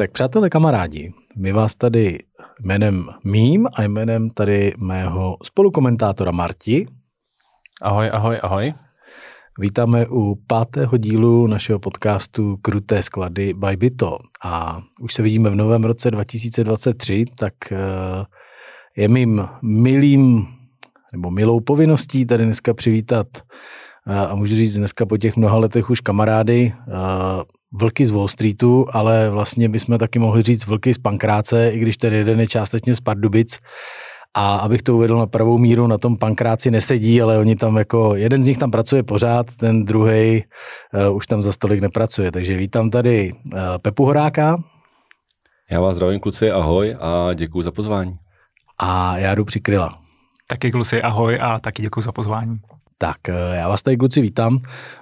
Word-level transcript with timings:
Tak 0.00 0.10
přátelé, 0.10 0.50
kamarádi, 0.50 1.12
my 1.36 1.52
vás 1.52 1.74
tady 1.74 2.18
jménem 2.60 3.06
mým 3.24 3.68
a 3.74 3.82
jménem 3.82 4.30
tady 4.30 4.72
mého 4.78 5.36
spolukomentátora 5.42 6.30
Marti. 6.30 6.86
Ahoj, 7.82 8.10
ahoj, 8.12 8.38
ahoj. 8.42 8.72
Vítáme 9.58 10.06
u 10.08 10.34
pátého 10.46 10.96
dílu 10.96 11.46
našeho 11.46 11.78
podcastu 11.78 12.56
Kruté 12.56 13.02
sklady 13.02 13.54
by 13.54 13.76
Byto. 13.76 14.18
A 14.44 14.82
už 15.00 15.14
se 15.14 15.22
vidíme 15.22 15.50
v 15.50 15.54
novém 15.54 15.84
roce 15.84 16.10
2023, 16.10 17.24
tak 17.38 17.54
eh, 17.72 17.76
je 18.96 19.08
mým 19.08 19.48
milým 19.62 20.46
nebo 21.12 21.30
milou 21.30 21.60
povinností 21.60 22.26
tady 22.26 22.44
dneska 22.44 22.74
přivítat 22.74 23.26
eh, 24.06 24.26
a 24.26 24.34
můžu 24.34 24.54
říct 24.54 24.76
dneska 24.76 25.06
po 25.06 25.16
těch 25.16 25.36
mnoha 25.36 25.58
letech 25.58 25.90
už 25.90 26.00
kamarády, 26.00 26.72
eh, 26.88 27.59
vlky 27.72 28.06
z 28.06 28.10
Wall 28.10 28.28
Streetu, 28.28 28.86
ale 28.92 29.30
vlastně 29.30 29.68
bychom 29.68 29.98
taky 29.98 30.18
mohli 30.18 30.42
říct 30.42 30.66
vlky 30.66 30.94
z 30.94 30.98
Pankráce, 30.98 31.70
i 31.70 31.78
když 31.78 31.96
ten 31.96 32.14
jeden 32.14 32.40
je 32.40 32.46
částečně 32.46 32.94
z 32.94 33.00
Pardubic. 33.00 33.58
A 34.34 34.56
abych 34.56 34.82
to 34.82 34.94
uvedl 34.94 35.18
na 35.18 35.26
pravou 35.26 35.58
míru, 35.58 35.86
na 35.86 35.98
tom 35.98 36.16
pankráci 36.16 36.70
nesedí, 36.70 37.22
ale 37.22 37.38
oni 37.38 37.56
tam 37.56 37.76
jako, 37.76 38.14
jeden 38.14 38.42
z 38.42 38.46
nich 38.46 38.58
tam 38.58 38.70
pracuje 38.70 39.02
pořád, 39.02 39.46
ten 39.56 39.84
druhý 39.84 40.44
uh, 41.08 41.16
už 41.16 41.26
tam 41.26 41.42
za 41.42 41.52
stolik 41.52 41.80
nepracuje. 41.80 42.32
Takže 42.32 42.56
vítám 42.56 42.90
tady 42.90 43.32
uh, 43.32 43.60
Pepu 43.82 44.04
Horáka. 44.04 44.62
Já 45.70 45.80
vás 45.80 45.96
zdravím 45.96 46.20
kluci, 46.20 46.50
ahoj 46.50 46.96
a 47.00 47.34
děkuji 47.34 47.62
za 47.62 47.70
pozvání. 47.70 48.18
A 48.78 49.18
já 49.18 49.34
jdu 49.34 49.44
přikryla. 49.44 49.98
Taky 50.46 50.70
kluci, 50.70 51.02
ahoj 51.02 51.38
a 51.40 51.60
taky 51.60 51.82
děkuji 51.82 52.00
za 52.00 52.12
pozvání. 52.12 52.56
Tak 53.02 53.28
eh, 53.28 53.56
já 53.56 53.68
vás 53.68 53.82
tady 53.82 53.96
kluci 53.96 54.20
vítám. 54.20 54.58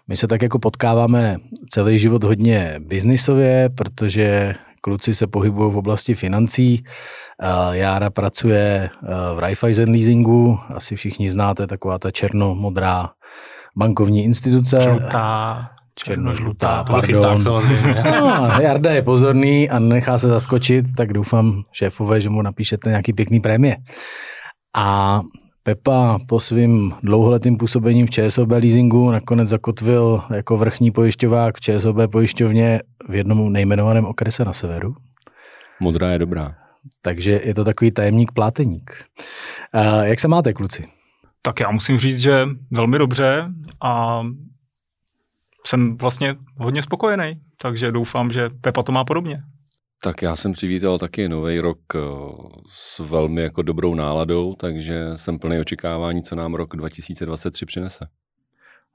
My 0.09 0.17
se 0.17 0.29
tak 0.29 0.43
jako 0.43 0.59
potkáváme 0.59 1.37
celý 1.71 1.99
život 1.99 2.25
hodně 2.25 2.75
biznisově, 2.79 3.71
protože 3.75 4.55
kluci 4.81 5.15
se 5.15 5.27
pohybují 5.27 5.73
v 5.73 5.77
oblasti 5.77 6.15
financí. 6.15 6.85
Eh, 7.43 7.77
Jára 7.77 8.11
pracuje 8.11 8.91
eh, 8.93 9.35
v 9.35 9.39
Raiffeisen 9.39 9.91
leasingu, 9.91 10.59
asi 10.75 10.97
všichni 10.97 11.31
znáte, 11.31 11.67
taková 11.67 11.99
ta 11.99 12.11
černo-modrá 12.11 13.11
bankovní 13.77 14.25
instituce. 14.25 14.81
Žlutá, 14.81 15.69
černožlutá, 15.95 16.85
pardon. 16.85 17.43
No, 18.21 18.61
Jarda 18.61 18.91
je 18.93 19.03
pozorný 19.03 19.71
a 19.71 19.79
nechá 19.79 20.19
se 20.19 20.29
zaskočit, 20.29 20.87
tak 20.97 21.13
doufám, 21.13 21.63
šéfové, 21.73 22.21
že 22.21 22.31
mu 22.31 22.43
napíšete 22.43 22.89
nějaký 22.89 23.13
pěkný 23.13 23.41
prémie. 23.41 23.77
A 24.77 25.21
Pepa 25.69 26.19
po 26.29 26.41
svým 26.41 26.95
dlouholetým 27.03 27.57
působením 27.57 28.07
v 28.07 28.11
ČSOB 28.11 28.51
leasingu 28.51 29.11
nakonec 29.11 29.49
zakotvil 29.49 30.23
jako 30.35 30.57
vrchní 30.57 30.91
pojišťovák 30.91 31.57
v 31.57 31.61
ČSOB 31.61 31.97
pojišťovně 32.13 32.81
v 33.09 33.15
jednom 33.15 33.53
nejmenovaném 33.53 34.05
okrese 34.05 34.45
na 34.45 34.53
severu. 34.53 34.95
Modrá 35.81 36.11
je 36.11 36.19
dobrá. 36.19 36.55
Takže 37.03 37.41
je 37.45 37.55
to 37.55 37.65
takový 37.65 37.91
tajemník 37.91 38.33
pláteník. 38.33 39.05
Jak 40.03 40.21
se 40.21 40.29
máte, 40.29 40.53
kluci? 40.53 40.87
Tak 41.43 41.61
já 41.61 41.71
musím 41.71 41.99
říct, 41.99 42.19
že 42.19 42.49
velmi 42.71 42.99
dobře 42.99 43.49
a 43.83 44.23
jsem 45.67 45.97
vlastně 45.97 46.37
hodně 46.57 46.83
spokojený, 46.83 47.41
takže 47.61 47.93
doufám, 47.93 48.31
že 48.31 48.51
Pepa 48.61 48.83
to 48.83 48.93
má 48.93 49.05
podobně. 49.05 49.43
Tak 50.03 50.23
já 50.23 50.37
jsem 50.37 50.53
přivítal 50.53 50.99
taky 50.99 51.29
nový 51.29 51.61
rok 51.61 51.79
eh, 51.95 51.99
s 52.69 52.99
velmi 52.99 53.43
jako 53.43 53.63
dobrou 53.63 53.95
náladou, 53.95 54.55
takže 54.55 55.17
jsem 55.17 55.39
plný 55.39 55.59
očekávání, 55.59 56.23
co 56.23 56.37
nám 56.37 56.55
rok 56.55 56.77
2023 56.77 57.67
přinese. 57.67 58.07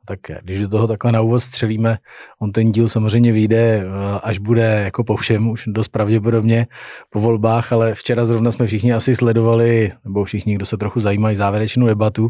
Tak 0.05 0.19
když 0.41 0.59
do 0.59 0.69
toho 0.69 0.87
takhle 0.87 1.11
na 1.11 1.21
úvod 1.21 1.39
střelíme, 1.39 1.97
on 2.41 2.51
ten 2.51 2.71
díl 2.71 2.87
samozřejmě 2.87 3.31
vyjde, 3.31 3.83
eh, 3.85 4.19
až 4.23 4.37
bude 4.39 4.81
jako 4.83 5.03
po 5.03 5.15
všem, 5.15 5.49
už 5.49 5.63
dost 5.67 5.87
pravděpodobně 5.87 6.67
po 7.09 7.19
volbách, 7.19 7.73
ale 7.73 7.93
včera 7.95 8.25
zrovna 8.25 8.51
jsme 8.51 8.67
všichni 8.67 8.93
asi 8.93 9.15
sledovali, 9.15 9.91
nebo 10.03 10.23
všichni, 10.23 10.55
kdo 10.55 10.65
se 10.65 10.77
trochu 10.77 10.99
zajímají, 10.99 11.35
závěrečnou 11.35 11.87
debatu, 11.87 12.29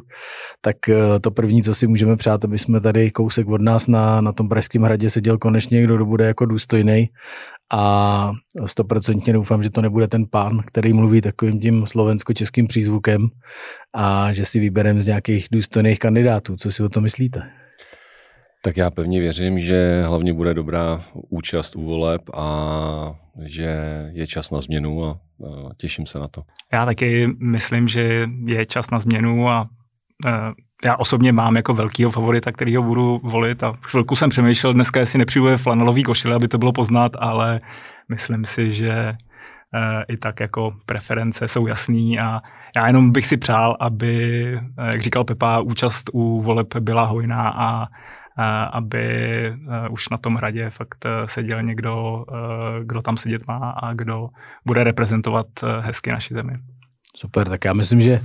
tak 0.62 0.90
eh, 0.90 1.20
to 1.22 1.32
první, 1.32 1.64
co 1.64 1.76
si 1.76 1.88
můžeme 1.88 2.16
přát, 2.16 2.46
aby 2.46 2.60
jsme 2.60 2.82
tady 2.82 3.12
kousek 3.12 3.48
od 3.48 3.62
nás 3.62 3.88
na, 3.88 4.22
na 4.22 4.32
tom 4.32 4.50
Pražském 4.50 4.82
hradě 4.82 5.10
seděl 5.10 5.38
konečně 5.38 5.78
někdo, 5.78 5.96
kdo 5.96 6.06
bude 6.06 6.26
jako 6.26 6.46
důstojný 6.46 7.10
a 7.74 8.32
stoprocentně 8.66 9.34
doufám, 9.34 9.64
že 9.64 9.70
to 9.70 9.82
nebude 9.82 10.08
ten 10.08 10.26
pán, 10.26 10.62
který 10.66 10.94
mluví 10.94 11.22
takovým 11.22 11.60
tím 11.60 11.86
slovensko-českým 11.86 12.68
přízvukem 12.68 13.28
a 13.94 14.34
že 14.34 14.46
si 14.46 14.60
vybereme 14.60 15.02
z 15.02 15.08
nějakých 15.08 15.48
důstojných 15.52 16.00
kandidátů. 16.00 16.56
Co 16.56 16.72
si 16.72 16.84
o 16.84 16.90
to 16.90 17.02
myslíte? 17.02 17.50
Tak 18.64 18.78
já 18.78 18.92
pevně 18.92 19.20
věřím, 19.20 19.60
že 19.60 20.04
hlavně 20.06 20.34
bude 20.34 20.54
dobrá 20.54 21.02
účast 21.30 21.76
u 21.76 21.84
voleb 21.84 22.22
a 22.34 23.16
že 23.42 23.78
je 24.12 24.28
čas 24.28 24.52
na 24.52 24.62
změnu 24.62 25.06
a 25.06 25.20
těším 25.78 26.06
se 26.06 26.20
na 26.20 26.28
to. 26.28 26.44
Já 26.74 26.86
taky 26.86 27.28
myslím, 27.40 27.88
že 27.88 28.28
je 28.48 28.66
čas 28.66 28.92
na 28.92 29.00
změnu 29.00 29.50
a 29.50 29.70
já 30.86 30.96
osobně 30.96 31.32
mám 31.32 31.56
jako 31.56 31.74
velkýho 31.74 32.12
favorita, 32.12 32.52
který 32.52 32.76
ho 32.76 32.84
budu 32.84 33.20
volit 33.24 33.64
a 33.64 33.74
chvilku 33.82 34.16
jsem 34.16 34.30
přemýšlel 34.30 34.74
dneska, 34.74 35.00
jestli 35.00 35.20
nepřijuje 35.20 35.58
flanelový 35.58 36.04
košile, 36.04 36.36
aby 36.36 36.48
to 36.48 36.58
bylo 36.58 36.72
poznat, 36.72 37.12
ale 37.20 37.62
myslím 38.10 38.46
si, 38.46 38.72
že 38.72 38.92
e, 38.92 39.16
i 40.08 40.18
tak 40.18 40.40
jako 40.40 40.74
preference 40.86 41.48
jsou 41.48 41.68
jasný 41.68 42.20
a 42.20 42.42
já 42.76 42.88
jenom 42.88 43.12
bych 43.12 43.26
si 43.26 43.38
přál, 43.38 43.78
aby, 43.80 44.44
eh, 44.56 44.86
jak 44.86 45.02
říkal 45.02 45.24
Pepa, 45.24 45.60
účast 45.60 46.10
u 46.14 46.42
voleb 46.42 46.76
byla 46.80 47.04
hojná 47.04 47.50
a 47.50 47.88
a 48.38 48.64
aby 48.64 49.06
eh, 49.48 49.90
už 49.90 50.10
na 50.10 50.18
tom 50.18 50.36
hradě 50.36 50.70
fakt 50.70 51.06
seděl 51.26 51.64
někdo, 51.64 52.26
kdo 52.84 53.02
tam 53.02 53.18
sedět 53.18 53.48
má 53.48 53.70
a 53.70 53.94
kdo 53.94 54.30
bude 54.66 54.84
reprezentovat 54.84 55.48
hezky 55.80 56.12
naši 56.12 56.34
zemi. 56.34 56.54
Super, 57.18 57.50
tak 57.50 57.66
já 57.66 57.74
myslím, 57.74 58.02
že 58.02 58.20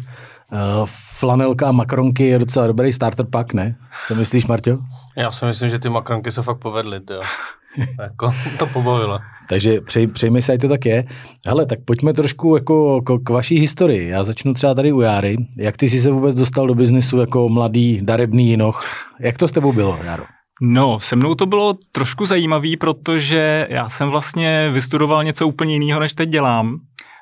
flanelka 1.19 1.69
a 1.69 1.73
makronky 1.73 2.25
je 2.25 2.39
docela 2.39 2.67
dobrý 2.67 2.93
starter 2.93 3.27
pak, 3.31 3.55
ne? 3.55 3.77
Co 4.07 4.15
myslíš, 4.15 4.47
Marťo? 4.47 4.79
Já 5.17 5.31
si 5.31 5.45
myslím, 5.45 5.71
že 5.71 5.79
ty 5.79 5.89
makronky 5.89 6.31
se 6.31 6.43
fakt 6.43 6.59
povedly, 6.59 7.01
jo. 7.11 7.21
jako, 8.03 8.35
to 8.59 8.67
pobavilo. 8.67 9.19
Takže 9.49 9.81
přej, 9.81 10.07
přejmi 10.07 10.43
se, 10.43 10.53
ať 10.53 10.61
to 10.61 10.69
tak 10.69 10.87
je. 10.87 11.05
Hele, 11.47 11.67
tak 11.67 11.79
pojďme 11.85 12.13
trošku 12.13 12.57
jako 12.57 13.03
k, 13.03 13.25
k 13.25 13.31
vaší 13.31 13.61
historii. 13.61 14.09
Já 14.09 14.25
začnu 14.25 14.55
třeba 14.55 14.75
tady 14.75 14.93
u 14.93 15.01
Járy. 15.01 15.37
Jak 15.57 15.77
ty 15.77 15.89
jsi 15.89 16.01
se 16.01 16.11
vůbec 16.11 16.35
dostal 16.35 16.67
do 16.67 16.75
biznisu 16.75 17.19
jako 17.19 17.49
mladý, 17.49 18.01
darebný 18.03 18.51
jinoch? 18.51 18.85
Jak 19.21 19.39
to 19.39 19.49
s 19.49 19.53
tebou 19.53 19.73
bylo, 19.73 19.99
Jaro? 20.03 20.25
No, 20.61 21.01
se 21.01 21.17
mnou 21.17 21.35
to 21.35 21.47
bylo 21.47 21.75
trošku 21.93 22.25
zajímavý, 22.25 22.77
protože 22.77 23.67
já 23.71 23.89
jsem 23.89 24.09
vlastně 24.09 24.71
vystudoval 24.73 25.25
něco 25.25 25.49
úplně 25.49 25.73
jiného, 25.73 26.01
než 26.01 26.15
teď 26.15 26.29
dělám. 26.29 26.79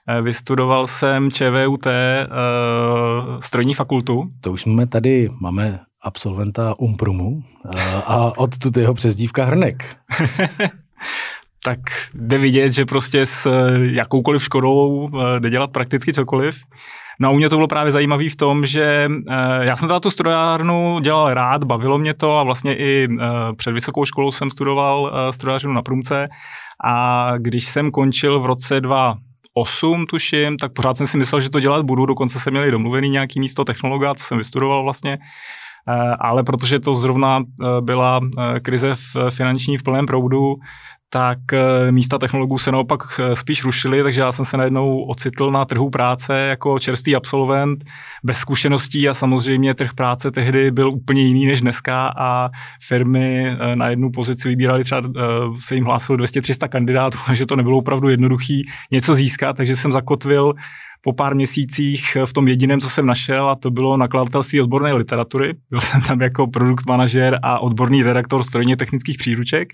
Eh, 0.09 0.23
vystudoval 0.23 0.87
jsem 0.87 1.31
ČVUT 1.31 1.87
eh, 1.87 2.27
strojní 3.41 3.75
fakultu. 3.75 4.29
To 4.41 4.53
už 4.53 4.61
jsme 4.61 4.87
tady, 4.87 5.29
máme 5.41 5.81
absolventa 6.03 6.75
Umprumu 6.79 7.29
uh, 7.29 7.43
a 8.07 8.39
odtud 8.39 8.77
jeho 8.77 8.95
přezdívka 8.95 9.45
Hrnek. 9.45 9.97
tak 11.65 11.79
jde 12.15 12.39
vidět, 12.39 12.73
že 12.73 12.85
prostě 12.85 13.27
s 13.27 13.51
jakoukoliv 13.93 14.45
škodou 14.45 15.11
jde 15.39 15.51
dělat 15.51 15.71
prakticky 15.71 16.13
cokoliv. 16.13 16.57
No 17.21 17.29
a 17.29 17.33
u 17.33 17.37
mě 17.37 17.49
to 17.49 17.57
bylo 17.57 17.69
právě 17.69 17.93
zajímavé 17.93 18.29
v 18.29 18.37
tom, 18.37 18.67
že 18.67 19.09
já 19.61 19.77
jsem 19.77 19.89
za 19.89 20.01
tu 20.01 20.11
strojárnu 20.11 21.01
dělal 21.01 21.35
rád, 21.35 21.65
bavilo 21.65 21.99
mě 21.99 22.15
to 22.15 22.39
a 22.39 22.43
vlastně 22.43 22.77
i 22.77 23.09
před 23.57 23.73
vysokou 23.73 24.05
školou 24.05 24.33
jsem 24.33 24.51
studoval 24.51 25.13
strojářinu 25.31 25.73
na 25.73 25.83
Průmce 25.83 26.29
a 26.85 27.33
když 27.39 27.65
jsem 27.65 27.91
končil 27.91 28.41
v 28.41 28.47
roce 28.47 28.81
2 28.81 29.17
8, 29.59 30.07
tuším, 30.07 30.57
tak 30.57 30.73
pořád 30.73 30.97
jsem 30.97 31.07
si 31.07 31.19
myslel, 31.19 31.41
že 31.41 31.51
to 31.51 31.61
dělat 31.61 31.87
budu, 31.87 32.07
dokonce 32.07 32.41
jsem 32.41 32.53
měli 32.53 32.71
domluvený 32.71 33.09
nějaký 33.09 33.41
místo 33.41 33.65
technologa, 33.65 34.15
co 34.15 34.25
jsem 34.25 34.39
vystudoval 34.39 34.83
vlastně, 34.83 35.19
eh, 35.89 36.17
ale 36.21 36.45
protože 36.45 36.81
to 36.81 36.95
zrovna 36.95 37.41
eh, 37.41 37.67
byla 37.81 38.21
eh, 38.21 38.61
krize 38.61 38.95
finanční 39.31 39.79
v 39.79 39.83
plném 39.83 40.07
proudu, 40.07 40.55
tak 41.11 41.39
eh, 41.53 41.93
místa 41.93 42.19
technologů 42.19 42.59
se 42.59 42.73
naopak 42.73 43.01
eh, 43.19 43.37
spíš 43.37 43.65
rušily, 43.65 44.03
takže 44.03 44.21
já 44.21 44.33
jsem 44.33 44.45
se 44.45 44.57
najednou 44.57 45.03
ocitl 45.03 45.51
na 45.51 45.65
trhu 45.65 45.91
práce 45.91 46.39
jako 46.39 46.79
čerstvý 46.79 47.17
absolvent, 47.17 47.85
bez 48.25 48.39
zkušeností 48.39 49.09
a 49.09 49.15
samozřejmě 49.15 49.75
trh 49.75 49.95
práce 49.95 50.31
tehdy 50.31 50.71
byl 50.71 50.91
úplně 50.91 51.23
jiný 51.23 51.47
než 51.47 51.61
dneska 51.61 52.13
a 52.19 52.51
firmy 52.87 53.47
eh, 53.49 53.77
na 53.77 53.89
jednu 53.89 54.11
pozici 54.11 54.49
vybírali 54.49 54.85
třeba, 54.85 55.03
se 55.59 55.75
jim 55.75 55.85
hlásilo 55.85 56.19
200-300 56.19 56.69
kandidátů, 56.69 57.19
takže 57.27 57.47
to 57.47 57.57
nebylo 57.57 57.79
opravdu 57.79 58.09
jednoduchý 58.09 58.69
něco 58.93 59.15
získat, 59.15 59.57
takže 59.57 59.77
jsem 59.77 59.93
zakotvil 59.93 60.55
po 61.01 61.13
pár 61.13 61.35
měsících 61.35 62.17
v 62.25 62.33
tom 62.33 62.49
jediném, 62.49 62.81
co 62.81 62.91
jsem 62.91 63.07
našel, 63.07 63.49
a 63.51 63.55
to 63.55 63.71
bylo 63.71 63.97
nakladatelství 63.97 64.61
odborné 64.61 64.93
literatury. 64.93 65.55
Byl 65.71 65.81
jsem 65.81 66.01
tam 66.01 66.21
jako 66.21 66.47
produkt 66.47 66.87
manažer 66.87 67.39
a 67.43 67.59
odborný 67.59 68.03
redaktor 68.03 68.43
strojně 68.43 68.77
technických 68.77 69.19
příruček. 69.19 69.69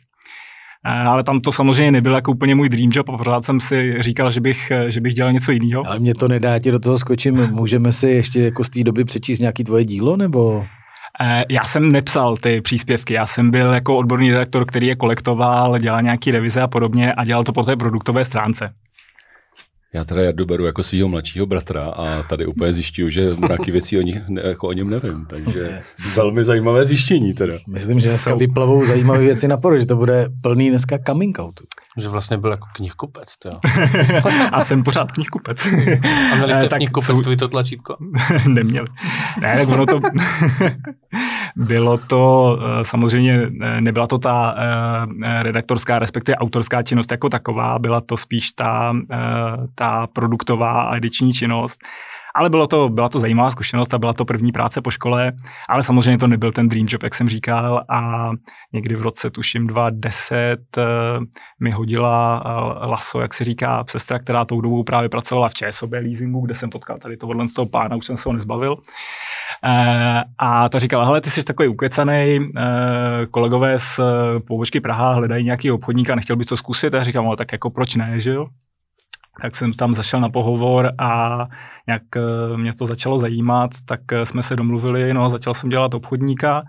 Eh, 0.86 0.90
ale 0.90 1.24
tam 1.24 1.40
to 1.40 1.52
samozřejmě 1.52 1.92
nebyl 1.92 2.14
jako 2.14 2.32
úplně 2.32 2.54
můj 2.54 2.68
dream 2.68 2.90
job 2.92 3.08
a 3.08 3.16
pořád 3.16 3.44
jsem 3.44 3.60
si 3.60 4.02
říkal, 4.02 4.30
že 4.30 4.40
bych, 4.40 4.70
eh, 4.70 4.90
že 4.90 5.00
bych 5.00 5.14
dělal 5.14 5.32
něco 5.32 5.52
jiného. 5.52 5.86
Ale 5.86 5.98
mě 5.98 6.14
to 6.14 6.28
nedá, 6.28 6.58
ti 6.58 6.70
do 6.70 6.78
toho 6.78 6.96
skočím. 6.98 7.48
Můžeme 7.50 7.92
si 7.92 8.10
ještě 8.10 8.42
jako 8.42 8.64
z 8.64 8.70
té 8.70 8.84
doby 8.84 9.04
přečíst 9.04 9.38
nějaký 9.38 9.64
tvoje 9.64 9.84
dílo, 9.84 10.16
nebo? 10.16 10.64
Eh, 11.20 11.44
Já 11.50 11.64
jsem 11.64 11.92
nepsal 11.92 12.36
ty 12.36 12.60
příspěvky, 12.60 13.14
já 13.14 13.26
jsem 13.26 13.50
byl 13.50 13.72
jako 13.72 13.96
odborný 13.96 14.30
redaktor, 14.30 14.66
který 14.66 14.86
je 14.86 14.96
kolektoval, 14.96 15.78
dělal 15.78 16.02
nějaký 16.02 16.30
revize 16.30 16.60
a 16.60 16.68
podobně 16.68 17.12
a 17.12 17.24
dělal 17.24 17.44
to 17.44 17.52
po 17.52 17.62
té 17.62 17.76
produktové 17.76 18.24
stránce. 18.24 18.72
Já 19.94 20.04
teda 20.04 20.22
Jardu 20.22 20.46
beru 20.46 20.66
jako 20.66 20.82
svého 20.82 21.08
mladšího 21.08 21.46
bratra 21.46 21.84
a 21.84 22.22
tady 22.22 22.46
úplně 22.46 22.72
zjišťuju, 22.72 23.10
že 23.10 23.30
mraky 23.38 23.70
věcí 23.70 23.98
o, 23.98 24.02
nich, 24.02 24.28
ne, 24.28 24.42
jako 24.44 24.68
o 24.68 24.72
něm 24.72 24.90
nevím, 24.90 25.26
takže 25.26 25.78
velmi 26.16 26.44
zajímavé 26.44 26.84
zjištění 26.84 27.34
teda. 27.34 27.54
Myslím, 27.68 27.98
že 28.00 28.08
dneska 28.08 28.30
Jsou- 28.30 28.38
vyplavou 28.38 28.84
zajímavé 28.84 29.20
věci 29.20 29.48
na 29.48 29.56
poru, 29.56 29.78
že 29.78 29.86
to 29.86 29.96
bude 29.96 30.28
plný 30.42 30.70
dneska 30.70 30.98
coming 31.06 31.38
outu. 31.38 31.64
Že 31.96 32.08
vlastně 32.08 32.38
byl 32.38 32.50
jako 32.50 32.66
knihkupec, 32.72 33.28
jo. 33.52 33.60
a 34.52 34.60
jsem 34.60 34.82
pořád 34.82 35.12
knihkupec. 35.12 35.66
A 36.32 36.34
měli 36.34 36.52
Eh, 36.52 36.56
jste 36.56 36.66
v 36.66 36.68
tak 36.68 36.78
knihkupectví 36.78 37.36
to 37.36 37.48
tlačítko? 37.48 37.96
Neměli. 38.48 38.86
Ne, 39.40 39.56
tak 39.56 39.68
ono 39.68 39.86
to... 39.86 40.00
bylo 41.56 41.98
to 41.98 42.58
eh, 42.60 42.84
samozřejmě, 42.84 43.50
eh, 43.62 43.80
nebyla 43.80 44.06
to 44.06 44.18
ta 44.18 44.54
eh, 44.58 45.42
redaktorská, 45.42 45.98
respektive 45.98 46.36
autorská 46.36 46.82
činnost 46.82 47.10
jako 47.10 47.28
taková, 47.28 47.78
byla 47.78 48.00
to 48.00 48.16
spíš 48.16 48.52
ta, 48.52 48.92
eh, 49.12 49.16
ta 49.74 50.06
produktová 50.06 50.82
a 50.82 50.96
ediční 50.96 51.32
činnost. 51.32 51.80
Ale 52.34 52.50
bylo 52.50 52.66
to, 52.66 52.88
byla 52.88 53.08
to 53.08 53.20
zajímavá 53.20 53.50
zkušenost 53.50 53.94
a 53.94 53.98
byla 53.98 54.12
to 54.12 54.24
první 54.24 54.52
práce 54.52 54.82
po 54.82 54.90
škole, 54.90 55.32
ale 55.68 55.82
samozřejmě 55.82 56.18
to 56.18 56.26
nebyl 56.26 56.52
ten 56.52 56.68
dream 56.68 56.86
job, 56.90 57.02
jak 57.02 57.14
jsem 57.14 57.28
říkal 57.28 57.84
a 57.88 58.30
někdy 58.72 58.94
v 58.94 59.02
roce, 59.02 59.30
tuším 59.30 59.66
2010, 59.66 60.58
eh, 60.78 60.82
mi 61.60 61.70
hodila 61.70 62.42
eh, 62.46 62.86
laso, 62.86 63.20
jak 63.20 63.34
se 63.34 63.44
říká, 63.44 63.84
sestra, 63.88 64.18
která 64.18 64.44
tou 64.44 64.60
dobou 64.60 64.84
právě 64.84 65.08
pracovala 65.08 65.48
v 65.48 65.54
ČSOB 65.54 65.92
leasingu, 65.92 66.40
kde 66.40 66.54
jsem 66.54 66.70
potkal 66.70 66.98
tady 66.98 67.16
tohohle 67.16 67.48
z 67.48 67.54
toho 67.54 67.66
pána, 67.66 67.96
už 67.96 68.06
jsem 68.06 68.16
se 68.16 68.28
ho 68.28 68.32
nezbavil. 68.32 68.76
Eh, 69.64 70.22
A 70.38 70.68
ta 70.68 70.78
říkala, 70.78 71.04
hele, 71.04 71.20
ty 71.20 71.30
jsi 71.30 71.44
takový 71.44 71.68
ukecanej, 71.68 72.50
eh, 72.56 73.26
kolegové 73.30 73.78
z 73.78 74.00
pobočky 74.46 74.80
Praha 74.80 75.14
hledají 75.14 75.44
nějaký 75.44 75.70
obchodníka, 75.70 76.14
nechtěl 76.14 76.36
bys 76.36 76.46
to 76.46 76.56
zkusit? 76.56 76.94
A 76.94 76.96
já 76.96 77.04
říkám, 77.04 77.24
no, 77.24 77.36
tak 77.36 77.52
jako 77.52 77.70
proč 77.70 77.94
ne, 77.94 78.20
že 78.20 78.30
jo? 78.30 78.46
Tak 79.40 79.56
jsem 79.56 79.72
tam 79.72 79.94
zašel 79.94 80.20
na 80.20 80.28
pohovor 80.28 80.92
a 80.98 81.38
nějak 81.86 82.02
eh, 82.16 82.56
mě 82.56 82.72
to 82.74 82.86
začalo 82.86 83.18
zajímat, 83.18 83.70
tak 83.84 84.12
eh, 84.12 84.26
jsme 84.26 84.42
se 84.42 84.56
domluvili, 84.56 85.14
no 85.14 85.24
a 85.24 85.28
začal 85.28 85.54
jsem 85.54 85.70
dělat 85.70 85.94
obchodníka 85.94 86.62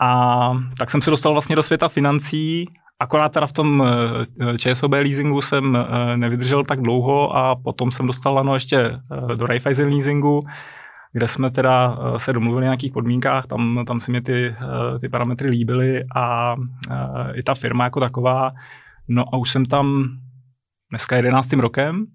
a 0.00 0.50
tak 0.78 0.90
jsem 0.90 1.02
se 1.02 1.10
dostal 1.10 1.32
vlastně 1.32 1.56
do 1.56 1.62
světa 1.62 1.88
financí, 1.88 2.66
akorát 2.98 3.32
teda 3.32 3.46
v 3.46 3.52
tom 3.52 3.84
eh, 4.52 4.58
ČSOB 4.58 4.92
leasingu 4.92 5.40
jsem 5.40 5.78
nevydržel 6.16 6.64
tak 6.64 6.80
dlouho 6.80 7.36
a 7.36 7.56
potom 7.56 7.90
jsem 7.90 8.06
dostal 8.06 8.38
ano 8.38 8.54
ještě 8.54 9.00
do 9.34 9.46
Raiffeisen 9.46 9.88
leasingu, 9.88 10.40
kde 11.12 11.28
jsme 11.28 11.50
teda 11.50 11.98
se 12.16 12.32
domluvili 12.32 12.64
na 12.64 12.70
nějakých 12.70 12.92
podmínkách, 12.92 13.46
tam, 13.46 13.84
tam 13.86 14.00
se 14.00 14.12
mi 14.12 14.20
ty, 14.20 14.54
ty 15.00 15.08
parametry 15.08 15.50
líbily 15.50 16.04
a 16.16 16.56
i 17.34 17.42
ta 17.42 17.54
firma 17.54 17.84
jako 17.84 18.00
taková. 18.00 18.50
No 19.08 19.24
a 19.34 19.36
už 19.36 19.50
jsem 19.50 19.66
tam 19.66 20.08
dneska 20.90 21.16
11. 21.16 21.52
rokem 21.52 22.06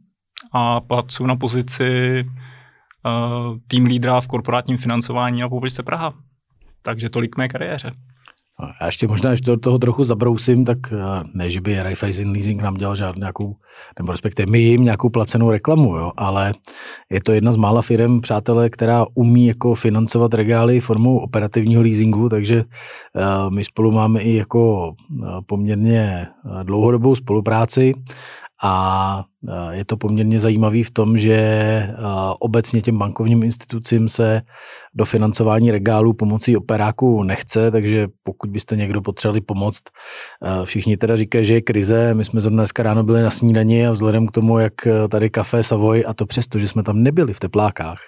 a 0.54 0.81
pracuji 0.81 1.27
na 1.27 1.36
pozici 1.36 2.24
uh, 2.25 3.57
tým 3.68 3.86
lídra 3.86 4.22
v 4.22 4.27
korporátním 4.27 4.77
financování 4.77 5.44
a 5.44 5.50
pobočce 5.50 5.83
Praha. 5.83 6.13
Takže 6.81 7.10
tolik 7.10 7.38
mé 7.38 7.48
kariéře. 7.48 7.92
A 8.60 8.66
já 8.81 8.86
ještě 8.86 9.07
možná, 9.07 9.31
ještě 9.31 9.51
do 9.51 9.57
toho 9.57 9.80
trochu 9.80 10.04
zabrousím, 10.04 10.66
tak 10.66 10.77
eh, 10.92 11.24
ne, 11.33 11.50
že 11.51 11.62
by 11.62 11.83
Raiffeisen 11.83 12.31
Leasing 12.31 12.62
nám 12.62 12.75
dělal 12.75 12.95
žádnou 12.95 13.19
nějakou, 13.19 13.56
nebo 14.00 14.12
respektive 14.12 14.51
my 14.51 14.60
jim 14.60 14.83
nějakou 14.83 15.10
placenou 15.10 15.51
reklamu, 15.51 15.98
jo, 15.98 16.12
ale 16.18 16.54
je 17.12 17.21
to 17.21 17.31
jedna 17.31 17.51
z 17.51 17.57
mála 17.57 17.81
firm, 17.81 18.21
přátelé, 18.21 18.69
která 18.69 19.06
umí 19.13 19.48
jako 19.48 19.75
financovat 19.75 20.33
regály 20.33 20.80
formou 20.80 21.18
operativního 21.18 21.81
leasingu, 21.81 22.30
takže 22.30 22.63
uh, 22.63 23.54
my 23.54 23.63
spolu 23.63 23.92
máme 23.92 24.21
i 24.21 24.36
jako 24.36 24.94
poměrně 25.45 26.28
uh, 26.45 26.63
dlouhodobou 26.63 27.16
spolupráci 27.16 27.94
a 28.66 29.20
eh, 29.20 29.35
je 29.71 29.86
to 29.86 29.97
poměrně 29.97 30.39
zajímavý 30.39 30.83
v 30.83 30.92
tom, 30.92 31.18
že 31.18 31.33
eh, 31.33 31.94
obecně 32.39 32.81
těm 32.81 32.97
bankovním 32.97 33.44
institucím 33.44 34.09
se 34.09 34.42
do 34.95 35.06
financování 35.06 35.71
regálů 35.71 36.13
pomocí 36.13 36.57
operáků 36.57 37.24
nechce, 37.24 37.71
takže 37.71 38.07
pokud 38.24 38.50
byste 38.50 38.75
někdo 38.75 39.01
potřebovali 39.01 39.42
pomoct, 39.42 39.83
eh, 40.45 40.65
všichni 40.65 40.97
teda 40.97 41.15
říkají, 41.15 41.45
že 41.45 41.53
je 41.53 41.62
krize, 41.62 42.13
my 42.13 42.25
jsme 42.25 42.42
zrovna 42.42 42.62
dneska 42.62 42.83
ráno 42.83 43.03
byli 43.03 43.21
na 43.21 43.30
snídani 43.30 43.88
a 43.88 43.92
vzhledem 43.92 44.27
k 44.27 44.31
tomu, 44.31 44.59
jak 44.59 44.88
eh, 44.88 45.07
tady 45.07 45.30
kafe 45.30 45.63
Savoy 45.63 46.06
a 46.06 46.13
to 46.13 46.25
přesto, 46.25 46.59
že 46.59 46.68
jsme 46.68 46.83
tam 46.83 47.03
nebyli 47.03 47.33
v 47.33 47.39
teplákách, 47.39 48.00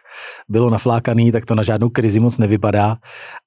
bylo 0.49 0.69
naflákaný, 0.69 1.31
tak 1.31 1.45
to 1.45 1.55
na 1.55 1.63
žádnou 1.63 1.89
krizi 1.89 2.19
moc 2.19 2.37
nevypadá 2.37 2.97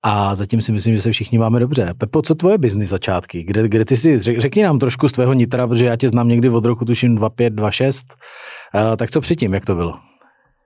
a 0.02 0.34
zatím 0.34 0.62
si 0.62 0.72
myslím, 0.72 0.96
že 0.96 1.02
se 1.02 1.12
všichni 1.12 1.38
máme 1.38 1.60
dobře. 1.60 1.94
Pepo, 1.98 2.22
co 2.22 2.34
tvoje 2.34 2.58
biznis 2.58 2.88
začátky? 2.88 3.42
Kde, 3.42 3.68
kde 3.68 3.84
ty 3.84 3.96
si, 3.96 4.16
řek- 4.16 4.40
řekni 4.40 4.62
nám 4.62 4.78
trošku 4.78 5.08
z 5.08 5.12
tvého 5.12 5.32
nitra, 5.32 5.66
protože 5.66 5.86
já 5.86 5.96
tě 5.96 6.08
znám 6.08 6.28
někdy 6.28 6.48
od 6.48 6.64
roku 6.64 6.84
tuším 6.84 7.16
25, 7.16 7.50
26, 7.50 7.79
uh, 7.84 8.96
tak 8.96 9.10
co 9.10 9.20
předtím, 9.20 9.54
jak 9.54 9.66
to 9.66 9.74
bylo? 9.74 9.92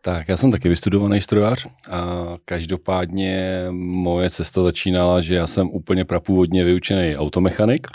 Tak, 0.01 0.29
já 0.29 0.37
jsem 0.37 0.51
taky 0.51 0.69
vystudovaný 0.69 1.21
strojař 1.21 1.67
a 1.91 2.03
každopádně 2.45 3.65
moje 3.71 4.31
cesta 4.31 4.63
začínala, 4.63 5.21
že 5.21 5.35
já 5.35 5.47
jsem 5.47 5.71
úplně 5.71 6.05
prapůvodně 6.05 6.65
vyučený 6.65 7.17
automechanik. 7.17 7.87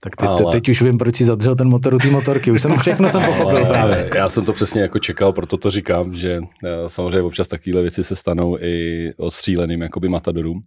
Tak 0.00 0.16
te, 0.16 0.26
te, 0.26 0.44
teď 0.52 0.68
už 0.68 0.82
vím, 0.82 0.98
proč 0.98 1.16
si 1.16 1.24
zadřel 1.24 1.54
ten 1.54 1.68
motor 1.68 1.94
u 1.94 1.98
té 1.98 2.10
motorky. 2.10 2.50
Už 2.50 2.62
jsem 2.62 2.76
všechno 2.76 3.08
jsem 3.08 3.22
pochopil 3.24 3.56
Ale 3.56 3.68
právě. 3.68 4.10
Já 4.14 4.28
jsem 4.28 4.44
to 4.44 4.52
přesně 4.52 4.82
jako 4.82 4.98
čekal, 4.98 5.32
proto 5.32 5.56
to 5.56 5.70
říkám, 5.70 6.14
že 6.14 6.40
eh, 6.64 6.68
samozřejmě 6.86 7.22
občas 7.22 7.48
takovéhle 7.48 7.82
věci 7.82 8.04
se 8.04 8.16
stanou 8.16 8.58
i 8.58 9.12
odstříleným 9.16 9.82
jakoby 9.82 10.08
matadorům. 10.08 10.60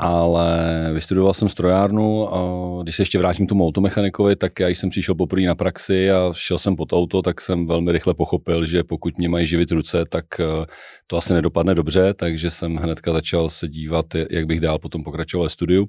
Ale 0.00 0.50
vystudoval 0.92 1.34
jsem 1.34 1.48
strojárnu 1.48 2.34
a 2.34 2.82
když 2.82 2.96
se 2.96 3.02
ještě 3.02 3.18
vrátím 3.18 3.46
k 3.46 3.48
tomu 3.48 3.66
automechanikovi, 3.66 4.36
tak 4.36 4.60
já 4.60 4.68
jsem 4.68 4.90
přišel 4.90 5.14
poprvé 5.14 5.42
na 5.46 5.54
praxi 5.54 6.10
a 6.10 6.30
šel 6.32 6.58
jsem 6.58 6.76
pod 6.76 6.92
auto, 6.92 7.22
tak 7.22 7.40
jsem 7.40 7.66
velmi 7.66 7.92
rychle 7.92 8.14
pochopil, 8.14 8.64
že 8.64 8.84
pokud 8.84 9.18
mě 9.18 9.28
mají 9.28 9.46
živit 9.46 9.70
ruce, 9.70 10.04
tak 10.04 10.24
eh, 10.40 10.66
to 11.10 11.16
asi 11.16 11.34
nedopadne 11.34 11.74
dobře, 11.74 12.14
takže 12.14 12.50
jsem 12.50 12.76
hnedka 12.76 13.12
začal 13.12 13.48
se 13.48 13.68
dívat, 13.68 14.06
jak 14.30 14.46
bych 14.46 14.60
dál 14.60 14.78
potom 14.78 15.04
pokračoval 15.04 15.44
ve 15.44 15.50
studiu. 15.50 15.88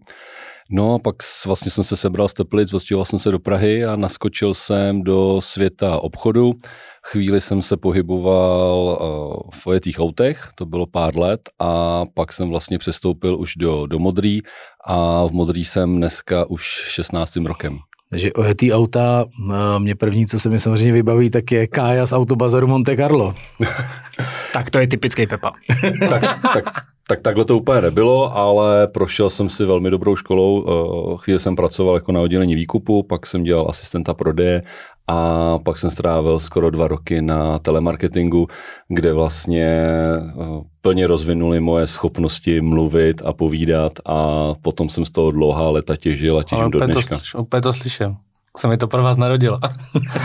No 0.71 0.93
a 0.93 0.99
pak 0.99 1.15
vlastně 1.45 1.71
jsem 1.71 1.83
se 1.83 1.97
sebral 1.97 2.27
z 2.27 2.33
Teplic, 2.33 2.73
odstěhoval 2.73 3.05
jsem 3.05 3.19
se 3.19 3.31
do 3.31 3.39
Prahy 3.39 3.85
a 3.85 3.95
naskočil 3.95 4.53
jsem 4.53 5.03
do 5.03 5.41
světa 5.41 5.99
obchodu. 5.99 6.53
Chvíli 7.03 7.41
jsem 7.41 7.61
se 7.61 7.77
pohyboval 7.77 8.77
uh, 9.01 9.49
v 9.53 9.67
ojetých 9.67 9.99
autech, 9.99 10.49
to 10.55 10.65
bylo 10.65 10.85
pár 10.85 11.17
let 11.17 11.41
a 11.59 12.03
pak 12.13 12.33
jsem 12.33 12.49
vlastně 12.49 12.77
přestoupil 12.77 13.39
už 13.39 13.55
do, 13.55 13.87
do 13.87 13.99
Modrý 13.99 14.41
a 14.85 15.25
v 15.25 15.31
Modrý 15.31 15.65
jsem 15.65 15.97
dneska 15.97 16.45
už 16.49 16.63
16. 16.63 17.35
rokem. 17.35 17.79
Takže 18.09 18.33
ojetý 18.33 18.73
auta, 18.73 19.25
mě 19.77 19.95
první, 19.95 20.27
co 20.27 20.39
se 20.39 20.49
mi 20.49 20.59
samozřejmě 20.59 20.93
vybaví, 20.93 21.29
tak 21.29 21.51
je 21.51 21.67
Kája 21.67 22.05
z 22.05 22.13
autobazaru 22.13 22.67
Monte 22.67 22.95
Carlo. 22.95 23.35
Tak 24.53 24.69
to 24.69 24.79
je 24.79 24.87
typický 24.87 25.27
Pepa. 25.27 25.51
tak, 26.09 26.21
tak, 26.53 26.65
tak 27.09 27.21
takhle 27.21 27.45
to 27.45 27.57
úplně 27.57 27.81
nebylo, 27.81 28.37
ale 28.37 28.87
prošel 28.87 29.29
jsem 29.29 29.49
si 29.49 29.65
velmi 29.65 29.89
dobrou 29.89 30.15
školou. 30.15 30.65
Eh, 30.67 31.17
Chvíli 31.17 31.39
jsem 31.39 31.55
pracoval 31.55 31.95
jako 31.95 32.11
na 32.11 32.21
oddělení 32.21 32.55
výkupu, 32.55 33.03
pak 33.03 33.25
jsem 33.25 33.43
dělal 33.43 33.65
asistenta 33.69 34.13
prodeje 34.13 34.63
a 35.07 35.59
pak 35.59 35.77
jsem 35.77 35.89
strávil 35.89 36.39
skoro 36.39 36.69
dva 36.69 36.87
roky 36.87 37.21
na 37.21 37.59
telemarketingu, 37.59 38.47
kde 38.87 39.13
vlastně 39.13 39.65
eh, 39.65 40.23
plně 40.81 41.07
rozvinuli 41.07 41.59
moje 41.59 41.87
schopnosti 41.87 42.61
mluvit 42.61 43.21
a 43.25 43.33
povídat 43.33 43.93
a 44.05 44.53
potom 44.61 44.89
jsem 44.89 45.05
z 45.05 45.09
toho 45.09 45.31
dlouhá 45.31 45.69
leta 45.69 45.95
těžil 45.95 46.33
a 46.33 46.35
Ale 46.35 46.43
těžím 46.43 46.71
do 46.71 46.77
úplně 46.77 46.93
to, 46.93 47.01
dneška. 47.01 47.39
úplně 47.39 47.61
to 47.61 47.73
slyším. 47.73 48.15
Se 48.57 48.67
mi 48.67 48.77
to 48.77 48.87
pro 48.87 49.03
vás 49.03 49.17
narodilo. 49.17 49.59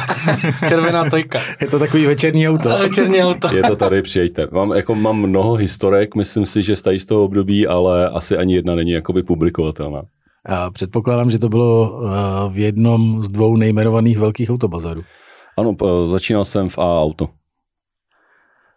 Červená 0.68 1.10
tojka. 1.10 1.38
Je 1.60 1.66
to 1.68 1.78
takový 1.78 2.06
večerní 2.06 2.48
auto. 2.48 2.68
Večerní 2.78 3.22
auto. 3.22 3.54
Je 3.54 3.62
to 3.62 3.76
tady, 3.76 4.02
přijďte. 4.02 4.48
Mám, 4.52 4.72
jako, 4.72 4.94
mám 4.94 5.16
mnoho 5.16 5.54
historek, 5.54 6.14
myslím 6.14 6.46
si, 6.46 6.62
že 6.62 6.76
stají 6.76 7.00
z 7.00 7.04
toho 7.04 7.24
období, 7.24 7.66
ale 7.66 8.08
asi 8.08 8.36
ani 8.36 8.54
jedna 8.54 8.74
není 8.74 8.90
jakoby 8.90 9.22
publikovatelná. 9.22 10.02
A 10.46 10.70
předpokládám, 10.70 11.30
že 11.30 11.38
to 11.38 11.48
bylo 11.48 12.00
eh, 12.06 12.52
v 12.52 12.58
jednom 12.58 13.24
z 13.24 13.28
dvou 13.28 13.56
nejmenovaných 13.56 14.18
velkých 14.18 14.50
autobazarů. 14.50 15.00
Ano, 15.58 15.74
p- 15.74 15.84
začínal 16.10 16.44
jsem 16.44 16.68
v 16.68 16.78
A 16.78 17.00
auto. 17.02 17.28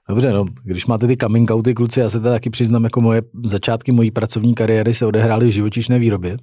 Dobře, 0.09 0.31
no, 0.33 0.45
když 0.63 0.85
máte 0.85 1.07
ty 1.07 1.17
coming 1.17 1.51
outy, 1.51 1.73
kluci, 1.73 1.99
já 1.99 2.09
se 2.09 2.19
teda 2.19 2.33
taky 2.33 2.49
přiznám, 2.49 2.83
jako 2.83 3.01
moje 3.01 3.21
začátky 3.45 3.91
mojí 3.91 4.11
pracovní 4.11 4.55
kariéry 4.55 4.93
se 4.93 5.05
odehrály 5.05 5.47
v 5.47 5.51
živočišné 5.51 5.99
výrobě. 5.99 6.37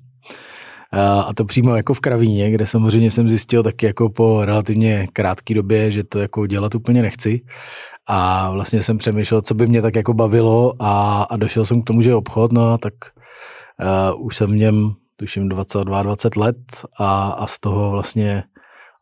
A 1.00 1.34
to 1.34 1.44
přímo 1.44 1.76
jako 1.76 1.94
v 1.94 2.00
Kravíně, 2.00 2.50
kde 2.50 2.66
samozřejmě 2.66 3.10
jsem 3.10 3.28
zjistil 3.28 3.62
taky 3.62 3.86
jako 3.86 4.08
po 4.08 4.44
relativně 4.44 5.06
krátké 5.12 5.54
době, 5.54 5.92
že 5.92 6.04
to 6.04 6.18
jako 6.18 6.46
dělat 6.46 6.74
úplně 6.74 7.02
nechci. 7.02 7.40
A 8.06 8.50
vlastně 8.50 8.82
jsem 8.82 8.98
přemýšlel, 8.98 9.42
co 9.42 9.54
by 9.54 9.66
mě 9.66 9.82
tak 9.82 9.96
jako 9.96 10.14
bavilo 10.14 10.74
a, 10.78 11.22
a 11.22 11.36
došel 11.36 11.64
jsem 11.64 11.82
k 11.82 11.84
tomu, 11.84 12.02
že 12.02 12.10
je 12.10 12.14
obchod, 12.14 12.52
no 12.52 12.78
tak 12.78 12.94
uh, 14.14 14.26
už 14.26 14.36
jsem 14.36 14.52
v 14.52 14.56
něm, 14.56 14.94
tuším 15.16 15.48
22, 15.48 16.02
20 16.02 16.36
let 16.36 16.56
a, 16.98 17.28
a 17.28 17.46
z 17.46 17.58
toho 17.58 17.90
vlastně 17.90 18.42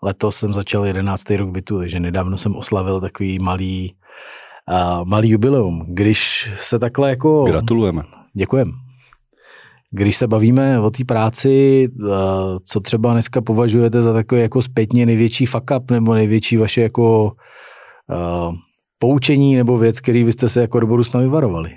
letos 0.03 0.37
jsem 0.37 0.53
začal 0.53 0.87
11. 0.87 1.31
rok 1.31 1.51
bytu, 1.51 1.79
takže 1.79 2.01
nedávno 2.01 2.37
jsem 2.37 2.57
oslavil 2.57 3.01
takový 3.01 3.39
malý, 3.39 3.95
uh, 4.71 5.05
malý 5.05 5.31
jubileum. 5.31 5.85
Když 5.89 6.51
se 6.57 6.79
takhle 6.79 7.11
jako... 7.11 7.45
Gratulujeme. 7.45 8.03
Děkujem. 8.35 8.73
Když 9.95 10.17
se 10.17 10.27
bavíme 10.27 10.81
o 10.81 10.91
té 10.91 11.05
práci, 11.05 11.89
eh, 11.89 12.11
co 12.65 12.81
třeba 12.81 13.13
dneska 13.13 13.41
považujete 13.41 14.03
za 14.03 14.13
takový 14.13 14.41
jako 14.41 14.63
zpětně 14.63 15.07
největší 15.07 15.47
fuck 15.47 15.71
up 15.77 15.91
nebo 15.91 16.15
největší 16.15 16.57
vaše 16.57 16.83
jako 16.83 17.25
uh, 17.25 18.55
poučení 18.99 19.57
nebo 19.57 19.79
věc, 19.79 20.01
který 20.01 20.25
byste 20.25 20.49
se 20.49 20.61
jako 20.61 20.81
do 20.81 20.87
budoucna 20.87 21.21
vyvarovali? 21.21 21.71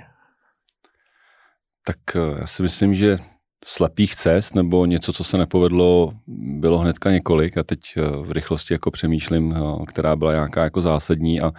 Tak 1.85 1.97
eh, 2.15 2.39
já 2.39 2.47
si 2.47 2.63
myslím, 2.63 2.93
že 2.93 3.17
slepých 3.65 4.15
cest 4.15 4.55
nebo 4.55 4.85
něco, 4.85 5.13
co 5.13 5.23
se 5.23 5.37
nepovedlo, 5.37 6.11
bylo 6.59 6.77
hnedka 6.77 7.11
několik 7.11 7.57
a 7.57 7.63
teď 7.63 7.79
v 8.21 8.31
rychlosti 8.31 8.73
jako 8.73 8.91
přemýšlím, 8.91 9.55
která 9.87 10.15
byla 10.15 10.31
nějaká 10.31 10.63
jako 10.63 10.81
zásadní 10.81 11.41
a 11.41 11.51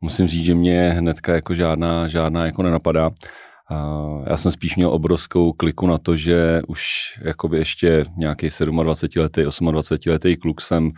musím 0.00 0.26
říct, 0.26 0.44
že 0.44 0.54
mě 0.54 0.90
hnedka 0.90 1.34
jako 1.34 1.54
žádná, 1.54 2.08
žádná 2.08 2.46
jako 2.46 2.62
nenapadá. 2.62 3.10
Já 4.30 4.36
jsem 4.36 4.52
spíš 4.52 4.76
měl 4.76 4.90
obrovskou 4.90 5.52
kliku 5.52 5.86
na 5.86 5.98
to, 5.98 6.16
že 6.16 6.60
už 6.68 6.84
jakoby 7.24 7.58
ještě 7.58 8.04
nějaký 8.16 8.48
27 8.60 8.78
letý, 9.22 9.42
28 9.42 10.10
letý 10.12 10.36
kluk 10.36 10.60
jsem 10.60 10.90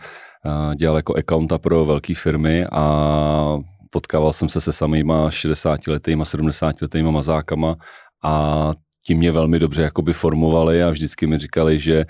dělal 0.75 0.95
jako 0.95 1.17
accounta 1.17 1.57
pro 1.57 1.85
velké 1.85 2.15
firmy 2.15 2.65
a 2.71 3.57
potkával 3.89 4.33
jsem 4.33 4.49
se 4.49 4.61
se 4.61 4.73
samýma 4.73 5.31
60 5.31 5.87
letýma, 5.87 6.25
70 6.25 6.81
letýma 6.81 7.11
mazákama 7.11 7.75
a 8.23 8.71
ti 9.05 9.15
mě 9.15 9.31
velmi 9.31 9.59
dobře 9.59 9.81
jakoby 9.81 10.13
formovali 10.13 10.83
a 10.83 10.89
vždycky 10.89 11.27
mi 11.27 11.39
říkali, 11.39 11.79
že 11.79 12.05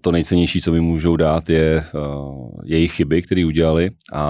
to 0.00 0.12
nejcennější, 0.12 0.60
co 0.60 0.72
mi 0.72 0.80
můžou 0.80 1.16
dát, 1.16 1.50
je 1.50 1.84
jejich 2.64 2.92
chyby, 2.92 3.22
které 3.22 3.46
udělali 3.46 3.90
a 4.12 4.24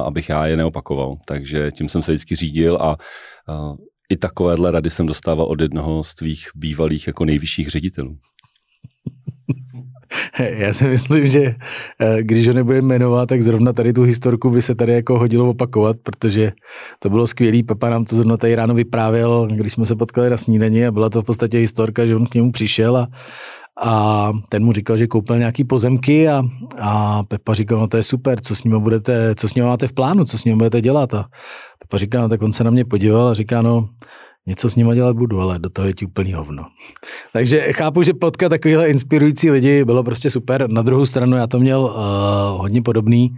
abych 0.00 0.28
já 0.28 0.46
je 0.46 0.56
neopakoval. 0.56 1.16
Takže 1.26 1.70
tím 1.70 1.88
jsem 1.88 2.02
se 2.02 2.12
vždycky 2.12 2.34
řídil 2.34 2.78
a 2.80 2.96
i 4.14 4.16
takovéhle 4.16 4.70
rady 4.70 4.90
jsem 4.90 5.06
dostával 5.06 5.46
od 5.46 5.60
jednoho 5.60 6.04
z 6.04 6.14
tvých 6.14 6.48
bývalých 6.54 7.06
jako 7.06 7.24
nejvyšších 7.24 7.68
ředitelů. 7.68 8.16
Já 10.38 10.72
si 10.72 10.84
myslím, 10.84 11.26
že 11.26 11.42
eh, 12.00 12.22
když 12.22 12.48
ho 12.48 12.54
nebudeme 12.54 12.88
jmenovat, 12.88 13.28
tak 13.28 13.42
zrovna 13.42 13.72
tady 13.72 13.92
tu 13.92 14.02
historku 14.02 14.50
by 14.50 14.62
se 14.62 14.74
tady 14.74 14.92
jako 14.92 15.18
hodilo 15.18 15.50
opakovat, 15.50 15.96
protože 16.02 16.52
to 16.98 17.10
bylo 17.10 17.26
skvělý. 17.26 17.62
Pepa 17.62 17.90
nám 17.90 18.04
to 18.04 18.16
zrovna 18.16 18.36
tady 18.36 18.54
ráno 18.54 18.74
vyprávěl, 18.74 19.46
když 19.46 19.72
jsme 19.72 19.86
se 19.86 19.96
potkali 19.96 20.30
na 20.30 20.36
snídani 20.36 20.86
a 20.86 20.92
byla 20.92 21.10
to 21.10 21.22
v 21.22 21.24
podstatě 21.24 21.58
historka, 21.58 22.06
že 22.06 22.16
on 22.16 22.26
k 22.26 22.34
němu 22.34 22.52
přišel 22.52 22.96
a, 22.96 23.08
a 23.80 24.32
ten 24.48 24.64
mu 24.64 24.72
říkal, 24.72 24.96
že 24.96 25.06
koupil 25.06 25.38
nějaký 25.38 25.64
pozemky 25.64 26.28
a, 26.28 26.42
a 26.80 27.22
Pepa 27.22 27.54
říkal, 27.54 27.78
no 27.78 27.88
to 27.88 27.96
je 27.96 28.02
super, 28.02 28.40
co 28.40 28.56
s 28.56 28.64
ním 28.64 28.80
budete, 28.80 29.34
co 29.34 29.48
s 29.48 29.54
ním 29.54 29.64
máte 29.64 29.86
v 29.86 29.92
plánu, 29.92 30.24
co 30.24 30.38
s 30.38 30.44
ním 30.44 30.58
budete 30.58 30.80
dělat 30.80 31.14
a 31.14 31.24
Pepa 31.78 31.98
říká, 31.98 32.20
no 32.20 32.28
tak 32.28 32.42
on 32.42 32.52
se 32.52 32.64
na 32.64 32.70
mě 32.70 32.84
podíval 32.84 33.28
a 33.28 33.34
říká, 33.34 33.62
no 33.62 33.88
něco 34.46 34.68
s 34.68 34.76
nima 34.76 34.94
dělat 34.94 35.16
budu, 35.16 35.40
ale 35.40 35.58
do 35.58 35.70
toho 35.70 35.88
je 35.88 35.94
ti 35.94 36.06
úplný 36.06 36.32
hovno. 36.32 36.64
Takže 37.32 37.72
chápu, 37.72 38.02
že 38.02 38.14
potkat 38.14 38.48
takovýhle 38.48 38.88
inspirující 38.88 39.50
lidi 39.50 39.84
bylo 39.84 40.04
prostě 40.04 40.30
super. 40.30 40.70
Na 40.70 40.82
druhou 40.82 41.06
stranu 41.06 41.36
já 41.36 41.46
to 41.46 41.60
měl 41.60 41.80
uh, 41.80 42.60
hodně 42.60 42.82
podobný 42.82 43.36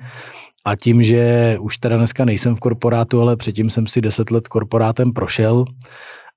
a 0.64 0.76
tím, 0.76 1.02
že 1.02 1.56
už 1.60 1.78
teda 1.78 1.96
dneska 1.96 2.24
nejsem 2.24 2.54
v 2.54 2.60
korporátu, 2.60 3.20
ale 3.20 3.36
předtím 3.36 3.70
jsem 3.70 3.86
si 3.86 4.00
deset 4.00 4.30
let 4.30 4.48
korporátem 4.48 5.12
prošel, 5.12 5.64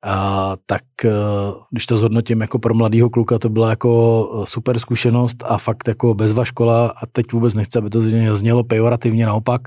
a, 0.05 0.55
tak 0.65 0.81
uh, 1.05 1.11
když 1.71 1.85
to 1.85 1.97
zhodnotím 1.97 2.41
jako 2.41 2.59
pro 2.59 2.73
mladého 2.73 3.09
kluka, 3.09 3.39
to 3.39 3.49
byla 3.49 3.69
jako 3.69 4.23
uh, 4.23 4.45
super 4.45 4.79
zkušenost 4.79 5.43
a 5.45 5.57
fakt 5.57 5.87
jako 5.87 6.13
bezva 6.13 6.45
škola 6.45 6.87
a 6.87 7.05
teď 7.05 7.25
vůbec 7.31 7.55
nechci, 7.55 7.77
aby 7.77 7.89
to 7.89 8.01
znělo 8.33 8.63
pejorativně, 8.63 9.25
naopak, 9.25 9.61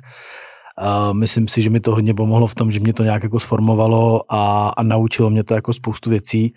a 0.79 1.13
myslím 1.13 1.49
si, 1.49 1.63
že 1.63 1.71
mi 1.71 1.81
to 1.81 1.91
hodně 1.95 2.15
pomohlo 2.15 2.47
v 2.47 2.55
tom, 2.55 2.73
že 2.73 2.81
mě 2.81 2.93
to 2.93 3.03
nějak 3.03 3.23
jako 3.23 3.41
sformovalo 3.41 4.23
a, 4.29 4.69
a 4.77 4.83
naučilo 4.83 5.31
mě 5.31 5.45
to 5.45 5.55
jako 5.55 5.73
spoustu 5.73 6.11
věcí. 6.11 6.55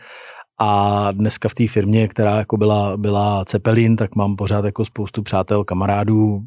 A 0.59 1.11
dneska 1.11 1.49
v 1.49 1.53
té 1.53 1.67
firmě, 1.67 2.07
která 2.07 2.37
jako 2.37 2.57
byla, 2.57 2.97
byla 2.97 3.45
Cepelin, 3.45 3.95
tak 3.95 4.15
mám 4.15 4.35
pořád 4.35 4.65
jako 4.65 4.85
spoustu 4.85 5.23
přátel, 5.23 5.63
kamarádů, 5.63 6.41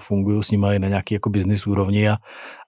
funguju 0.00 0.42
s 0.42 0.50
nimi 0.50 0.78
na 0.78 0.88
nějaký 0.88 1.14
jako 1.14 1.30
business 1.30 1.66
úrovni 1.66 2.08
a, 2.08 2.16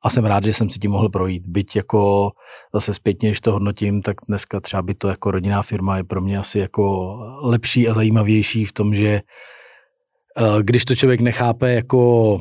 a 0.02 0.10
jsem 0.10 0.24
rád, 0.24 0.44
že 0.44 0.52
jsem 0.52 0.70
si 0.70 0.78
tím 0.78 0.90
mohl 0.90 1.08
projít. 1.08 1.42
Byť 1.46 1.76
jako 1.76 2.30
zase 2.74 2.94
zpětně, 2.94 3.28
když 3.28 3.40
to 3.40 3.52
hodnotím, 3.52 4.02
tak 4.02 4.16
dneska 4.28 4.60
třeba 4.60 4.82
by 4.82 4.94
to 4.94 5.08
jako 5.08 5.30
rodinná 5.30 5.62
firma 5.62 5.96
je 5.96 6.04
pro 6.04 6.20
mě 6.20 6.38
asi 6.38 6.58
jako 6.58 7.16
lepší 7.42 7.88
a 7.88 7.94
zajímavější 7.94 8.64
v 8.64 8.72
tom, 8.72 8.94
že 8.94 9.20
když 10.62 10.84
to 10.84 10.94
člověk 10.94 11.20
nechápe 11.20 11.72
jako 11.72 12.40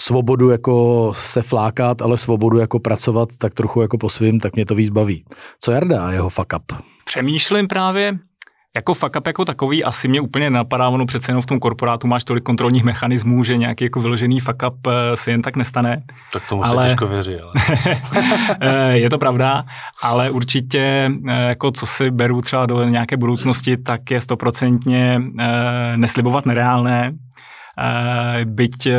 svobodu 0.00 0.50
jako 0.50 1.12
se 1.16 1.42
flákat, 1.42 2.02
ale 2.02 2.16
svobodu 2.16 2.58
jako 2.58 2.78
pracovat 2.78 3.28
tak 3.38 3.54
trochu 3.54 3.82
jako 3.82 3.98
po 3.98 4.08
svým, 4.08 4.40
tak 4.40 4.56
mě 4.56 4.66
to 4.66 4.74
víc 4.74 4.90
baví. 4.90 5.24
Co 5.60 5.72
Jarda 5.72 6.06
a 6.06 6.10
jeho 6.10 6.28
fuck 6.28 6.52
up? 6.56 6.72
Přemýšlím 7.04 7.68
právě, 7.68 8.18
jako 8.76 8.94
fuck 8.94 9.16
up 9.18 9.26
jako 9.26 9.44
takový 9.44 9.84
asi 9.84 10.08
mě 10.08 10.20
úplně 10.20 10.50
napadá, 10.50 10.88
ono 10.88 11.06
přece 11.06 11.30
jenom 11.30 11.42
v 11.42 11.46
tom 11.46 11.60
korporátu 11.60 12.06
máš 12.06 12.24
tolik 12.24 12.44
kontrolních 12.44 12.84
mechanismů, 12.84 13.44
že 13.44 13.56
nějaký 13.56 13.84
jako 13.84 14.00
vyložený 14.00 14.40
fuck 14.40 14.62
up 14.68 14.86
eh, 14.86 15.16
se 15.16 15.30
jen 15.30 15.42
tak 15.42 15.56
nestane. 15.56 16.02
Tak 16.32 16.42
tomu 16.48 16.66
ale... 16.66 16.84
se 16.84 16.88
těžko 16.88 17.06
věří, 17.06 17.36
ale. 17.36 17.52
Eh, 18.60 18.98
je 18.98 19.10
to 19.10 19.18
pravda, 19.18 19.64
ale 20.02 20.30
určitě, 20.30 21.10
eh, 21.28 21.48
jako 21.48 21.70
co 21.70 21.86
si 21.86 22.10
beru 22.10 22.40
třeba 22.40 22.66
do 22.66 22.84
nějaké 22.84 23.16
budoucnosti, 23.16 23.76
tak 23.76 24.10
je 24.10 24.20
stoprocentně 24.20 25.22
neslibovat 25.96 26.46
nereálné, 26.46 27.12
byť 28.44 28.86
eh, 28.86 28.96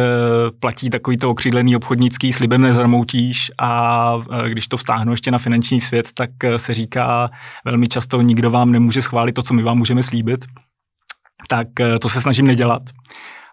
platí 0.60 0.90
takový 0.90 1.18
to 1.18 1.30
okřídlený 1.30 1.76
obchodnický 1.76 2.34
slibem 2.34 2.62
nezarmoutíš 2.62 3.52
a 3.60 4.14
eh, 4.32 4.50
když 4.50 4.68
to 4.68 4.78
vztáhnu 4.78 5.12
ještě 5.12 5.32
na 5.32 5.38
finanční 5.38 5.82
svět, 5.82 6.10
tak 6.14 6.30
se 6.58 6.74
říká 6.74 7.30
velmi 7.66 7.88
často, 7.88 8.22
nikdo 8.22 8.52
vám 8.52 8.72
nemůže 8.72 9.02
schválit 9.02 9.34
to, 9.34 9.44
co 9.44 9.54
my 9.54 9.64
vám 9.64 9.78
můžeme 9.78 10.04
slíbit. 10.04 10.46
Tak 11.50 11.68
to 12.02 12.10
se 12.10 12.22
snažím 12.22 12.48
nedělat. 12.48 12.82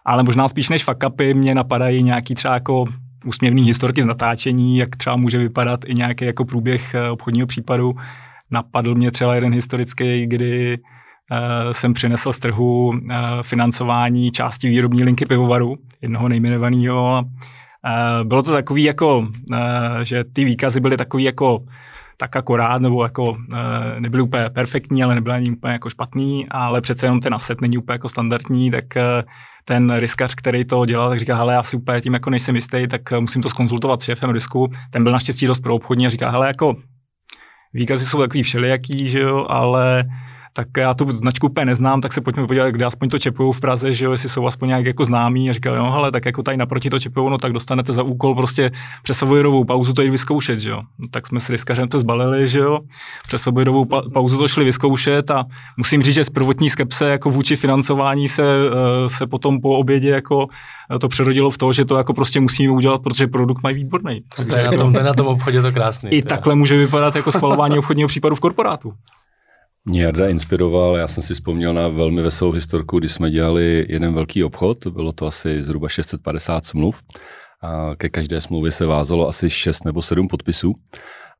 Ale 0.05 0.23
možná 0.23 0.47
spíš 0.47 0.69
než 0.69 0.83
fuck 0.83 1.03
upy 1.07 1.33
mě 1.33 1.55
napadají 1.55 2.03
nějaký 2.03 2.35
třeba 2.35 2.53
jako 2.53 2.85
úsměvný 3.25 3.63
historky 3.63 4.01
z 4.01 4.05
natáčení, 4.05 4.77
jak 4.77 4.95
třeba 4.95 5.15
může 5.15 5.37
vypadat 5.37 5.79
i 5.85 5.93
nějaký 5.93 6.25
jako 6.25 6.45
průběh 6.45 6.95
obchodního 7.11 7.47
případu. 7.47 7.95
Napadl 8.51 8.95
mě 8.95 9.11
třeba 9.11 9.35
jeden 9.35 9.53
historický, 9.53 10.27
kdy 10.27 10.79
jsem 11.71 11.93
přinesl 11.93 12.33
z 12.33 12.39
trhu 12.39 12.91
eh, 12.93 13.15
financování 13.41 14.31
části 14.31 14.69
výrobní 14.69 15.03
linky 15.03 15.25
pivovaru, 15.25 15.75
jednoho 16.01 16.29
nejmenovaného. 16.29 17.23
Eh, 17.85 18.23
bylo 18.23 18.43
to 18.43 18.51
takový 18.51 18.83
jako, 18.83 19.27
že 20.03 20.23
ty 20.23 20.45
výkazy 20.45 20.79
byly 20.79 20.97
takový 20.97 21.23
jako 21.23 21.59
tak 22.17 22.35
akorát, 22.35 22.81
nebo 22.81 23.03
jako 23.03 23.37
nebyly 23.99 24.23
úplně 24.23 24.49
perfektní, 24.49 25.03
ale 25.03 25.15
nebyly 25.15 25.35
ani 25.35 25.51
úplně 25.51 25.73
jako 25.73 25.89
špatný, 25.89 26.47
ale 26.51 26.81
přece 26.81 27.05
jenom 27.05 27.19
ten 27.19 27.33
aset 27.33 27.61
není 27.61 27.77
úplně 27.77 27.93
jako 27.93 28.09
standardní, 28.09 28.71
tak 28.71 28.85
ten 29.65 29.95
riskař, 29.95 30.35
který 30.35 30.65
to 30.65 30.85
dělal, 30.85 31.09
tak 31.09 31.19
říká, 31.19 31.35
hele, 31.35 31.53
já 31.53 31.63
si 31.63 31.77
úplně 31.77 32.01
tím 32.01 32.13
jako 32.13 32.29
nejsem 32.29 32.55
jistý, 32.55 32.87
tak 32.87 33.01
musím 33.19 33.41
to 33.41 33.49
skonzultovat 33.49 34.01
s 34.01 34.03
šéfem 34.03 34.29
risku. 34.29 34.67
Ten 34.89 35.03
byl 35.03 35.11
naštěstí 35.11 35.47
dost 35.47 35.59
pro 35.59 35.75
obchodní 35.75 36.07
a 36.07 36.09
říká, 36.09 36.29
hele, 36.29 36.47
jako 36.47 36.75
výkazy 37.73 38.05
jsou 38.05 38.19
takový 38.19 38.43
všelijaký, 38.43 39.09
že 39.09 39.19
jo, 39.19 39.45
ale 39.49 40.03
tak 40.59 40.67
já 40.77 40.93
tu 40.93 41.11
značku 41.11 41.47
úplně 41.47 41.65
neznám, 41.65 42.01
tak 42.01 42.13
se 42.13 42.21
pojďme 42.21 42.47
podívat, 42.47 42.69
kde 42.69 42.85
aspoň 42.85 43.09
to 43.09 43.19
čepují 43.19 43.53
v 43.53 43.59
Praze, 43.59 43.93
že 43.93 44.05
jo, 44.05 44.11
jestli 44.11 44.29
jsou 44.29 44.47
aspoň 44.47 44.67
nějak 44.67 44.85
jako 44.85 45.05
známí 45.05 45.49
a 45.49 45.53
říkali, 45.53 45.77
no 45.77 45.91
hele, 45.91 46.11
tak 46.11 46.25
jako 46.25 46.43
tady 46.43 46.57
naproti 46.57 46.89
to 46.89 46.99
čepují, 46.99 47.29
no 47.29 47.37
tak 47.37 47.53
dostanete 47.53 47.93
za 47.93 48.03
úkol 48.03 48.35
prostě 48.35 48.71
přes 49.03 49.23
pauzu 49.67 49.93
to 49.93 50.01
jít 50.01 50.09
vyzkoušet, 50.09 50.59
že 50.59 50.69
jo. 50.69 50.81
No, 50.99 51.07
tak 51.11 51.27
jsme 51.27 51.39
s 51.39 51.49
riskařem 51.49 51.87
to 51.87 51.99
zbalili, 51.99 52.47
že 52.47 52.59
jo, 52.59 52.79
přes 53.27 53.47
pa- 53.89 54.01
pauzu 54.13 54.37
to 54.37 54.47
šli 54.47 54.65
vyzkoušet 54.65 55.31
a 55.31 55.45
musím 55.77 56.03
říct, 56.03 56.15
že 56.15 56.23
z 56.23 56.29
prvotní 56.29 56.69
skepse 56.69 57.09
jako 57.09 57.29
vůči 57.29 57.55
financování 57.55 58.27
se, 58.27 58.43
eh, 58.43 59.09
se 59.09 59.27
potom 59.27 59.61
po 59.61 59.77
obědě 59.77 60.09
jako 60.09 60.47
to 61.01 61.07
přerodilo 61.07 61.49
v 61.49 61.57
to, 61.57 61.73
že 61.73 61.85
to 61.85 61.97
jako 61.97 62.13
prostě 62.13 62.39
musíme 62.39 62.73
udělat, 62.73 63.01
protože 63.01 63.27
produkt 63.27 63.63
mají 63.63 63.75
výborný. 63.75 64.21
To 64.49 64.55
je 64.55 64.63
na 64.63 64.71
tom, 64.71 64.93
to 64.93 64.99
je 64.99 65.05
na 65.05 65.13
tom 65.13 65.27
obchodě 65.27 65.61
to 65.61 65.71
krásný. 65.71 66.09
I 66.11 66.21
takhle 66.21 66.55
může 66.55 66.77
vypadat 66.77 67.15
jako 67.15 67.31
schvalování 67.31 67.79
obchodního 67.79 68.07
případu 68.07 68.35
v 68.35 68.39
korporátu. 68.39 68.93
Mě 69.85 70.03
Jarda 70.03 70.27
inspiroval, 70.27 70.97
já 70.97 71.07
jsem 71.07 71.23
si 71.23 71.33
vzpomněl 71.33 71.73
na 71.73 71.87
velmi 71.87 72.21
veselou 72.21 72.51
historku, 72.51 72.99
kdy 72.99 73.09
jsme 73.09 73.31
dělali 73.31 73.85
jeden 73.89 74.13
velký 74.13 74.43
obchod, 74.43 74.87
bylo 74.87 75.11
to 75.11 75.27
asi 75.27 75.61
zhruba 75.61 75.89
650 75.89 76.65
smluv 76.65 77.01
a 77.61 77.95
ke 77.97 78.09
každé 78.09 78.41
smlouvě 78.41 78.71
se 78.71 78.85
vázalo 78.85 79.27
asi 79.27 79.49
6 79.49 79.85
nebo 79.85 80.01
7 80.01 80.27
podpisů. 80.27 80.73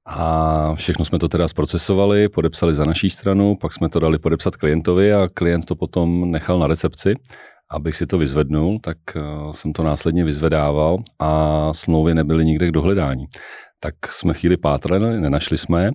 A 0.05 0.75
všechno 0.75 1.05
jsme 1.05 1.19
to 1.19 1.27
teda 1.27 1.47
zprocesovali, 1.47 2.29
podepsali 2.29 2.73
za 2.73 2.85
naší 2.85 3.09
stranu, 3.09 3.55
pak 3.55 3.73
jsme 3.73 3.89
to 3.89 3.99
dali 3.99 4.19
podepsat 4.19 4.55
klientovi 4.55 5.13
a 5.13 5.29
klient 5.33 5.65
to 5.65 5.75
potom 5.75 6.31
nechal 6.31 6.59
na 6.59 6.67
recepci. 6.67 7.13
Abych 7.71 7.95
si 7.95 8.07
to 8.07 8.17
vyzvednul, 8.17 8.79
tak 8.79 8.97
eh, 9.15 9.21
jsem 9.51 9.73
to 9.73 9.83
následně 9.83 10.23
vyzvedával 10.23 10.97
a 11.19 11.73
smlouvy 11.73 12.13
nebyly 12.13 12.45
nikde 12.45 12.67
k 12.67 12.71
dohledání. 12.71 13.25
Tak 13.79 13.93
jsme 14.09 14.33
chvíli 14.33 14.57
pátrali, 14.57 15.21
nenašli 15.21 15.57
jsme 15.57 15.91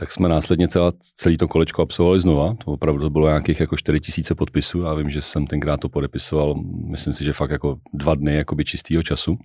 tak 0.00 0.10
jsme 0.12 0.28
následně 0.28 0.68
celá, 0.68 0.92
celý 1.14 1.36
to 1.36 1.48
kolečko 1.48 1.82
absolvovali 1.82 2.20
znova. 2.20 2.54
To 2.64 2.72
opravdu 2.72 3.02
to 3.02 3.10
bylo 3.10 3.28
nějakých 3.28 3.60
jako 3.60 3.76
4 3.76 4.00
tisíce 4.00 4.34
podpisů 4.34 4.86
a 4.86 4.94
vím, 4.94 5.10
že 5.10 5.22
jsem 5.22 5.46
tenkrát 5.46 5.80
to 5.80 5.88
podepisoval, 5.88 6.54
myslím 6.90 7.14
si, 7.14 7.24
že 7.24 7.32
fakt 7.32 7.50
jako 7.50 7.76
dva 7.94 8.14
dny 8.14 8.34
jakoby 8.34 8.64
čistého 8.64 9.02
času. 9.02 9.36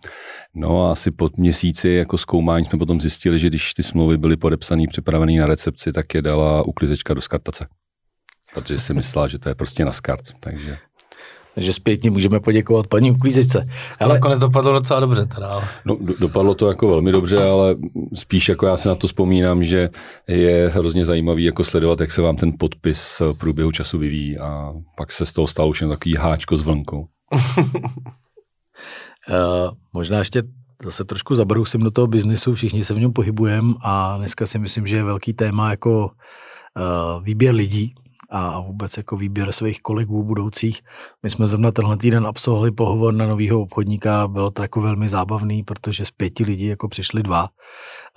No 0.56 0.86
a 0.86 0.92
asi 0.92 1.12
pod 1.12 1.38
měsíci 1.38 1.90
jako 1.90 2.18
zkoumání 2.18 2.66
jsme 2.66 2.80
potom 2.80 3.02
zjistili, 3.02 3.40
že 3.40 3.48
když 3.48 3.74
ty 3.74 3.84
smlouvy 3.84 4.18
byly 4.18 4.38
podepsané, 4.38 4.84
připravené 4.88 5.40
na 5.40 5.46
recepci, 5.46 5.92
tak 5.92 6.14
je 6.14 6.22
dala 6.22 6.68
uklizečka 6.68 7.14
do 7.14 7.22
skartace. 7.22 7.68
protože 8.54 8.80
si 8.80 8.94
myslela, 8.94 9.28
že 9.28 9.40
to 9.40 9.50
je 9.50 9.56
prostě 9.56 9.86
na 9.86 9.92
skart. 9.92 10.22
Takže 10.40 10.78
takže 11.56 11.74
zpětně 11.74 12.12
můžeme 12.12 12.40
poděkovat 12.40 12.88
paní 12.88 13.12
uklízečce. 13.12 13.68
To 14.00 14.06
ale... 14.06 14.14
nakonec 14.14 14.40
dopadlo 14.40 14.74
docela 14.74 15.00
dobře 15.00 15.26
teda. 15.26 15.60
No, 15.86 15.98
do, 16.02 16.14
dopadlo 16.20 16.54
to 16.54 16.68
jako 16.68 16.88
velmi 16.88 17.12
dobře, 17.12 17.44
ale 17.44 17.76
spíš 18.14 18.50
jako 18.50 18.66
já 18.66 18.78
si 18.78 18.88
na 18.88 18.96
to 18.96 19.08
vzpomínám, 19.08 19.64
že 19.64 19.90
je 20.28 20.70
hrozně 20.74 21.06
zajímavý 21.06 21.44
jako 21.44 21.64
sledovat, 21.64 22.02
jak 22.02 22.12
se 22.12 22.22
vám 22.22 22.36
ten 22.36 22.54
podpis 22.60 23.20
v 23.20 23.38
průběhu 23.38 23.72
času 23.72 23.98
vyvíjí 23.98 24.38
a 24.38 24.74
pak 24.98 25.12
se 25.12 25.26
z 25.26 25.32
toho 25.32 25.48
stalo 25.48 25.70
už 25.70 25.82
jen 25.82 25.90
takový 25.90 26.16
háčko 26.16 26.58
s 26.58 26.64
vlnkou. 26.64 27.08
uh, 27.30 27.38
možná 29.94 30.20
ještě 30.20 30.44
zase 30.84 31.04
trošku 31.04 31.36
zabrousím 31.36 31.82
do 31.82 31.92
toho 31.92 32.08
biznesu, 32.08 32.56
všichni 32.56 32.84
se 32.86 32.94
v 32.94 33.00
něm 33.00 33.14
pohybujeme 33.14 33.74
a 33.84 34.18
dneska 34.18 34.46
si 34.46 34.60
myslím, 34.60 34.88
že 34.88 34.96
je 34.96 35.04
velký 35.04 35.34
téma 35.34 35.70
jako 35.70 36.06
uh, 36.06 37.24
výběr 37.24 37.56
lidí, 37.56 37.94
a 38.34 38.60
vůbec 38.60 38.98
jako 38.98 39.18
výběr 39.18 39.52
svých 39.52 39.82
kolegů 39.82 40.24
budoucích. 40.24 40.82
My 41.24 41.30
jsme 41.30 41.48
zrovna 41.48 41.72
tenhle 41.72 41.98
týden 41.98 42.28
absolvovali 42.28 42.72
pohovor 42.72 43.14
na 43.14 43.28
nového 43.28 43.62
obchodníka, 43.62 44.28
bylo 44.28 44.52
to 44.52 44.62
jako 44.62 44.82
velmi 44.82 45.08
zábavný, 45.08 45.64
protože 45.64 46.06
z 46.06 46.12
pěti 46.12 46.44
lidí 46.44 46.66
jako 46.66 46.88
přišli 46.88 47.24
dva. 47.24 47.50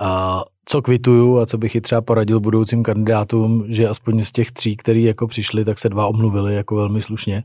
A 0.00 0.42
co 0.64 0.82
kvituju 0.82 1.38
a 1.38 1.46
co 1.46 1.58
bych 1.58 1.74
i 1.74 1.80
třeba 1.80 2.00
poradil 2.00 2.40
budoucím 2.40 2.82
kandidátům, 2.82 3.64
že 3.68 3.88
aspoň 3.88 4.22
z 4.22 4.32
těch 4.32 4.52
tří, 4.52 4.76
který 4.76 5.02
jako 5.02 5.26
přišli, 5.26 5.64
tak 5.64 5.78
se 5.78 5.88
dva 5.88 6.06
omluvili 6.06 6.54
jako 6.54 6.76
velmi 6.76 7.02
slušně. 7.02 7.44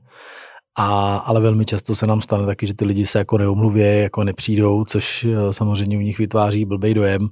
A, 0.77 1.17
ale 1.17 1.41
velmi 1.41 1.65
často 1.65 1.95
se 1.95 2.07
nám 2.07 2.21
stane 2.21 2.45
taky, 2.45 2.67
že 2.67 2.73
ty 2.73 2.85
lidi 2.85 3.05
se 3.05 3.19
jako 3.19 3.37
neomluví, 3.37 3.81
jako 3.81 4.23
nepřijdou, 4.23 4.85
což 4.85 5.25
eh, 5.25 5.53
samozřejmě 5.53 5.97
u 5.97 6.01
nich 6.01 6.17
vytváří 6.17 6.65
blbej 6.65 6.93
dojem. 6.93 7.29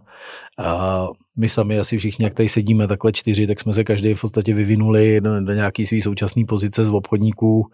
A 0.66 1.08
my 1.38 1.50
sami 1.50 1.80
asi 1.80 1.98
všichni, 1.98 2.26
jak 2.26 2.34
tady 2.34 2.50
sedíme 2.50 2.88
takhle 2.88 3.12
čtyři, 3.12 3.48
tak 3.48 3.60
jsme 3.60 3.74
se 3.74 3.84
každý 3.84 4.14
v 4.14 4.22
podstatě 4.22 4.54
vyvinuli 4.54 5.22
do, 5.22 5.42
do 5.42 5.54
nějaký 5.54 5.86
svý 5.86 6.02
současné 6.02 6.44
pozice 6.48 6.86
z 6.86 6.90
obchodníků, 6.90 7.66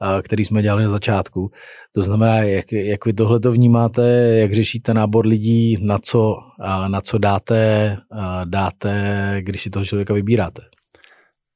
a, 0.00 0.22
který 0.22 0.44
jsme 0.44 0.62
dělali 0.62 0.82
na 0.82 0.88
začátku. 0.88 1.50
To 1.92 2.02
znamená, 2.02 2.36
jak, 2.36 2.72
jak 2.72 3.06
vy 3.06 3.12
tohle 3.12 3.40
to 3.40 3.52
vnímáte, 3.52 4.02
jak 4.40 4.52
řešíte 4.52 4.94
nábor 4.94 5.26
lidí, 5.26 5.76
na 5.80 5.98
co, 5.98 6.36
a, 6.60 6.88
na 6.88 7.00
co 7.00 7.18
dáte, 7.18 7.96
a, 8.12 8.44
dáte, 8.44 9.36
když 9.40 9.62
si 9.62 9.70
toho 9.70 9.84
člověka 9.84 10.14
vybíráte? 10.14 10.62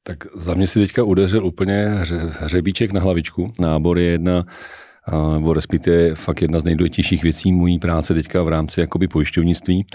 Tak 0.03 0.17
za 0.35 0.53
mě 0.53 0.67
si 0.67 0.79
teďka 0.79 1.03
udeřil 1.03 1.45
úplně 1.45 1.85
hře, 1.87 2.17
hřebíček 2.39 2.91
na 2.91 3.01
hlavičku. 3.01 3.51
Nábor 3.59 3.99
je 3.99 4.05
jedna, 4.05 4.45
nebo 5.33 5.53
respektive 5.53 6.15
fakt 6.15 6.41
jedna 6.41 6.59
z 6.59 6.63
nejdůležitějších 6.63 7.23
věcí 7.23 7.51
mojí 7.51 7.79
práce 7.79 8.13
teďka 8.13 8.43
v 8.43 8.47
rámci 8.47 8.79
jakoby 8.81 9.07
pojišťovnictví. 9.07 9.85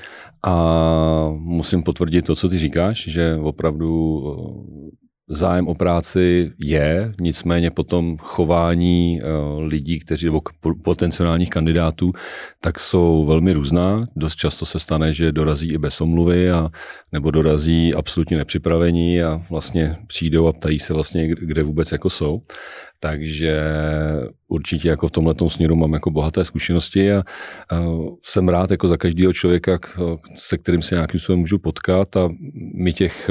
A 0.46 1.28
musím 1.38 1.82
potvrdit 1.82 2.22
to, 2.22 2.34
co 2.34 2.48
ty 2.48 2.58
říkáš, 2.58 3.08
že 3.08 3.36
opravdu 3.36 4.22
zájem 5.28 5.68
o 5.68 5.74
práci 5.74 6.50
je, 6.64 7.12
nicméně 7.20 7.70
potom 7.70 8.16
chování 8.18 9.20
eh, 9.20 9.26
lidí, 9.58 9.98
kteří 9.98 10.26
nebo 10.26 10.40
potenciálních 10.84 11.50
kandidátů, 11.50 12.12
tak 12.60 12.80
jsou 12.80 13.24
velmi 13.26 13.52
různá. 13.52 14.06
Dost 14.16 14.36
často 14.36 14.66
se 14.66 14.78
stane, 14.78 15.12
že 15.12 15.32
dorazí 15.32 15.72
i 15.72 15.78
bez 15.78 16.00
omluvy 16.00 16.50
a, 16.50 16.68
nebo 17.12 17.30
dorazí 17.30 17.94
absolutně 17.94 18.36
nepřipravení 18.36 19.22
a 19.22 19.42
vlastně 19.50 19.96
přijdou 20.06 20.46
a 20.46 20.52
ptají 20.52 20.78
se 20.78 20.94
vlastně, 20.94 21.28
kde 21.28 21.62
vůbec 21.62 21.92
jako 21.92 22.10
jsou. 22.10 22.40
Takže 23.00 23.62
určitě 24.48 24.88
jako 24.88 25.08
v 25.08 25.10
tomhle 25.10 25.34
směru 25.48 25.76
mám 25.76 25.92
jako 25.92 26.10
bohaté 26.10 26.44
zkušenosti 26.44 27.12
a, 27.12 27.18
a 27.70 27.84
jsem 28.22 28.48
rád 28.48 28.70
jako 28.70 28.88
za 28.88 28.96
každého 28.96 29.32
člověka, 29.32 29.78
se 30.36 30.58
kterým 30.58 30.82
se 30.82 30.94
nějakým 30.94 31.20
způsobem 31.20 31.40
můžu 31.40 31.58
potkat 31.58 32.16
a 32.16 32.28
my 32.74 32.92
těch 32.92 33.30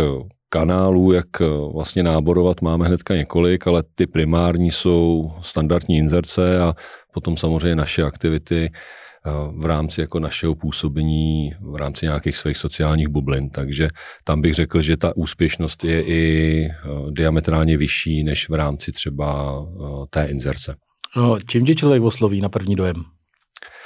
kanálů, 0.55 1.11
jak 1.11 1.41
eh, 1.41 1.45
vlastně 1.73 2.03
náborovat, 2.03 2.61
máme 2.61 2.85
hnedka 2.85 3.15
několik, 3.15 3.67
ale 3.67 3.83
ty 3.95 4.07
primární 4.07 4.71
jsou 4.71 5.31
standardní 5.41 5.97
inzerce 5.97 6.59
a 6.59 6.73
potom 7.13 7.37
samozřejmě 7.37 7.75
naše 7.75 8.03
aktivity 8.03 8.71
eh, 8.71 9.31
v 9.57 9.65
rámci 9.65 10.01
jako 10.01 10.19
našeho 10.19 10.55
působení, 10.55 11.51
v 11.61 11.75
rámci 11.75 12.05
nějakých 12.05 12.37
svých 12.37 12.57
sociálních 12.57 13.07
bublin. 13.07 13.49
Takže 13.49 13.87
tam 14.23 14.41
bych 14.41 14.53
řekl, 14.53 14.81
že 14.81 14.97
ta 14.97 15.17
úspěšnost 15.17 15.83
je 15.83 16.03
i 16.03 16.21
eh, 16.65 16.71
diametrálně 17.11 17.77
vyšší 17.77 18.23
než 18.23 18.49
v 18.49 18.53
rámci 18.53 18.91
třeba 18.91 19.59
té 20.09 20.25
inzerce. 20.25 20.75
No, 21.15 21.39
čím 21.47 21.65
tě 21.65 21.75
člověk 21.75 22.03
osloví 22.03 22.41
na 22.41 22.49
první 22.49 22.75
dojem, 22.75 23.03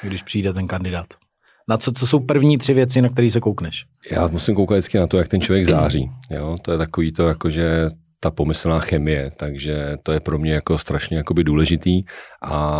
když 0.03 0.23
přijde 0.23 0.53
ten 0.53 0.67
kandidát? 0.67 1.07
Na 1.69 1.77
co, 1.77 1.91
co 1.91 2.07
jsou 2.07 2.19
první 2.19 2.57
tři 2.57 2.73
věci, 2.73 3.01
na 3.01 3.09
které 3.09 3.29
se 3.29 3.39
koukneš? 3.39 3.85
Já 4.11 4.27
musím 4.27 4.55
koukat 4.55 4.75
vždycky 4.75 4.97
na 4.97 5.07
to, 5.07 5.17
jak 5.17 5.27
ten 5.27 5.41
člověk 5.41 5.65
září. 5.65 6.09
Jo? 6.31 6.55
To 6.61 6.71
je 6.71 6.77
takový 6.77 7.11
to, 7.11 7.27
jako 7.27 7.49
že 7.49 7.89
ta 8.19 8.31
pomyslná 8.31 8.79
chemie, 8.79 9.31
takže 9.37 9.97
to 10.03 10.11
je 10.11 10.19
pro 10.19 10.39
mě 10.39 10.53
jako 10.53 10.77
strašně 10.77 11.17
jakoby 11.17 11.43
důležitý 11.43 12.03
a 12.41 12.79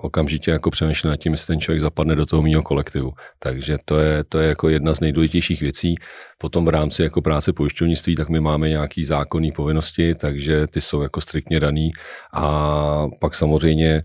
okamžitě 0.00 0.50
jako 0.50 0.70
přemýšlím 0.70 1.10
nad 1.10 1.16
tím, 1.16 1.32
jestli 1.32 1.46
ten 1.46 1.60
člověk 1.60 1.80
zapadne 1.80 2.14
do 2.14 2.26
toho 2.26 2.42
mého 2.42 2.62
kolektivu. 2.62 3.12
Takže 3.38 3.78
to 3.84 3.98
je, 3.98 4.24
to 4.24 4.38
je 4.38 4.48
jako 4.48 4.68
jedna 4.68 4.94
z 4.94 5.00
nejdůležitějších 5.00 5.60
věcí. 5.60 5.94
Potom 6.38 6.64
v 6.64 6.68
rámci 6.68 7.02
jako 7.02 7.22
práce 7.22 7.52
pojišťovnictví, 7.52 8.14
tak 8.14 8.28
my 8.28 8.40
máme 8.40 8.68
nějaký 8.68 9.04
zákonní 9.04 9.52
povinnosti, 9.52 10.14
takže 10.14 10.66
ty 10.66 10.80
jsou 10.80 11.02
jako 11.02 11.20
striktně 11.20 11.60
daný 11.60 11.90
a 12.34 13.06
pak 13.20 13.34
samozřejmě 13.34 14.02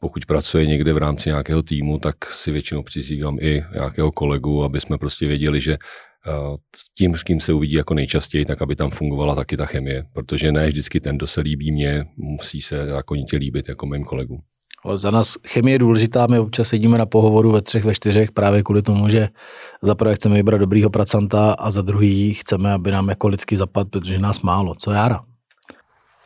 pokud 0.00 0.26
pracuje 0.26 0.66
někde 0.66 0.92
v 0.92 0.98
rámci 0.98 1.28
nějakého 1.28 1.62
týmu, 1.62 1.98
tak 1.98 2.24
si 2.24 2.50
většinou 2.50 2.82
přizývám 2.82 3.38
i 3.40 3.64
nějakého 3.74 4.12
kolegu, 4.12 4.64
aby 4.64 4.80
jsme 4.80 4.98
prostě 4.98 5.26
věděli, 5.26 5.60
že 5.60 5.72
eh, 5.72 6.30
s 6.76 6.94
tím, 6.94 7.14
s 7.14 7.22
kým 7.22 7.40
se 7.40 7.52
uvidí 7.52 7.74
jako 7.74 7.94
nejčastěji, 7.94 8.44
tak 8.44 8.62
aby 8.62 8.76
tam 8.76 8.90
fungovala 8.90 9.34
taky 9.34 9.56
ta 9.56 9.66
chemie, 9.66 10.04
protože 10.12 10.52
ne 10.52 10.66
vždycky 10.66 11.00
ten, 11.00 11.16
kdo 11.16 11.26
se 11.26 11.40
líbí 11.40 11.72
mně, 11.72 12.04
musí 12.16 12.60
se 12.60 12.86
zákonitě 12.86 13.36
líbit 13.36 13.68
jako 13.68 13.86
mým 13.86 14.04
kolegům. 14.04 14.40
Za 14.94 15.10
nás 15.10 15.36
chemie 15.48 15.74
je 15.74 15.78
důležitá, 15.78 16.26
my 16.26 16.38
občas 16.38 16.68
sedíme 16.68 16.98
na 16.98 17.06
pohovoru 17.06 17.52
ve 17.52 17.62
třech, 17.62 17.84
ve 17.84 17.94
čtyřech 17.94 18.32
právě 18.32 18.62
kvůli 18.62 18.82
tomu, 18.82 19.08
že 19.08 19.28
za 19.82 19.94
prvé 19.94 20.14
chceme 20.14 20.34
vybrat 20.34 20.58
dobrýho 20.58 20.90
pracanta 20.90 21.52
a 21.52 21.70
za 21.70 21.82
druhý 21.82 22.34
chceme, 22.34 22.72
aby 22.72 22.90
nám 22.90 23.08
jako 23.08 23.28
lidsky 23.28 23.56
zapad, 23.56 23.88
protože 23.90 24.18
nás 24.18 24.40
málo. 24.42 24.74
Co 24.74 24.90
Jára? 24.90 25.20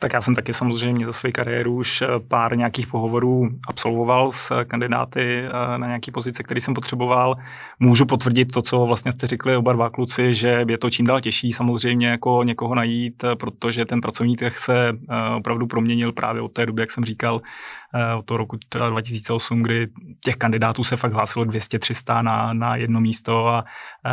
Tak 0.00 0.12
já 0.12 0.20
jsem 0.20 0.34
taky 0.34 0.52
samozřejmě 0.52 1.06
za 1.06 1.12
svou 1.12 1.30
kariéru 1.32 1.74
už 1.74 2.02
eh, 2.02 2.06
pár 2.28 2.56
nějakých 2.56 2.86
pohovorů 2.86 3.48
absolvoval 3.68 4.32
s 4.32 4.64
kandidáty 4.64 5.42
eh, 5.44 5.78
na 5.78 5.86
nějaké 5.86 6.12
pozice, 6.12 6.42
které 6.42 6.60
jsem 6.60 6.74
potřeboval. 6.74 7.36
Můžu 7.80 8.06
potvrdit 8.06 8.52
to, 8.52 8.62
co 8.62 8.86
vlastně 8.86 9.12
jste 9.12 9.26
řekli 9.26 9.56
oba 9.56 9.72
dva 9.72 9.90
kluci, 9.90 10.34
že 10.34 10.64
je 10.68 10.78
to 10.78 10.90
čím 10.90 11.06
dál 11.06 11.20
těžší 11.20 11.52
samozřejmě 11.52 12.08
jako 12.08 12.42
někoho 12.42 12.74
najít, 12.74 13.24
eh, 13.24 13.36
protože 13.36 13.84
ten 13.84 14.00
pracovní 14.00 14.36
trh 14.36 14.58
se 14.58 14.92
opravdu 15.36 15.66
proměnil 15.66 16.12
právě 16.12 16.42
od 16.42 16.52
té 16.52 16.66
doby, 16.66 16.82
jak 16.82 16.90
jsem 16.90 17.04
říkal, 17.04 17.40
Eh, 17.87 17.87
od 18.18 18.24
toho 18.24 18.38
roku 18.38 18.58
2008, 18.90 19.62
kdy 19.62 19.86
těch 20.24 20.36
kandidátů 20.36 20.84
se 20.84 20.96
fakt 20.96 21.12
hlásilo 21.12 21.44
200-300 21.44 22.22
na, 22.22 22.52
na 22.52 22.76
jedno 22.76 23.00
místo 23.00 23.48
a 23.48 23.64
uh, 23.64 24.12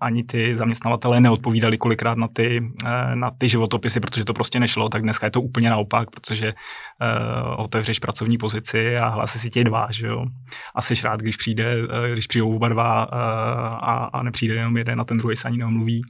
ani 0.00 0.24
ty 0.24 0.56
zaměstnavatelé 0.56 1.20
neodpovídali 1.20 1.78
kolikrát 1.78 2.18
na 2.18 2.28
ty, 2.28 2.60
uh, 2.60 3.14
na 3.14 3.30
ty 3.30 3.48
životopisy, 3.48 4.00
protože 4.00 4.24
to 4.24 4.34
prostě 4.34 4.60
nešlo, 4.60 4.88
tak 4.88 5.02
dneska 5.02 5.26
je 5.26 5.30
to 5.30 5.40
úplně 5.40 5.70
naopak, 5.70 6.10
protože 6.10 6.54
otevřeš 7.56 7.98
pracovní 7.98 8.38
pozici 8.38 8.96
a 8.96 9.08
hlásí 9.08 9.38
si 9.38 9.50
tě 9.50 9.64
dva, 9.64 9.86
že 9.90 10.06
jo. 10.06 10.26
A 10.74 10.82
jsi 10.82 10.94
rád, 11.04 11.20
když 11.20 11.36
přijde, 11.36 11.76
když 12.12 12.26
přijdou 12.26 12.56
oba 12.56 12.68
dva 12.68 13.02
a, 13.02 14.04
a 14.04 14.22
nepřijde 14.22 14.54
jenom 14.54 14.76
jeden 14.76 15.00
a 15.00 15.04
ten 15.04 15.16
druhý 15.16 15.36
se 15.36 15.48
ani 15.48 15.58
neomluví. 15.58 16.02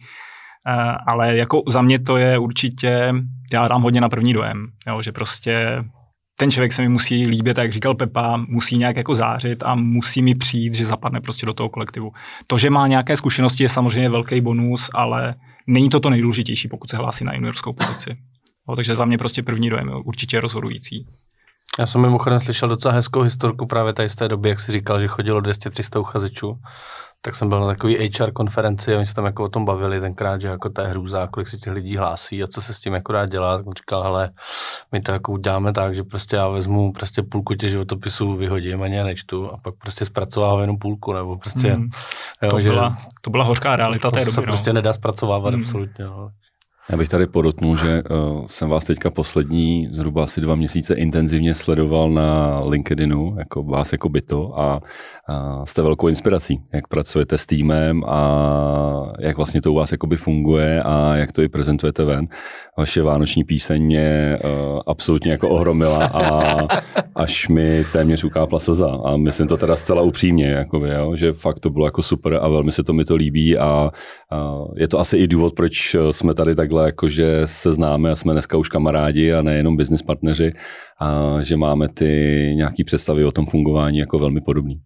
Ale 1.06 1.36
jako 1.36 1.62
za 1.68 1.82
mě 1.82 1.98
to 1.98 2.16
je 2.16 2.38
určitě, 2.38 3.12
já 3.52 3.68
dám 3.68 3.82
hodně 3.82 4.00
na 4.00 4.08
první 4.08 4.32
dojem, 4.32 4.66
jo, 4.86 5.02
že 5.02 5.12
prostě 5.12 5.84
ten 6.36 6.50
člověk 6.50 6.72
se 6.72 6.82
mi 6.82 6.88
musí 6.88 7.26
líbit, 7.26 7.58
jak 7.58 7.72
říkal 7.72 7.94
Pepa, 7.94 8.36
musí 8.36 8.78
nějak 8.78 8.96
jako 8.96 9.14
zářit 9.14 9.62
a 9.62 9.74
musí 9.74 10.22
mi 10.22 10.34
přijít, 10.34 10.74
že 10.74 10.84
zapadne 10.84 11.20
prostě 11.20 11.46
do 11.46 11.52
toho 11.54 11.68
kolektivu. 11.68 12.12
To, 12.46 12.58
že 12.58 12.70
má 12.70 12.86
nějaké 12.86 13.16
zkušenosti, 13.16 13.62
je 13.62 13.68
samozřejmě 13.68 14.08
velký 14.08 14.40
bonus, 14.40 14.90
ale 14.94 15.34
není 15.66 15.88
to 15.88 16.00
to 16.00 16.10
nejdůležitější, 16.10 16.68
pokud 16.68 16.90
se 16.90 16.96
hlásí 16.96 17.24
na 17.24 17.34
juniorskou 17.34 17.72
pozici. 17.72 18.16
No, 18.68 18.76
takže 18.76 18.94
za 18.94 19.04
mě 19.04 19.18
prostě 19.18 19.42
první 19.42 19.70
dojem 19.70 19.88
je 19.88 19.94
určitě 19.94 20.40
rozhodující. 20.40 21.06
Já 21.78 21.86
jsem 21.86 22.00
mimochodem 22.00 22.40
slyšel 22.40 22.68
docela 22.68 22.94
hezkou 22.94 23.20
historku 23.20 23.66
právě 23.66 23.92
tady 23.92 24.08
z 24.08 24.16
té 24.16 24.28
doby, 24.28 24.48
jak 24.48 24.60
si 24.60 24.72
říkal, 24.72 25.00
že 25.00 25.06
chodilo 25.06 25.40
200-300 25.40 26.00
uchazečů 26.00 26.58
tak 27.24 27.34
jsem 27.34 27.48
byl 27.48 27.60
na 27.60 27.66
takové 27.66 27.94
HR 27.94 28.32
konferenci 28.32 28.94
a 28.94 28.96
oni 28.96 29.06
se 29.06 29.14
tam 29.14 29.24
jako 29.24 29.44
o 29.44 29.48
tom 29.48 29.64
bavili 29.64 30.00
tenkrát, 30.00 30.40
že 30.40 30.48
jako 30.48 30.70
to 30.70 30.80
je 30.80 30.88
hrůza, 30.88 31.26
kolik 31.26 31.48
se 31.48 31.56
těch 31.56 31.72
lidí 31.72 31.96
hlásí 31.96 32.42
a 32.42 32.46
co 32.46 32.62
se 32.62 32.74
s 32.74 32.80
tím 32.80 32.94
jako 32.94 33.12
dá 33.12 33.26
dělat. 33.26 33.56
Tak 33.56 33.66
on 33.66 33.72
říkal, 33.72 34.02
hele, 34.02 34.30
my 34.92 35.00
to 35.00 35.12
jako 35.12 35.32
uděláme 35.32 35.72
tak, 35.72 35.94
že 35.94 36.02
prostě 36.02 36.36
já 36.36 36.48
vezmu 36.48 36.92
prostě 36.92 37.22
půlku 37.22 37.54
těch 37.54 37.70
životopisů, 37.70 38.36
vyhodím 38.36 38.82
a 38.82 38.88
nečtu 38.88 39.52
a 39.52 39.56
pak 39.64 39.74
prostě 39.74 40.04
zpracovávám 40.04 40.60
jenom 40.60 40.78
půlku, 40.78 41.12
nebo 41.12 41.38
prostě, 41.38 41.76
mm. 41.76 41.88
jo, 42.42 42.50
to, 42.50 42.60
že, 42.60 42.70
byla, 42.70 42.96
to 43.20 43.30
byla 43.30 43.44
hořká 43.44 43.76
realita 43.76 44.10
to 44.10 44.16
té 44.16 44.20
doby. 44.20 44.32
se 44.32 44.40
no. 44.40 44.44
prostě 44.44 44.72
nedá 44.72 44.92
zpracovávat 44.92 45.54
mm. 45.54 45.60
absolutně. 45.60 46.04
No. 46.04 46.30
Já 46.90 46.96
bych 46.96 47.08
tady 47.08 47.26
podotknul, 47.26 47.76
že 47.76 48.02
uh, 48.02 48.44
jsem 48.46 48.68
vás 48.68 48.84
teďka 48.84 49.10
poslední 49.10 49.88
zhruba 49.90 50.22
asi 50.22 50.40
dva 50.40 50.54
měsíce 50.54 50.94
intenzivně 50.94 51.54
sledoval 51.54 52.10
na 52.10 52.60
LinkedInu, 52.64 53.34
jako 53.38 53.62
vás 53.62 53.92
jako 53.92 54.08
byto 54.08 54.60
a, 54.60 54.80
a 55.28 55.66
jste 55.66 55.82
velkou 55.82 56.08
inspirací, 56.08 56.60
jak 56.72 56.88
pracujete 56.88 57.38
s 57.38 57.46
týmem 57.46 58.04
a 58.04 59.12
jak 59.18 59.36
vlastně 59.36 59.60
to 59.60 59.72
u 59.72 59.74
vás 59.74 59.92
jakoby 59.92 60.16
funguje 60.16 60.82
a 60.82 61.16
jak 61.16 61.32
to 61.32 61.42
i 61.42 61.48
prezentujete 61.48 62.04
ven. 62.04 62.26
Vaše 62.78 63.02
vánoční 63.02 63.44
píseň 63.44 63.82
mě 63.82 64.38
uh, 64.44 64.80
absolutně 64.86 65.32
jako 65.32 65.48
ohromila 65.48 66.06
a 66.06 66.58
až 67.14 67.48
mi 67.48 67.84
téměř 67.92 68.24
ukápla 68.24 68.58
slza 68.58 68.98
a 69.04 69.16
myslím 69.16 69.48
to 69.48 69.56
teda 69.56 69.76
zcela 69.76 70.02
upřímně, 70.02 70.46
jakoby, 70.46 70.90
jo, 70.90 71.16
že 71.16 71.32
fakt 71.32 71.60
to 71.60 71.70
bylo 71.70 71.84
jako 71.84 72.02
super 72.02 72.34
a 72.42 72.48
velmi 72.48 72.72
se 72.72 72.82
to 72.82 72.92
mi 72.92 73.04
to 73.04 73.16
líbí 73.16 73.58
a, 73.58 73.90
a 74.30 74.58
je 74.76 74.88
to 74.88 74.98
asi 74.98 75.16
i 75.16 75.26
důvod, 75.26 75.54
proč 75.54 75.96
jsme 76.10 76.34
tady 76.34 76.54
takhle 76.54 76.73
takhle, 76.74 76.88
jako 76.88 77.08
že 77.08 77.42
se 77.44 77.72
známe 77.72 78.10
a 78.10 78.16
jsme 78.16 78.32
dneska 78.32 78.56
už 78.56 78.68
kamarádi 78.68 79.32
a 79.32 79.42
nejenom 79.42 79.76
business 79.76 80.02
partneři 80.02 80.52
a 81.00 81.38
že 81.42 81.56
máme 81.56 81.88
ty 81.88 82.52
nějaký 82.56 82.84
představy 82.84 83.24
o 83.24 83.32
tom 83.32 83.46
fungování 83.46 83.98
jako 83.98 84.18
velmi 84.18 84.40
podobný. 84.40 84.80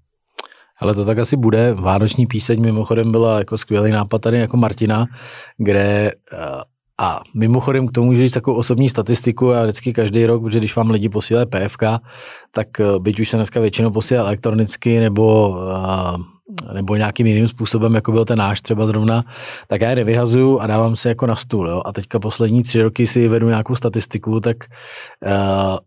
Ale 0.81 0.95
to 0.95 1.05
tak 1.05 1.19
asi 1.19 1.37
bude. 1.37 1.75
Vánoční 1.75 2.27
píseň 2.27 2.61
mimochodem 2.63 3.13
byla 3.13 3.39
jako 3.39 3.59
skvělý 3.59 3.91
nápad 3.91 4.19
tady 4.19 4.39
jako 4.39 4.57
Martina, 4.57 5.07
kde 5.59 6.13
eh, 6.33 6.39
a 7.01 7.21
mimochodem 7.35 7.89
k 7.89 7.93
tomu 7.93 8.07
můžu 8.07 8.23
říct 8.23 8.33
takovou 8.33 8.57
osobní 8.57 8.89
statistiku 8.89 9.53
a 9.53 9.63
vždycky 9.63 9.93
každý 9.93 10.27
rok, 10.27 10.43
protože 10.43 10.59
když 10.59 10.77
vám 10.77 10.91
lidi 10.91 11.09
posílají 11.09 11.47
PFK, 11.47 11.83
tak 12.51 12.81
eh, 12.81 12.85
byť 12.99 13.21
už 13.21 13.29
se 13.29 13.37
dneska 13.37 13.61
většinou 13.61 13.91
posílá 13.91 14.21
elektronicky 14.21 15.01
nebo, 15.01 15.57
eh, 15.73 16.75
nebo 16.75 16.97
nějakým 16.97 17.27
jiným 17.27 17.49
způsobem, 17.49 17.95
jako 17.95 18.13
byl 18.13 18.25
ten 18.25 18.39
náš 18.39 18.63
třeba 18.63 18.87
zrovna, 18.87 19.25
tak 19.67 19.81
já 19.81 19.91
je 19.91 19.97
nevyhazuju 19.97 20.59
a 20.59 20.67
dávám 20.67 20.97
se 20.97 21.09
jako 21.09 21.27
na 21.27 21.37
stůl. 21.37 21.69
Jo? 21.69 21.83
A 21.85 21.93
teďka 21.93 22.19
poslední 22.19 22.63
tři 22.63 22.83
roky 22.83 23.07
si 23.07 23.29
vedu 23.29 23.49
nějakou 23.49 23.75
statistiku, 23.75 24.41
tak 24.41 24.57
uh, 25.27 25.79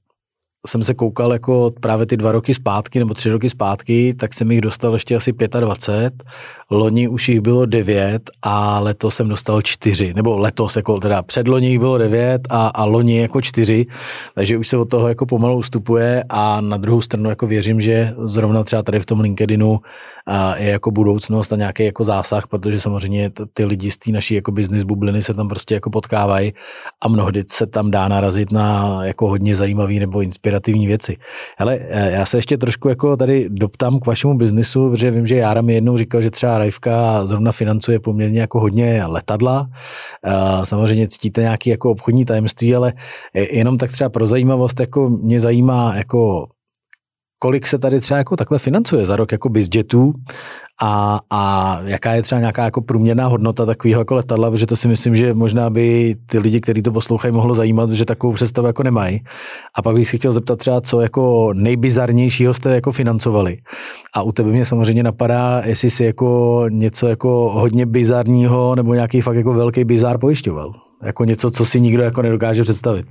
jsem 0.67 0.83
se 0.83 0.93
koukal 0.93 1.33
jako 1.33 1.73
právě 1.79 2.05
ty 2.05 2.17
dva 2.17 2.31
roky 2.31 2.53
zpátky 2.53 2.99
nebo 2.99 3.13
tři 3.13 3.29
roky 3.29 3.49
zpátky, 3.49 4.13
tak 4.13 4.33
jsem 4.33 4.51
jich 4.51 4.61
dostal 4.61 4.93
ještě 4.93 5.15
asi 5.15 5.33
25. 5.59 6.23
Loni 6.71 7.07
už 7.07 7.29
jich 7.29 7.41
bylo 7.41 7.65
9 7.65 8.21
a 8.41 8.79
letos 8.79 9.15
jsem 9.15 9.29
dostal 9.29 9.61
4. 9.61 10.13
Nebo 10.13 10.37
letos, 10.37 10.75
jako 10.75 10.99
teda 10.99 11.23
předloni 11.23 11.69
jich 11.69 11.79
bylo 11.79 11.97
9 11.97 12.41
a, 12.49 12.67
a 12.67 12.85
loni 12.85 13.21
jako 13.21 13.41
4. 13.41 13.85
Takže 14.35 14.57
už 14.57 14.67
se 14.67 14.77
od 14.77 14.89
toho 14.89 15.07
jako 15.07 15.25
pomalu 15.25 15.57
ustupuje 15.57 16.23
a 16.29 16.61
na 16.61 16.77
druhou 16.77 17.01
stranu 17.01 17.29
jako 17.29 17.47
věřím, 17.47 17.81
že 17.81 18.13
zrovna 18.23 18.63
třeba 18.63 18.83
tady 18.83 18.99
v 18.99 19.05
tom 19.05 19.19
LinkedInu 19.19 19.79
je 20.55 20.69
jako 20.69 20.91
budoucnost 20.91 21.53
a 21.53 21.55
nějaký 21.55 21.85
jako 21.85 22.03
zásah, 22.03 22.47
protože 22.47 22.79
samozřejmě 22.79 23.31
ty 23.53 23.65
lidi 23.65 23.91
z 23.91 23.97
té 23.97 24.11
naší 24.11 24.35
jako 24.35 24.51
business 24.51 24.83
bubliny 24.83 25.21
se 25.21 25.33
tam 25.33 25.47
prostě 25.47 25.73
jako 25.73 25.89
potkávají 25.89 26.53
a 27.01 27.07
mnohdy 27.07 27.43
se 27.47 27.67
tam 27.67 27.91
dá 27.91 28.07
narazit 28.07 28.51
na 28.51 28.99
jako 29.05 29.27
hodně 29.27 29.55
zajímavý 29.55 29.99
nebo 29.99 30.21
inspirativní 30.21 30.50
věci. 30.87 31.17
Ale 31.57 31.79
e, 31.89 32.11
já 32.11 32.25
se 32.25 32.37
ještě 32.37 32.57
trošku 32.57 32.89
jako 32.89 33.17
tady 33.17 33.49
doptám 33.49 33.99
k 33.99 34.05
vašemu 34.05 34.37
biznisu, 34.37 34.89
protože 34.89 35.11
vím, 35.11 35.27
že 35.27 35.35
Jára 35.35 35.61
mi 35.61 35.73
jednou 35.73 35.97
říkal, 35.97 36.21
že 36.21 36.31
třeba 36.31 36.57
Rajvka 36.57 37.25
zrovna 37.25 37.51
financuje 37.51 37.99
poměrně 37.99 38.41
jako 38.41 38.59
hodně 38.59 39.05
letadla. 39.05 39.67
E, 40.25 40.65
samozřejmě 40.65 41.07
ctíte 41.07 41.41
nějaký 41.41 41.69
jako 41.69 41.91
obchodní 41.91 42.25
tajemství, 42.25 42.75
ale 42.75 42.93
jenom 43.33 43.77
tak 43.77 43.91
třeba 43.91 44.09
pro 44.09 44.27
zajímavost, 44.27 44.79
jako 44.79 45.09
mě 45.09 45.39
zajímá 45.39 45.95
jako 45.95 46.47
kolik 47.43 47.67
se 47.67 47.77
tady 47.77 47.99
třeba 47.99 48.17
jako 48.17 48.35
takhle 48.35 48.59
financuje 48.59 49.05
za 49.05 49.15
rok 49.15 49.31
jako 49.31 49.49
bizjetů 49.49 50.13
a, 50.81 51.19
a 51.29 51.79
jaká 51.85 52.13
je 52.13 52.21
třeba 52.21 52.39
nějaká 52.39 52.63
jako 52.63 52.81
průměrná 52.81 53.27
hodnota 53.27 53.65
takového 53.65 54.01
jako 54.01 54.15
letadla, 54.15 54.51
protože 54.51 54.65
to 54.65 54.75
si 54.75 54.87
myslím, 54.87 55.15
že 55.15 55.33
možná 55.33 55.69
by 55.69 56.15
ty 56.25 56.39
lidi, 56.39 56.61
kteří 56.61 56.81
to 56.81 56.91
poslouchají, 56.91 57.33
mohlo 57.33 57.53
zajímat, 57.53 57.91
že 57.91 58.05
takovou 58.05 58.33
představu 58.33 58.67
jako 58.67 58.83
nemají. 58.83 59.23
A 59.75 59.81
pak 59.81 59.95
bych 59.95 60.07
si 60.07 60.17
chtěl 60.17 60.31
zeptat 60.31 60.55
třeba, 60.55 60.81
co 60.81 61.01
jako 61.01 61.53
nejbizarnějšího 61.53 62.53
jste 62.53 62.75
jako 62.75 62.91
financovali. 62.91 63.57
A 64.15 64.21
u 64.21 64.31
tebe 64.31 64.49
mě 64.49 64.65
samozřejmě 64.65 65.03
napadá, 65.03 65.61
jestli 65.65 65.89
si 65.89 66.03
jako 66.03 66.65
něco 66.69 67.07
jako 67.07 67.51
hodně 67.53 67.85
bizarního 67.85 68.75
nebo 68.75 68.93
nějaký 68.93 69.21
fakt 69.21 69.35
jako 69.35 69.53
velký 69.53 69.83
bizar 69.83 70.17
pojišťoval. 70.17 70.71
Jako 71.03 71.25
něco, 71.25 71.51
co 71.51 71.65
si 71.65 71.79
nikdo 71.79 72.03
jako 72.03 72.21
nedokáže 72.21 72.63
představit. 72.63 73.05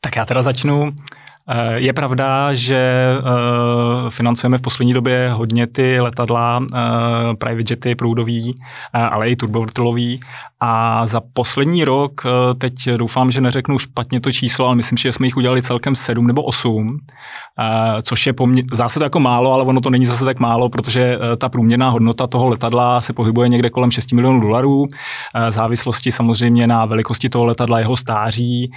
Tak 0.00 0.16
já 0.16 0.26
teda 0.26 0.42
začnu. 0.42 0.92
Eh, 1.52 1.80
je 1.80 1.92
pravda, 1.92 2.54
že 2.54 2.76
eh, 2.76 4.10
financujeme 4.10 4.58
v 4.58 4.62
poslední 4.62 4.92
době 4.92 5.30
hodně 5.32 5.66
ty 5.66 6.00
letadla, 6.00 6.60
eh, 6.62 6.78
private 7.34 7.72
jety, 7.72 7.94
proudový, 7.94 8.54
ale 8.92 9.28
i 9.28 9.36
turbovrtulový 9.36 10.20
a 10.60 11.06
za 11.06 11.20
poslední 11.32 11.84
rok, 11.84 12.20
teď 12.58 12.88
doufám, 12.96 13.30
že 13.30 13.40
neřeknu 13.40 13.78
špatně 13.78 14.20
to 14.20 14.32
číslo, 14.32 14.66
ale 14.66 14.76
myslím, 14.76 14.98
že 14.98 15.12
jsme 15.12 15.26
jich 15.26 15.36
udělali 15.36 15.62
celkem 15.62 15.94
sedm 15.94 16.26
nebo 16.26 16.42
osm, 16.42 16.98
což 18.02 18.26
je 18.26 18.32
pomě- 18.32 18.64
zase 18.72 18.98
to 18.98 19.04
jako 19.04 19.20
málo, 19.20 19.52
ale 19.52 19.64
ono 19.64 19.80
to 19.80 19.90
není 19.90 20.04
zase 20.04 20.24
tak 20.24 20.40
málo, 20.40 20.68
protože 20.68 21.18
ta 21.38 21.48
průměrná 21.48 21.90
hodnota 21.90 22.26
toho 22.26 22.48
letadla 22.48 23.00
se 23.00 23.12
pohybuje 23.12 23.48
někde 23.48 23.70
kolem 23.70 23.90
6 23.90 24.12
milionů 24.12 24.40
dolarů. 24.40 24.86
V 25.48 25.52
závislosti 25.52 26.12
samozřejmě 26.12 26.66
na 26.66 26.86
velikosti 26.86 27.28
toho 27.28 27.44
letadla, 27.44 27.78
jeho 27.78 27.96
stáří. 27.96 28.70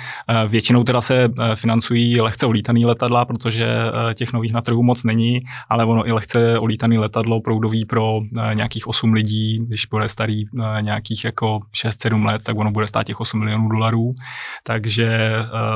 Většinou 0.47 0.83
teda 0.83 1.01
se 1.01 1.29
financují 1.55 2.21
lehce 2.21 2.45
olítaný 2.45 2.85
letadla, 2.85 3.25
protože 3.25 3.65
eh, 3.65 4.13
těch 4.13 4.33
nových 4.33 4.53
na 4.53 4.61
trhu 4.61 4.83
moc 4.83 5.03
není, 5.03 5.41
ale 5.69 5.85
ono 5.85 6.07
i 6.07 6.11
lehce 6.11 6.59
olítaný 6.59 6.97
letadlo 6.97 7.41
proudový 7.41 7.85
pro 7.85 8.21
eh, 8.21 8.55
nějakých 8.55 8.87
8 8.87 9.13
lidí, 9.13 9.59
když 9.67 9.85
bude 9.85 10.09
starý 10.09 10.45
eh, 10.45 10.81
nějakých 10.81 11.25
jako 11.25 11.59
6-7 11.73 12.25
let, 12.25 12.43
tak 12.43 12.57
ono 12.57 12.71
bude 12.71 12.87
stát 12.87 13.03
těch 13.03 13.19
8 13.19 13.39
milionů 13.39 13.69
dolarů, 13.69 14.11
takže 14.63 15.31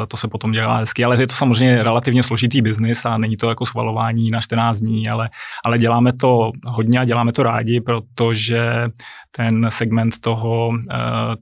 to 0.08 0.18
se 0.18 0.28
potom 0.28 0.52
dělá 0.52 0.78
hezky, 0.78 1.04
ale 1.04 1.22
je 1.22 1.28
to 1.28 1.34
samozřejmě 1.34 1.84
relativně 1.84 2.24
složitý 2.24 2.62
biznis 2.62 3.06
a 3.06 3.18
není 3.18 3.38
to 3.38 3.50
jako 3.50 3.66
schvalování 3.66 4.30
na 4.30 4.42
14 4.42 4.80
dní, 4.80 5.10
ale, 5.10 5.30
ale 5.66 5.78
děláme 5.78 6.14
to 6.14 6.52
hodně 6.66 7.00
a 7.00 7.06
děláme 7.06 7.32
to 7.32 7.44
rádi, 7.44 7.82
protože 7.82 8.86
ten 9.32 9.66
segment 9.70 10.20
toho, 10.20 10.72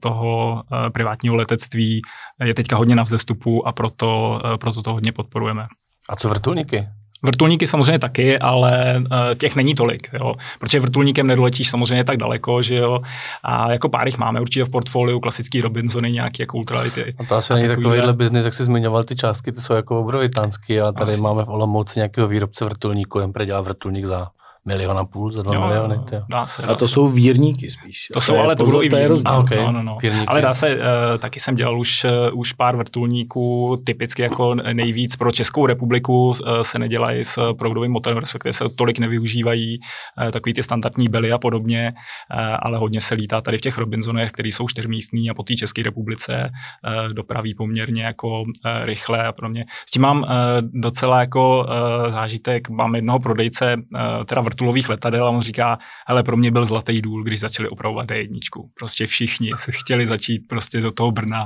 toho 0.00 0.62
privátního 0.92 1.36
letectví 1.36 2.02
je 2.44 2.54
teďka 2.54 2.76
hodně 2.76 2.96
na 2.96 3.02
vzestupu 3.02 3.68
a 3.68 3.72
proto, 3.72 4.40
eh, 4.44 4.58
proto 4.58 4.82
to 4.82 4.92
hodně 4.92 5.12
podporujeme. 5.12 5.66
A 6.08 6.16
co 6.16 6.28
vrtulníky? 6.28 6.88
Vrtulníky 7.26 7.66
samozřejmě 7.66 7.98
taky, 7.98 8.38
ale 8.38 8.96
uh, 8.98 9.34
těch 9.38 9.56
není 9.56 9.74
tolik, 9.74 10.08
jo. 10.12 10.34
Protože 10.58 10.80
vrtulníkem 10.80 11.26
nedoletíš 11.26 11.68
samozřejmě 11.68 12.04
tak 12.04 12.16
daleko, 12.16 12.62
že 12.62 12.76
jo. 12.76 13.00
A 13.42 13.72
jako 13.72 13.88
pár 13.88 14.06
jich 14.06 14.18
máme 14.18 14.40
určitě 14.40 14.64
v 14.64 14.68
portfoliu, 14.68 15.20
klasický 15.20 15.60
Robinsony, 15.60 16.12
nějaký 16.12 16.42
jako 16.42 16.56
ultrality. 16.56 17.14
A 17.18 17.24
to 17.24 17.36
asi 17.36 17.54
není 17.54 17.68
takovýhle 17.68 18.12
biznis, 18.12 18.44
jak 18.44 18.54
jsi 18.54 18.64
zmiňoval, 18.64 19.04
ty 19.04 19.16
částky, 19.16 19.52
ty 19.52 19.60
jsou 19.60 19.74
jako 19.74 20.00
obrovitánský 20.00 20.80
a 20.80 20.92
tady 20.92 21.10
asi. 21.10 21.20
máme 21.20 21.44
v 21.44 21.48
Olomouci 21.48 21.98
nějakého 21.98 22.28
výrobce 22.28 22.64
vrtulníku, 22.64 23.18
jen 23.18 23.32
dělá 23.46 23.60
vrtulník 23.60 24.04
za 24.04 24.28
milion 24.66 24.98
a 24.98 25.04
půl, 25.04 25.32
za 25.32 25.42
dva 25.42 25.54
jo, 25.54 25.60
miliony. 25.60 25.98
Tě. 26.10 26.22
Dá 26.30 26.46
se, 26.46 26.62
dá 26.62 26.72
a 26.72 26.74
to 26.74 26.88
se. 26.88 26.94
jsou 26.94 27.08
vírníky 27.08 27.70
spíš. 27.70 28.06
To, 28.06 28.14
to 28.14 28.20
jsou, 28.20 28.38
ale 28.38 28.56
to 28.56 28.64
budou 28.64 28.82
i 28.82 28.88
vírníky. 28.88 29.22
A, 29.24 29.38
okay. 29.38 29.58
no, 29.58 29.72
no, 29.72 29.82
no. 29.82 29.96
Ale 30.26 30.42
dá 30.42 30.54
se, 30.54 30.76
uh, 30.76 30.82
taky 31.18 31.40
jsem 31.40 31.54
dělal 31.54 31.80
už, 31.80 32.04
uh, 32.04 32.38
už 32.38 32.52
pár 32.52 32.76
vrtulníků, 32.76 33.76
typicky 33.86 34.22
jako 34.22 34.54
nejvíc 34.54 35.16
pro 35.16 35.32
Českou 35.32 35.66
republiku 35.66 36.28
uh, 36.28 36.34
se 36.62 36.78
nedělají 36.78 37.24
s 37.24 37.54
proudovým 37.58 37.92
motorem, 37.92 38.18
respektive 38.18 38.52
se 38.52 38.64
tolik 38.76 38.98
nevyužívají 38.98 39.78
uh, 39.78 40.30
takový 40.30 40.54
ty 40.54 40.62
standardní 40.62 41.08
bely 41.08 41.32
a 41.32 41.38
podobně, 41.38 41.92
uh, 41.94 42.40
ale 42.62 42.78
hodně 42.78 43.00
se 43.00 43.14
lítá 43.14 43.40
tady 43.40 43.58
v 43.58 43.60
těch 43.60 43.78
Robinsonech, 43.78 44.32
které 44.32 44.48
jsou 44.48 44.68
čtyřmístní 44.68 45.30
a 45.30 45.34
po 45.34 45.42
té 45.42 45.56
České 45.56 45.82
republice 45.82 46.50
uh, 46.50 47.08
dopraví 47.08 47.54
poměrně 47.54 48.04
jako 48.04 48.42
uh, 48.42 48.46
rychle 48.84 49.26
a 49.26 49.32
pro 49.32 49.48
mě. 49.48 49.64
S 49.88 49.90
tím 49.90 50.02
mám 50.02 50.22
uh, 50.22 50.28
docela 50.60 51.20
jako 51.20 51.64
uh, 51.64 52.12
zážitek, 52.12 52.68
mám 52.70 52.94
jednoho 52.94 53.18
prodejce, 53.18 53.76
uh, 53.76 54.00
teda 54.24 54.42
vrtulových 54.56 54.88
letadel 54.88 55.26
a 55.26 55.30
on 55.30 55.40
říká, 55.40 55.78
hele, 56.08 56.22
pro 56.22 56.36
mě 56.36 56.50
byl 56.50 56.64
zlatý 56.64 57.02
důl, 57.02 57.24
když 57.24 57.40
začali 57.40 57.68
opravovat 57.68 58.06
D1. 58.06 58.40
Prostě 58.74 59.06
všichni 59.06 59.50
se 59.56 59.72
chtěli 59.72 60.06
začít 60.06 60.48
prostě 60.48 60.80
do 60.80 60.90
toho 60.90 61.10
Brna 61.10 61.44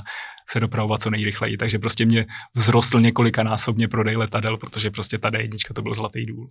se 0.51 0.61
dopravovat 0.61 1.03
co 1.03 1.11
nejrychleji, 1.11 1.57
takže 1.57 1.79
prostě 1.79 2.07
mě 2.07 2.27
vzrostl 2.57 3.01
několikanásobně 3.01 3.89
prodej 3.89 4.17
letadel, 4.17 4.57
protože 4.57 4.91
prostě 4.91 5.19
ta 5.19 5.31
D1 5.31 5.75
to 5.75 5.83
byl 5.83 5.95
zlatý 5.95 6.27
důl. 6.27 6.47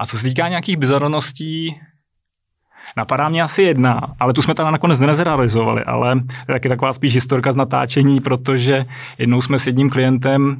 A 0.00 0.06
co 0.06 0.18
se 0.18 0.22
týká 0.28 0.48
nějakých 0.48 0.76
bizarností, 0.76 1.74
Napadá 2.96 3.28
mě 3.28 3.42
asi 3.42 3.62
jedna, 3.62 4.00
ale 4.20 4.32
tu 4.32 4.42
jsme 4.42 4.54
tam 4.54 4.72
nakonec 4.72 5.00
nezrealizovali, 5.00 5.84
ale 5.84 6.14
to 6.14 6.52
je 6.52 6.54
taky 6.54 6.68
taková 6.68 6.92
spíš 6.92 7.14
historka 7.14 7.52
z 7.52 7.56
natáčení, 7.56 8.20
protože 8.20 8.84
jednou 9.18 9.40
jsme 9.40 9.58
s 9.58 9.66
jedním 9.66 9.90
klientem 9.90 10.56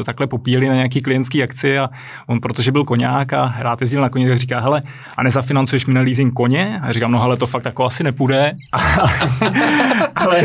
e, 0.00 0.04
takhle 0.04 0.26
popíjeli 0.26 0.68
na 0.68 0.74
nějaký 0.74 1.00
klientský 1.00 1.42
akci 1.42 1.78
a 1.78 1.88
on, 2.26 2.40
protože 2.40 2.72
byl 2.72 2.84
koňák 2.84 3.32
a 3.32 3.54
rád 3.58 3.80
jezdil 3.80 4.02
na 4.02 4.08
koně, 4.08 4.28
tak 4.28 4.38
říká, 4.38 4.60
hele, 4.60 4.82
a 5.16 5.22
nezafinancuješ 5.22 5.86
mi 5.86 5.94
na 5.94 6.00
leasing 6.00 6.34
koně? 6.34 6.80
A 6.82 6.92
říkám, 6.92 7.12
no 7.12 7.20
hele, 7.20 7.36
to 7.36 7.46
fakt 7.46 7.64
jako 7.64 7.84
asi 7.84 8.04
nepůjde. 8.04 8.52
ale, 10.14 10.40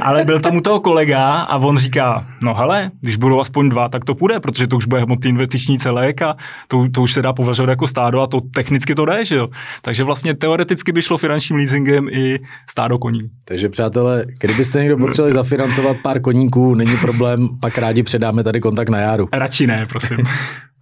ale 0.00 0.24
byl 0.24 0.40
tam 0.40 0.56
u 0.56 0.60
toho 0.60 0.80
kolega 0.80 1.32
a 1.32 1.56
on 1.56 1.76
říká, 1.76 2.24
no 2.40 2.54
hele, 2.54 2.90
když 3.00 3.16
budou 3.16 3.40
aspoň 3.40 3.68
dva, 3.68 3.88
tak 3.88 4.04
to 4.04 4.14
půjde, 4.14 4.40
protože 4.40 4.66
to 4.66 4.76
už 4.76 4.86
bude 4.86 5.00
hmotný 5.00 5.30
investiční 5.30 5.78
celek 5.78 6.22
a 6.22 6.36
to, 6.68 6.86
to 6.92 7.02
už 7.02 7.12
se 7.12 7.22
dá 7.22 7.32
považovat 7.32 7.70
jako 7.70 7.86
stádo 7.86 8.20
a 8.20 8.26
to 8.26 8.40
technicky 8.40 8.94
to 8.94 9.04
jde, 9.04 9.24
že 9.24 9.36
jo. 9.36 9.48
Takže 9.82 10.04
vlastně 10.04 10.34
teoreticky 10.40 10.92
by 10.92 11.02
šlo 11.02 11.18
finančním 11.18 11.56
leasingem 11.58 12.08
i 12.08 12.38
stádo 12.70 12.98
koní. 12.98 13.30
Takže 13.44 13.68
přátelé, 13.68 14.24
kdybyste 14.40 14.78
někdo 14.78 14.98
potřebovali 14.98 15.32
zafinancovat 15.32 15.96
pár 16.02 16.20
koníků, 16.20 16.74
není 16.74 16.96
problém, 17.00 17.48
pak 17.60 17.78
rádi 17.78 18.02
předáme 18.02 18.44
tady 18.44 18.60
kontakt 18.60 18.88
na 18.88 18.98
Járu. 18.98 19.28
Radši 19.32 19.66
ne, 19.66 19.86
prosím. 19.86 20.16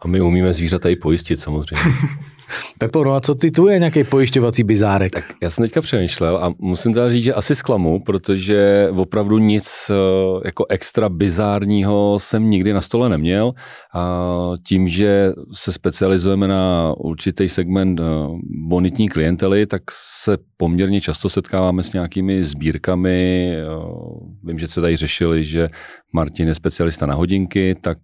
A 0.00 0.08
my 0.08 0.20
umíme 0.20 0.52
zvířata 0.52 0.88
i 0.88 0.96
pojistit 0.96 1.40
samozřejmě. 1.40 1.92
Pepo, 2.78 3.04
no 3.04 3.14
a 3.14 3.20
co 3.20 3.34
ty 3.34 3.50
tu 3.50 3.68
je 3.68 3.78
nějaký 3.78 4.04
pojišťovací 4.04 4.62
bizárek? 4.62 5.12
Tak 5.12 5.24
já 5.42 5.50
jsem 5.50 5.64
teďka 5.64 5.80
přemýšlel 5.80 6.36
a 6.36 6.54
musím 6.58 6.94
teda 6.94 7.08
říct, 7.08 7.24
že 7.24 7.34
asi 7.34 7.54
zklamu, 7.54 8.00
protože 8.00 8.88
opravdu 8.96 9.38
nic 9.38 9.90
eh, 9.90 9.94
jako 10.44 10.66
extra 10.68 11.08
bizárního 11.08 12.16
jsem 12.18 12.50
nikdy 12.50 12.72
na 12.72 12.80
stole 12.80 13.08
neměl 13.08 13.52
a 13.94 14.52
tím, 14.66 14.88
že 14.88 15.32
se 15.52 15.72
specializujeme 15.72 16.48
na 16.48 16.94
určitý 16.96 17.48
segment 17.48 18.00
eh, 18.00 18.04
bonitní 18.68 19.08
klientely, 19.08 19.66
tak 19.66 19.82
se 20.22 20.38
poměrně 20.56 21.00
často 21.00 21.28
setkáváme 21.28 21.82
s 21.82 21.92
nějakými 21.92 22.44
sbírkami. 22.44 23.52
Eh, 23.56 23.64
vím, 24.44 24.58
že 24.58 24.68
se 24.68 24.80
tady 24.80 24.96
řešili, 24.96 25.44
že 25.44 25.68
Martin 26.12 26.48
je 26.48 26.54
specialista 26.54 27.06
na 27.06 27.14
hodinky, 27.14 27.76
tak, 27.80 27.98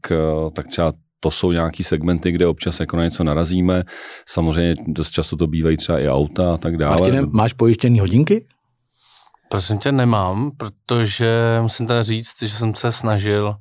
tak 0.52 0.66
třeba 0.68 0.92
to 1.24 1.30
jsou 1.30 1.52
nějaký 1.52 1.82
segmenty, 1.82 2.32
kde 2.32 2.46
občas 2.46 2.80
jako 2.80 2.96
na 2.96 3.04
něco 3.04 3.24
narazíme. 3.24 3.82
Samozřejmě 4.28 4.74
dost 4.86 5.10
často 5.10 5.36
to 5.36 5.46
bývají 5.46 5.76
třeba 5.76 5.98
i 5.98 6.08
auta 6.08 6.54
a 6.54 6.56
tak 6.56 6.76
dále. 6.76 6.96
Martine, 6.96 7.22
máš 7.22 7.52
pojištěný 7.52 8.00
hodinky? 8.00 8.46
Prosím 9.48 9.78
tě, 9.78 9.92
nemám, 9.92 10.50
protože 10.56 11.58
musím 11.62 11.86
teda 11.86 12.02
říct, 12.02 12.42
že 12.42 12.48
jsem 12.48 12.74
se 12.74 12.92
snažil 12.92 13.54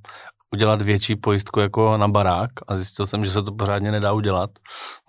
udělat 0.53 0.81
větší 0.81 1.15
pojistku 1.15 1.59
jako 1.59 1.97
na 1.97 2.07
barák 2.07 2.51
a 2.67 2.77
zjistil 2.77 3.07
jsem, 3.07 3.25
že 3.25 3.31
se 3.31 3.43
to 3.43 3.51
pořádně 3.51 3.91
nedá 3.91 4.13
udělat, 4.13 4.49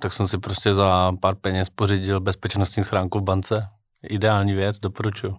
tak 0.03 0.13
jsem 0.13 0.29
si 0.29 0.39
prostě 0.39 0.75
za 0.75 1.13
pár 1.21 1.35
peněz 1.35 1.71
pořídil 1.71 2.21
bezpečnostní 2.21 2.85
schránku 2.85 3.19
v 3.19 3.23
bance. 3.23 3.67
Ideální 4.11 4.55
věc, 4.55 4.79
doporučuji. 4.79 5.35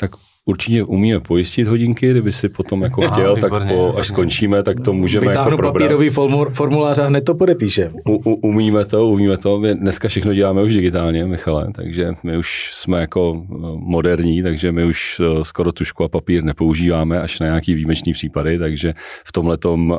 Tak 0.00 0.10
určitě 0.46 0.84
umíme 0.84 1.20
pojistit 1.20 1.68
hodinky, 1.68 2.10
kdyby 2.10 2.32
si 2.32 2.48
potom 2.48 2.82
jako 2.82 3.00
chtěl, 3.00 3.30
Aha, 3.30 3.40
tak 3.40 3.68
po, 3.68 3.94
až 3.96 4.06
skončíme, 4.06 4.62
tak 4.62 4.80
to 4.80 4.92
můžeme 4.92 5.28
Vytáhnu 5.28 5.50
jako 5.50 5.56
probrat. 5.56 5.82
papírový 5.82 6.10
formulář 6.52 6.98
a 6.98 7.06
hned 7.06 7.24
to 7.24 7.34
podepíše. 7.34 7.90
U, 8.08 8.14
u, 8.14 8.34
umíme 8.34 8.84
to, 8.84 9.06
umíme 9.06 9.36
to. 9.36 9.60
My 9.60 9.74
dneska 9.74 10.08
všechno 10.08 10.34
děláme 10.34 10.62
už 10.62 10.74
digitálně, 10.74 11.26
Michale, 11.26 11.68
takže 11.74 12.12
my 12.22 12.38
už 12.38 12.70
jsme 12.72 13.00
jako 13.00 13.42
eh, 13.50 13.56
moderní, 13.76 14.42
takže 14.42 14.72
my 14.72 14.84
už 14.84 15.20
eh, 15.20 15.44
skoro 15.44 15.72
tušku 15.72 16.04
a 16.04 16.08
papír 16.08 16.44
nepoužíváme 16.44 17.20
až 17.20 17.40
na 17.40 17.46
nějaký 17.46 17.74
výjimečný 17.74 18.12
případy, 18.12 18.58
takže 18.58 18.94
v 19.26 19.32
tomhle 19.32 19.58
tom 19.58 19.90
uh, 19.90 19.98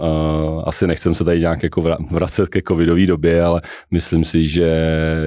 asi 0.65 0.87
nechcem 0.87 1.15
se 1.15 1.23
tady 1.23 1.39
nějak 1.39 1.63
jako 1.63 1.95
vracet 2.11 2.49
ke 2.49 2.61
covidové 2.67 3.05
době, 3.05 3.43
ale 3.43 3.61
myslím 3.91 4.25
si, 4.25 4.47
že 4.47 4.69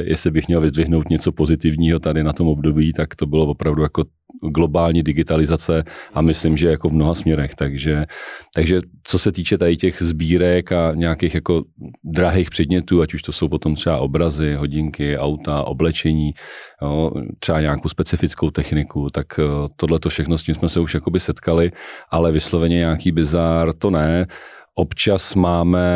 jestli 0.05 0.31
bych 0.31 0.49
měl 0.49 0.61
vyzdvihnout 0.61 1.11
něco 1.11 1.33
pozitivního 1.33 1.99
tady 1.99 2.25
na 2.25 2.33
tom 2.33 2.49
období, 2.49 2.93
tak 2.93 3.15
to 3.15 3.27
bylo 3.27 3.47
opravdu 3.47 3.83
jako 3.83 4.03
globální 4.43 5.03
digitalizace 5.03 5.85
a 6.15 6.21
myslím, 6.21 6.57
že 6.57 6.69
jako 6.69 6.89
v 6.89 6.93
mnoha 6.93 7.15
směrech. 7.15 7.55
Takže, 7.55 8.07
takže 8.55 8.81
co 9.03 9.19
se 9.19 9.33
týče 9.33 9.59
tady 9.59 9.77
těch 9.77 10.03
sbírek 10.03 10.73
a 10.73 10.93
nějakých 10.95 11.35
jako 11.35 11.63
drahých 12.05 12.51
předmětů, 12.51 13.03
ať 13.03 13.15
už 13.15 13.23
to 13.23 13.33
jsou 13.33 13.49
potom 13.49 13.75
třeba 13.75 13.99
obrazy, 13.99 14.55
hodinky, 14.55 15.19
auta, 15.19 15.63
oblečení, 15.63 16.31
jo, 16.83 17.11
třeba 17.39 17.61
nějakou 17.61 17.89
specifickou 17.89 18.51
techniku, 18.51 19.09
tak 19.11 19.27
eh, 19.39 19.43
tohle 19.77 19.99
to 19.99 20.09
všechno 20.09 20.39
s 20.39 20.43
tím 20.43 20.55
jsme 20.55 20.69
se 20.69 20.81
už 20.81 20.95
jakoby 20.95 21.21
setkali, 21.21 21.73
ale 22.11 22.33
vysloveně 22.33 22.77
nějaký 22.77 23.13
bizár 23.13 23.73
to 23.73 23.91
ne. 23.91 24.27
Občas 24.79 25.35
máme 25.35 25.89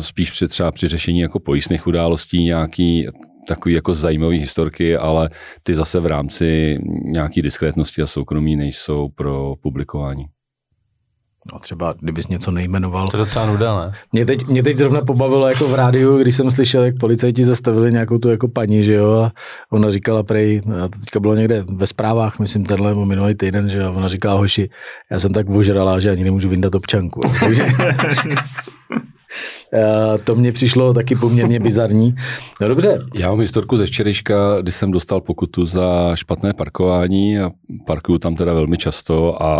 spíš 0.00 0.30
při 0.30 0.48
třeba 0.48 0.72
při 0.72 0.88
řešení 0.88 1.20
jako 1.20 1.40
pojistných 1.40 1.86
událostí 1.86 2.44
nějaký 2.44 3.06
takový 3.48 3.74
jako 3.74 3.94
zajímavý 3.94 4.38
historky, 4.38 4.96
ale 4.96 5.30
ty 5.62 5.74
zase 5.74 6.00
v 6.00 6.06
rámci 6.06 6.78
nějaký 7.04 7.42
diskrétnosti 7.42 8.02
a 8.02 8.06
soukromí 8.06 8.56
nejsou 8.56 9.08
pro 9.08 9.54
publikování. 9.60 10.24
No 11.52 11.58
třeba, 11.58 11.94
kdybys 12.00 12.28
něco 12.28 12.50
nejmenoval. 12.50 13.08
To 13.08 13.16
je 13.16 13.18
docela 13.18 13.46
nuda, 13.46 13.80
ne? 13.80 13.92
Mě 14.12 14.26
teď, 14.26 14.46
mě 14.46 14.62
teď 14.62 14.76
zrovna 14.76 15.00
pobavilo 15.00 15.48
jako 15.48 15.68
v 15.68 15.74
rádiu, 15.74 16.18
když 16.18 16.34
jsem 16.34 16.50
slyšel, 16.50 16.82
jak 16.82 16.98
policajti 17.00 17.44
zastavili 17.44 17.92
nějakou 17.92 18.18
tu 18.18 18.30
jako 18.30 18.48
paní, 18.48 18.84
že 18.84 18.94
jo, 18.94 19.12
a 19.12 19.32
ona 19.72 19.90
říkala 19.90 20.22
prej, 20.22 20.62
a 20.84 20.88
to 20.88 20.98
teďka 20.98 21.20
bylo 21.20 21.34
někde 21.34 21.64
ve 21.76 21.86
zprávách, 21.86 22.38
myslím 22.38 22.64
tenhle 22.64 22.94
minulý 22.94 23.34
týden, 23.34 23.70
že 23.70 23.78
jo, 23.78 23.92
ona 23.94 24.08
říkala, 24.08 24.34
hoši, 24.34 24.70
já 25.10 25.18
jsem 25.18 25.32
tak 25.32 25.50
ožrala, 25.50 26.00
že 26.00 26.10
ani 26.10 26.24
nemůžu 26.24 26.48
vyndat 26.48 26.74
občanku. 26.74 27.20
Takže 27.40 27.66
to 30.24 30.34
mně 30.34 30.52
přišlo 30.52 30.94
taky 30.94 31.14
poměrně 31.14 31.60
bizarní. 31.60 32.14
No 32.60 32.68
dobře. 32.68 32.98
Já 33.14 33.30
mám 33.30 33.40
historku 33.40 33.76
ze 33.76 33.86
včerejška, 33.86 34.60
kdy 34.60 34.72
jsem 34.72 34.90
dostal 34.90 35.20
pokutu 35.20 35.64
za 35.64 36.16
špatné 36.16 36.52
parkování 36.52 37.38
a 37.38 37.50
parkuju 37.86 38.18
tam 38.18 38.36
teda 38.36 38.54
velmi 38.54 38.76
často 38.78 39.42
a 39.42 39.58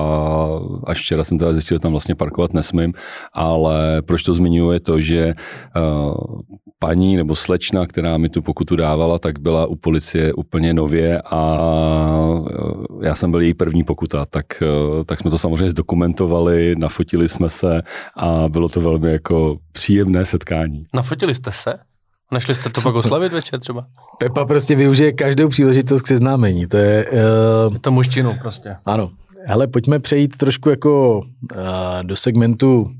až 0.87 1.00
včera 1.00 1.24
jsem 1.24 1.38
teda 1.38 1.53
zjistil, 1.53 1.74
že 1.77 1.81
tam 1.81 1.90
vlastně 1.90 2.14
parkovat 2.14 2.55
nesmím, 2.55 2.92
ale 3.33 4.03
proč 4.03 4.22
to 4.22 4.35
zmiňuji 4.35 4.72
je 4.72 4.81
to, 4.81 5.00
že 5.00 5.35
uh, 5.77 6.40
paní 6.79 7.16
nebo 7.16 7.35
slečna, 7.35 7.87
která 7.87 8.18
mi 8.18 8.29
tu 8.29 8.42
pokutu 8.42 8.77
dávala, 8.77 9.18
tak 9.18 9.38
byla 9.38 9.66
u 9.66 9.74
policie 9.74 10.33
úplně 10.33 10.74
nově 10.74 11.22
a 11.31 11.59
eh, 12.50 13.07
já 13.07 13.14
jsem 13.14 13.31
byl 13.31 13.40
její 13.40 13.55
první 13.55 13.85
pokuta, 13.85 14.27
tak, 14.27 14.46
tak 15.07 15.20
jsme 15.20 15.31
to 15.31 15.38
samozřejmě 15.38 15.70
zdokumentovali, 15.70 16.74
nafotili 16.79 17.29
jsme 17.29 17.48
se 17.48 17.83
a 18.16 18.48
bylo 18.48 18.68
to 18.68 18.81
velmi 18.81 19.12
jako 19.12 19.57
příjemné 19.72 20.03
setkání. 20.22 20.86
Nafotili 20.94 21.34
jste 21.34 21.52
se? 21.52 21.74
Nešli 22.32 22.54
jste 22.54 22.70
to 22.70 22.80
pak 22.80 22.94
oslavit 22.94 23.32
večer 23.32 23.60
třeba? 23.60 23.86
Pepa 24.18 24.44
prostě 24.44 24.76
využije 24.76 25.12
každou 25.12 25.48
příležitost 25.48 26.02
k 26.02 26.06
seznámení. 26.06 26.66
To 26.66 26.76
je... 26.76 27.04
Uh... 27.10 27.72
Je 27.74 27.78
to 27.78 27.90
muštinu 27.90 28.36
prostě. 28.40 28.76
Ano. 28.86 29.10
Ale 29.48 29.66
pojďme 29.66 29.98
přejít 29.98 30.36
trošku 30.36 30.70
jako 30.70 31.18
uh, 31.18 31.22
do 32.02 32.16
segmentu 32.16 32.90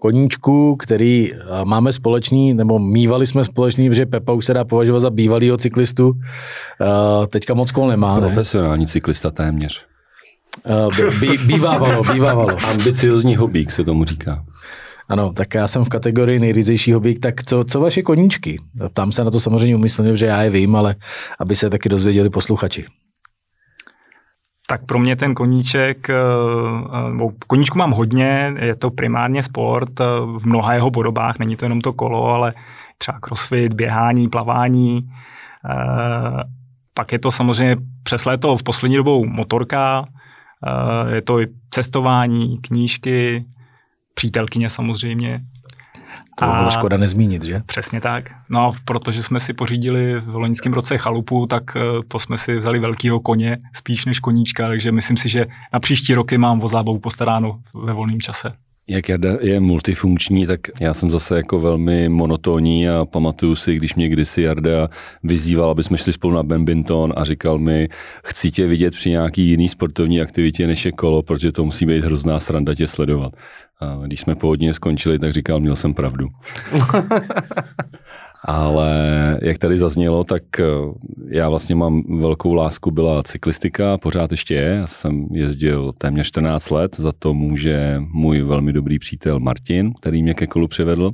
koníčku, 0.00 0.76
který 0.76 1.32
uh, 1.32 1.38
máme 1.64 1.92
společný, 1.92 2.54
nebo 2.54 2.78
mývali 2.78 3.26
jsme 3.26 3.44
společný, 3.44 3.88
protože 3.88 4.06
Pepa 4.06 4.32
už 4.32 4.44
se 4.44 4.54
dá 4.54 4.64
považovat 4.64 5.00
za 5.00 5.10
bývalýho 5.10 5.56
cyklistu. 5.56 6.08
Uh, 6.08 6.16
teďka 7.26 7.54
moc 7.54 7.72
kol 7.72 7.88
nemá. 7.88 8.16
Profesionální 8.20 8.84
ne? 8.84 8.90
cyklista 8.90 9.30
téměř. 9.30 9.86
Uh, 10.64 11.18
bí, 11.20 11.38
bývávalo, 11.46 12.02
bývávalo. 12.12 12.56
Ambiciozní 12.70 13.36
hobík 13.36 13.72
se 13.72 13.84
tomu 13.84 14.04
říká. 14.04 14.44
Ano, 15.08 15.32
tak 15.32 15.54
já 15.54 15.68
jsem 15.68 15.84
v 15.84 15.88
kategorii 15.88 16.38
nejryzejší 16.38 16.92
hobby, 16.92 17.18
tak 17.18 17.42
co, 17.42 17.64
co 17.64 17.80
vaše 17.80 18.02
koníčky? 18.02 18.60
Tam 18.92 19.12
se 19.12 19.24
na 19.24 19.30
to 19.30 19.40
samozřejmě 19.40 19.76
umyslně, 19.76 20.16
že 20.16 20.26
já 20.26 20.42
je 20.42 20.50
vím, 20.50 20.76
ale 20.76 20.94
aby 21.40 21.56
se 21.56 21.70
taky 21.70 21.88
dozvěděli 21.88 22.30
posluchači. 22.30 22.84
Tak 24.68 24.86
pro 24.86 24.98
mě 24.98 25.16
ten 25.16 25.34
koníček, 25.34 26.10
eh, 26.10 26.14
eh, 26.94 27.28
koníčku 27.46 27.78
mám 27.78 27.90
hodně, 27.90 28.54
je 28.60 28.76
to 28.76 28.90
primárně 28.90 29.42
sport 29.42 30.00
eh, 30.00 30.04
v 30.38 30.46
mnoha 30.46 30.74
jeho 30.74 30.90
podobách, 30.90 31.38
není 31.38 31.56
to 31.56 31.64
jenom 31.64 31.80
to 31.80 31.92
kolo, 31.92 32.24
ale 32.24 32.54
třeba 32.98 33.20
crossfit, 33.20 33.74
běhání, 33.74 34.28
plavání. 34.28 35.06
Pak 36.94 37.12
je 37.12 37.18
to 37.18 37.30
samozřejmě 37.30 37.76
přes 38.02 38.24
léto 38.24 38.56
v 38.56 38.62
poslední 38.62 38.96
dobou 38.96 39.24
motorka, 39.24 40.06
je 41.08 41.22
to 41.22 41.40
i 41.40 41.46
cestování, 41.70 42.58
knížky, 42.58 43.44
přítelkyně 44.16 44.70
samozřejmě. 44.70 45.40
To 46.38 46.46
bylo 46.46 46.70
škoda 46.70 46.96
nezmínit, 46.96 47.44
že? 47.44 47.60
Přesně 47.66 48.00
tak. 48.00 48.24
No 48.50 48.68
a 48.68 48.72
protože 48.84 49.22
jsme 49.22 49.40
si 49.40 49.52
pořídili 49.52 50.20
v 50.20 50.36
loňském 50.36 50.72
roce 50.72 50.98
chalupu, 50.98 51.46
tak 51.46 51.62
eh, 51.76 51.80
to 52.08 52.18
jsme 52.18 52.38
si 52.38 52.56
vzali 52.56 52.78
velkýho 52.78 53.20
koně, 53.20 53.56
spíš 53.72 54.04
než 54.04 54.20
koníčka, 54.20 54.68
takže 54.68 54.92
myslím 54.92 55.16
si, 55.16 55.28
že 55.28 55.46
na 55.72 55.80
příští 55.80 56.14
roky 56.14 56.38
mám 56.38 56.64
o 56.64 56.68
zábavu 56.68 56.98
postaráno 56.98 57.60
ve 57.74 57.92
volném 57.92 58.20
čase. 58.20 58.52
Jak 58.88 59.08
Jarda 59.08 59.36
je 59.40 59.60
multifunkční, 59.60 60.46
tak 60.46 60.60
já 60.80 60.94
jsem 60.94 61.10
zase 61.10 61.36
jako 61.36 61.60
velmi 61.60 62.08
monotónní 62.08 62.88
a 62.88 63.04
pamatuju 63.04 63.54
si, 63.54 63.76
když 63.76 63.94
mě 63.94 64.08
kdysi 64.08 64.42
Jarda 64.42 64.88
vyzýval, 65.22 65.70
aby 65.70 65.82
jsme 65.82 65.98
šli 65.98 66.12
spolu 66.12 66.34
na 66.34 66.42
badminton 66.42 67.12
a 67.16 67.24
říkal 67.24 67.58
mi, 67.58 67.88
chci 68.24 68.50
tě 68.50 68.66
vidět 68.66 68.94
při 68.94 69.10
nějaký 69.10 69.48
jiný 69.48 69.68
sportovní 69.68 70.20
aktivitě 70.20 70.66
než 70.66 70.84
je 70.84 70.92
kolo, 70.92 71.22
protože 71.22 71.52
to 71.52 71.64
musí 71.64 71.86
být 71.86 72.04
hrozná 72.04 72.40
sranda 72.40 72.74
tě 72.74 72.86
sledovat. 72.86 73.32
A 73.80 74.06
když 74.06 74.20
jsme 74.20 74.34
pohodně 74.34 74.72
skončili, 74.72 75.18
tak 75.18 75.32
říkal, 75.32 75.60
měl 75.60 75.76
jsem 75.76 75.94
pravdu. 75.94 76.28
Ale 78.44 78.90
jak 79.42 79.58
tady 79.58 79.76
zaznělo, 79.76 80.24
tak 80.24 80.42
eh, 80.60 80.64
já 81.28 81.48
vlastně 81.48 81.74
mám 81.74 82.20
velkou 82.20 82.54
lásku, 82.54 82.90
byla 82.90 83.22
cyklistika, 83.22 83.98
pořád 83.98 84.30
ještě 84.30 84.54
je. 84.54 84.68
Já 84.68 84.86
jsem 84.86 85.28
jezdil 85.32 85.92
téměř 85.98 86.26
14 86.26 86.70
let, 86.70 86.96
za 86.96 87.12
to 87.18 87.34
může 87.34 87.96
můj 87.98 88.42
velmi 88.42 88.72
dobrý 88.72 88.98
přítel 88.98 89.40
Martin, 89.40 89.92
který 90.00 90.22
mě 90.22 90.34
ke 90.34 90.46
kolu 90.46 90.68
přivedl. 90.68 91.10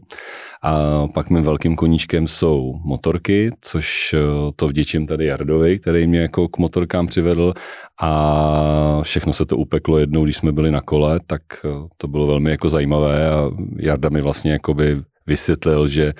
A 0.63 1.07
pak 1.15 1.31
mým 1.31 1.43
velkým 1.43 1.77
koníčkem 1.77 2.29
jsou 2.29 2.75
motorky, 2.85 3.51
což 3.61 4.15
eh, 4.15 4.19
to 4.57 4.69
vděčím 4.69 5.07
tady 5.07 5.27
Jardovi, 5.27 5.79
který 5.79 6.07
mě 6.07 6.21
jako 6.21 6.49
k 6.49 6.59
motorkám 6.59 7.07
přivedl 7.07 7.55
a 8.01 9.01
všechno 9.03 9.33
se 9.33 9.47
to 9.47 9.57
upeklo 9.57 9.99
jednou, 9.99 10.25
když 10.25 10.37
jsme 10.37 10.53
byli 10.53 10.71
na 10.71 10.81
kole, 10.81 11.21
tak 11.27 11.43
eh, 11.65 11.69
to 11.97 12.09
bylo 12.09 12.27
velmi 12.27 12.51
jako 12.51 12.69
zajímavé 12.69 13.31
a 13.31 13.51
Jarda 13.79 14.09
mi 14.09 14.23
vlastně 14.23 14.53
jakoby 14.53 15.03
vysvětlil, 15.27 15.89
že 15.89 16.13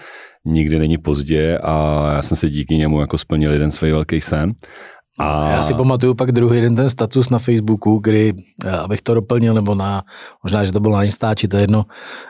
nikdy 0.45 0.79
není 0.79 0.99
pozdě 0.99 1.59
a 1.59 2.05
já 2.13 2.23
jsem 2.23 2.37
si 2.37 2.51
díky 2.51 2.77
němu 2.77 3.01
jako 3.01 3.19
splnil 3.19 3.53
jeden 3.53 3.71
svůj 3.71 3.91
velký 3.91 4.21
sen. 4.21 4.55
A... 5.19 5.51
Já 5.51 5.63
si 5.63 5.75
pamatuju 5.75 6.15
pak 6.15 6.33
druhý 6.33 6.61
den 6.61 6.77
ten 6.77 6.91
status 6.91 7.31
na 7.31 7.39
Facebooku, 7.39 7.99
kdy, 7.99 8.33
eh, 8.65 8.71
abych 8.71 9.03
to 9.03 9.15
doplnil, 9.15 9.55
nebo 9.55 9.75
na, 9.75 10.03
možná, 10.43 10.65
že 10.65 10.73
to 10.73 10.81
bylo 10.81 10.97
na 10.97 11.05
Instači, 11.05 11.49
to 11.49 11.57
je 11.57 11.63
jedno, 11.63 11.85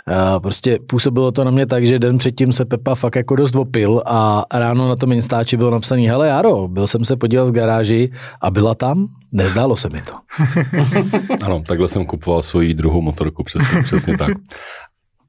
eh, 0.09 0.41
prostě 0.41 0.79
působilo 0.89 1.33
to 1.33 1.45
na 1.45 1.51
mě 1.51 1.67
tak, 1.67 1.87
že 1.87 1.99
den 1.99 2.19
předtím 2.19 2.53
se 2.53 2.65
Pepa 2.65 2.95
fakt 2.95 3.17
jako 3.17 3.37
dost 3.37 3.57
opil 3.57 4.03
a 4.07 4.45
ráno 4.55 4.89
na 4.89 4.97
tom 4.97 5.13
Instači 5.13 5.57
bylo 5.57 5.71
napsaný, 5.71 6.09
hele 6.09 6.29
Jaro, 6.29 6.69
byl 6.69 6.87
jsem 6.87 7.05
se 7.05 7.17
podívat 7.17 7.45
v 7.45 7.53
garáži 7.53 8.13
a 8.41 8.51
byla 8.51 8.75
tam, 8.75 9.07
nezdálo 9.33 9.77
se 9.77 9.89
mi 9.89 10.03
to. 10.03 10.15
ano, 11.45 11.63
takhle 11.67 11.89
jsem 11.89 12.07
kupoval 12.07 12.43
svoji 12.43 12.75
druhou 12.75 13.01
motorku, 13.01 13.45
přesně, 13.45 13.83
přesně 13.83 14.19
tak. 14.19 14.31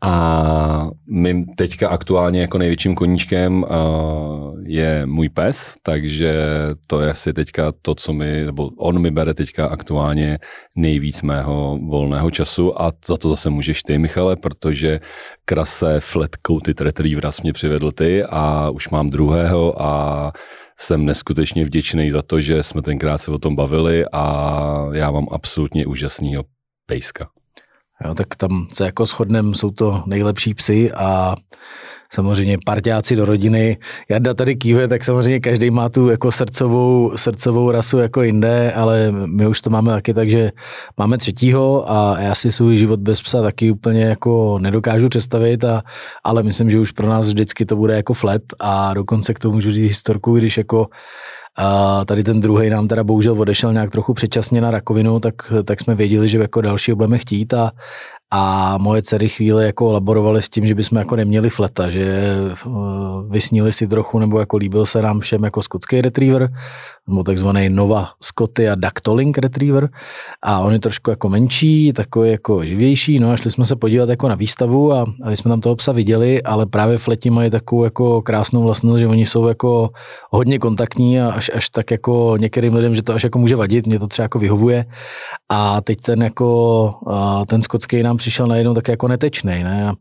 A 0.06 0.90
mým 1.08 1.44
teďka 1.44 1.90
aktuálně 1.90 2.42
jako 2.42 2.58
největším 2.58 2.96
koníčkem 2.96 3.66
je 4.66 5.06
můj 5.06 5.30
pes, 5.30 5.76
takže 5.84 6.34
to 6.88 7.02
je 7.02 7.12
asi 7.12 7.34
teďka 7.34 7.74
to, 7.82 7.96
co 7.96 8.14
mi, 8.14 8.46
nebo 8.46 8.70
on 8.78 9.02
mi 9.02 9.12
bere 9.12 9.34
teďka 9.34 9.68
aktuálně 9.68 10.40
nejvíc 10.76 11.22
mého 11.22 11.80
volného 11.90 12.32
času 12.32 12.82
a 12.82 12.92
za 13.06 13.18
to 13.18 13.30
zase 13.30 13.50
můžeš 13.50 13.84
ty, 13.84 13.98
Michale, 13.98 14.36
protože 14.36 15.00
krase 15.46 16.00
flat 16.00 16.32
coated 16.48 16.82
retrievera 16.82 17.32
mě 17.44 17.54
přivedl 17.54 17.92
ty 17.92 18.24
a 18.24 18.70
už 18.70 18.90
mám 18.90 19.10
druhého 19.10 19.82
a 19.82 20.32
jsem 20.80 21.06
neskutečně 21.06 21.66
vděčný 21.66 22.12
za 22.12 22.22
to, 22.22 22.40
že 22.40 22.64
jsme 22.64 22.82
tenkrát 22.82 23.18
se 23.18 23.32
o 23.32 23.38
tom 23.38 23.56
bavili 23.56 24.06
a 24.12 24.88
já 24.94 25.12
mám 25.12 25.28
absolutně 25.32 25.86
úžasného 25.86 26.44
pejska. 26.86 27.30
Jo, 28.06 28.14
tak 28.14 28.36
tam 28.36 28.68
se 28.74 28.86
jako 28.86 29.06
shodnem, 29.06 29.54
jsou 29.54 29.72
to 29.72 30.04
nejlepší 30.06 30.54
psy 30.54 30.92
a 30.92 31.36
samozřejmě 32.14 32.58
parťáci 32.66 33.16
do 33.16 33.26
rodiny. 33.26 33.78
Jarda 34.10 34.34
tady 34.34 34.56
kýve, 34.56 34.88
tak 34.88 35.04
samozřejmě 35.04 35.40
každý 35.40 35.72
má 35.72 35.90
tu 35.90 36.10
jako 36.10 36.32
srdcovou, 36.32 37.12
srdcovou 37.16 37.72
rasu 37.72 37.98
jako 37.98 38.22
jinde, 38.22 38.74
ale 38.74 39.12
my 39.12 39.48
už 39.48 39.62
to 39.62 39.70
máme 39.70 39.92
taky 39.92 40.14
tak, 40.14 40.30
že 40.30 40.52
máme 40.98 41.18
třetího 41.18 41.92
a 41.92 42.20
já 42.20 42.36
si 42.36 42.52
svůj 42.52 42.78
život 42.78 43.00
bez 43.00 43.22
psa 43.22 43.42
taky 43.42 43.72
úplně 43.72 44.04
jako 44.04 44.60
nedokážu 44.62 45.10
představit, 45.10 45.64
a, 45.64 45.84
ale 46.24 46.44
myslím, 46.44 46.72
že 46.72 46.80
už 46.80 46.92
pro 46.92 47.08
nás 47.08 47.28
vždycky 47.28 47.66
to 47.66 47.76
bude 47.76 47.96
jako 47.96 48.14
flat 48.14 48.42
a 48.60 48.94
dokonce 48.94 49.34
k 49.34 49.40
tomu 49.40 49.54
můžu 49.54 49.72
říct 49.72 49.84
historku, 49.84 50.38
když 50.38 50.58
jako 50.58 50.88
a 51.58 52.06
tady 52.06 52.24
ten 52.24 52.40
druhý 52.40 52.70
nám 52.70 52.88
teda 52.88 53.04
bohužel 53.04 53.42
odešel 53.42 53.74
nějak 53.74 53.92
trochu 53.92 54.14
předčasně 54.14 54.62
na 54.62 54.72
rakovinu, 54.72 55.20
tak, 55.20 55.36
tak 55.66 55.80
jsme 55.80 55.96
věděli, 55.96 56.30
že 56.30 56.38
jako 56.38 56.62
další 56.62 56.94
budeme 56.94 57.18
chtít 57.18 57.54
a, 57.54 57.72
a 58.32 58.78
moje 58.78 59.02
dcery 59.02 59.30
chvíli 59.30 59.66
jako 59.66 59.92
laborovaly 59.92 60.42
s 60.42 60.50
tím, 60.50 60.68
že 60.68 60.76
bychom 60.76 60.98
jako 60.98 61.16
neměli 61.16 61.50
fleta, 61.50 61.90
že 61.90 62.36
uh, 62.66 63.32
vysnili 63.32 63.72
si 63.72 63.88
trochu, 63.88 64.20
nebo 64.20 64.40
jako 64.40 64.58
líbil 64.58 64.86
se 64.86 65.02
nám 65.02 65.20
všem 65.20 65.44
jako 65.44 65.62
skotský 65.62 66.02
retriever, 66.02 66.50
nebo 67.08 67.24
takzvaný 67.24 67.70
Nova 67.70 68.10
Scotty 68.24 68.70
a 68.70 68.76
Dactolink 68.76 69.38
Retriever. 69.38 69.90
A 70.42 70.60
on 70.60 70.74
je 70.74 70.80
trošku 70.80 71.10
jako 71.10 71.30
menší, 71.30 71.94
takový 71.94 72.32
jako 72.32 72.66
živější, 72.66 73.20
no 73.20 73.32
a 73.32 73.38
šli 73.38 73.52
jsme 73.52 73.66
se 73.66 73.76
podívat 73.76 74.10
jako 74.10 74.28
na 74.28 74.36
výstavu 74.36 74.94
a, 74.94 75.06
a 75.24 75.32
jsme 75.32 75.50
tam 75.50 75.62
toho 75.62 75.76
psa 75.76 75.92
viděli, 75.92 76.44
ale 76.44 76.66
právě 76.66 76.98
fleti 76.98 77.30
mají 77.30 77.50
takovou 77.50 77.84
jako 77.84 78.22
krásnou 78.22 78.64
vlastnost, 78.64 79.00
že 79.00 79.08
oni 79.08 79.26
jsou 79.26 79.48
jako 79.48 79.90
hodně 80.32 80.60
kontaktní 80.60 81.22
a 81.22 81.32
až, 81.32 81.52
až 81.56 81.70
tak 81.70 81.92
jako 81.92 82.38
některým 82.38 82.76
lidem, 82.76 82.96
že 82.96 83.04
to 83.04 83.14
až 83.14 83.24
jako 83.24 83.40
může 83.40 83.56
vadit, 83.56 83.88
mě 83.88 84.00
to 84.00 84.08
třeba 84.08 84.24
jako 84.24 84.40
vyhovuje. 84.40 84.86
A 85.50 85.82
teď 85.82 85.98
ten 86.02 86.24
jako, 86.24 86.92
ten 87.48 87.62
skotský 87.62 88.04
nám 88.04 88.18
přišel 88.18 88.48
najednou 88.48 88.74
tak 88.74 88.88
jako 88.88 89.08
netečný, 89.08 89.64
ne? 89.64 89.94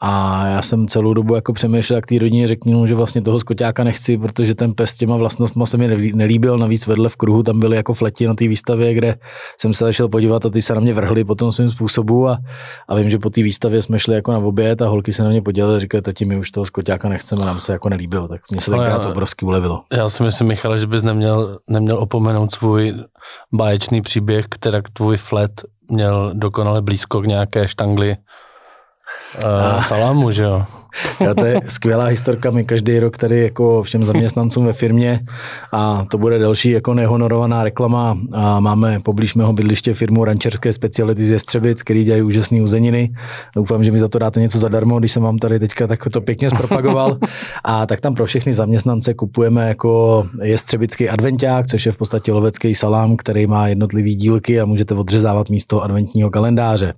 A 0.00 0.46
já 0.46 0.62
jsem 0.62 0.88
celou 0.88 1.14
dobu 1.14 1.34
jako 1.34 1.52
přemýšlel, 1.52 1.96
jak 1.96 2.06
té 2.06 2.18
rodině 2.18 2.46
řeknu, 2.46 2.86
že 2.86 2.94
vlastně 2.94 3.22
toho 3.22 3.40
skoťáka 3.40 3.84
nechci, 3.84 4.18
protože 4.18 4.54
ten 4.54 4.74
pes 4.74 4.90
s 4.90 4.96
těma 4.96 5.16
vlastnostmi 5.16 5.66
se 5.66 5.76
mi 5.76 6.12
nelíbil. 6.14 6.58
Navíc 6.58 6.86
vedle 6.86 7.08
v 7.08 7.16
kruhu 7.16 7.42
tam 7.42 7.60
byly 7.60 7.76
jako 7.76 7.94
fleti 7.94 8.26
na 8.26 8.34
té 8.34 8.48
výstavě, 8.48 8.94
kde 8.94 9.18
jsem 9.60 9.74
se 9.74 9.84
začal 9.84 10.08
podívat 10.08 10.46
a 10.46 10.50
ty 10.50 10.62
se 10.62 10.74
na 10.74 10.80
mě 10.80 10.94
vrhly 10.94 11.24
po 11.24 11.34
tom 11.34 11.52
svým 11.52 11.70
způsobu. 11.70 12.28
A, 12.28 12.38
a 12.88 12.94
vím, 12.94 13.10
že 13.10 13.18
po 13.18 13.30
té 13.30 13.42
výstavě 13.42 13.82
jsme 13.82 13.98
šli 13.98 14.14
jako 14.14 14.32
na 14.32 14.38
oběd 14.38 14.82
a 14.82 14.88
holky 14.88 15.12
se 15.12 15.22
na 15.22 15.28
mě 15.28 15.42
podělily 15.42 15.76
a 15.76 15.80
říkají, 15.80 16.02
tati, 16.02 16.24
my 16.24 16.36
už 16.36 16.50
toho 16.50 16.64
skoťáka 16.64 17.08
nechceme, 17.08 17.44
nám 17.44 17.60
se 17.60 17.72
jako 17.72 17.88
nelíbil. 17.88 18.28
Tak 18.28 18.40
mě 18.50 18.60
se 18.60 18.70
tenkrát 18.70 19.06
obrovsky 19.06 19.46
ulevilo. 19.46 19.82
Já 19.92 20.08
si 20.08 20.22
myslím, 20.22 20.48
Michal, 20.48 20.78
že 20.78 20.86
bys 20.86 21.02
neměl, 21.02 21.58
neměl 21.70 21.98
opomenout 21.98 22.54
svůj 22.54 22.94
báječný 23.52 24.02
příběh, 24.02 24.46
který 24.48 24.78
tvůj 24.92 25.16
flet 25.16 25.50
měl 25.90 26.30
dokonale 26.34 26.82
blízko 26.82 27.20
k 27.20 27.26
nějaké 27.26 27.68
štangli 27.68 28.16
Uh, 29.44 29.82
salámu, 29.82 30.30
že 30.30 30.42
jo? 30.42 30.64
Ja, 31.20 31.34
to 31.34 31.44
je 31.44 31.60
skvělá 31.68 32.04
historka, 32.04 32.50
my 32.50 32.64
každý 32.64 32.98
rok 32.98 33.16
tady 33.18 33.42
jako 33.42 33.82
všem 33.82 34.04
zaměstnancům 34.04 34.66
ve 34.66 34.72
firmě 34.72 35.20
a 35.72 36.04
to 36.10 36.18
bude 36.18 36.38
další 36.38 36.70
jako 36.70 36.94
nehonorovaná 36.94 37.64
reklama. 37.64 38.18
A 38.32 38.60
máme 38.60 39.00
poblíž 39.00 39.34
mého 39.34 39.52
bydliště 39.52 39.94
firmu 39.94 40.24
rančerské 40.24 40.72
speciality 40.72 41.24
ze 41.24 41.38
Střebic, 41.38 41.82
který 41.82 42.04
dělají 42.04 42.22
úžasné 42.22 42.62
uzeniny. 42.62 43.10
Doufám, 43.56 43.84
že 43.84 43.92
mi 43.92 43.98
za 43.98 44.08
to 44.08 44.18
dáte 44.18 44.40
něco 44.40 44.58
zadarmo, 44.58 44.98
když 44.98 45.12
jsem 45.12 45.22
vám 45.22 45.38
tady 45.38 45.58
teďka 45.58 45.86
tak 45.86 46.00
to 46.12 46.20
pěkně 46.20 46.50
zpropagoval. 46.50 47.18
A 47.64 47.86
tak 47.86 48.00
tam 48.00 48.14
pro 48.14 48.26
všechny 48.26 48.52
zaměstnance 48.52 49.14
kupujeme 49.14 49.68
jako 49.68 50.26
je 50.42 50.58
střebický 50.58 51.08
adventák, 51.08 51.66
což 51.66 51.86
je 51.86 51.92
v 51.92 51.96
podstatě 51.96 52.32
lovecký 52.32 52.74
salám, 52.74 53.16
který 53.16 53.46
má 53.46 53.68
jednotlivý 53.68 54.14
dílky 54.14 54.60
a 54.60 54.64
můžete 54.64 54.94
odřezávat 54.94 55.50
místo 55.50 55.82
adventního 55.82 56.30
kalendáře. 56.30 56.94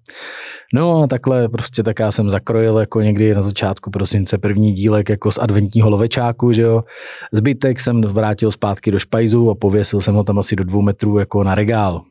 No 0.74 1.02
a 1.02 1.06
takhle 1.06 1.48
prostě 1.48 1.82
tak 1.82 1.97
já 2.00 2.10
jsem 2.10 2.30
zakrojil 2.30 2.78
jako 2.78 3.00
někdy 3.00 3.34
na 3.34 3.42
začátku 3.42 3.90
prosince 3.90 4.38
první 4.38 4.72
dílek 4.72 5.08
jako 5.08 5.32
z 5.32 5.38
adventního 5.38 5.90
lovečáku, 5.90 6.52
že 6.52 6.62
jo. 6.62 6.84
Zbytek 7.32 7.80
jsem 7.80 8.00
vrátil 8.00 8.50
zpátky 8.50 8.90
do 8.90 8.98
špajzu 8.98 9.50
a 9.50 9.54
pověsil 9.54 10.00
jsem 10.00 10.14
ho 10.14 10.24
tam 10.24 10.38
asi 10.38 10.56
do 10.56 10.64
dvou 10.64 10.82
metrů 10.82 11.18
jako 11.18 11.44
na 11.44 11.54
regál. 11.54 12.02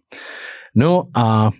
No 0.76 1.04
a 1.15 1.52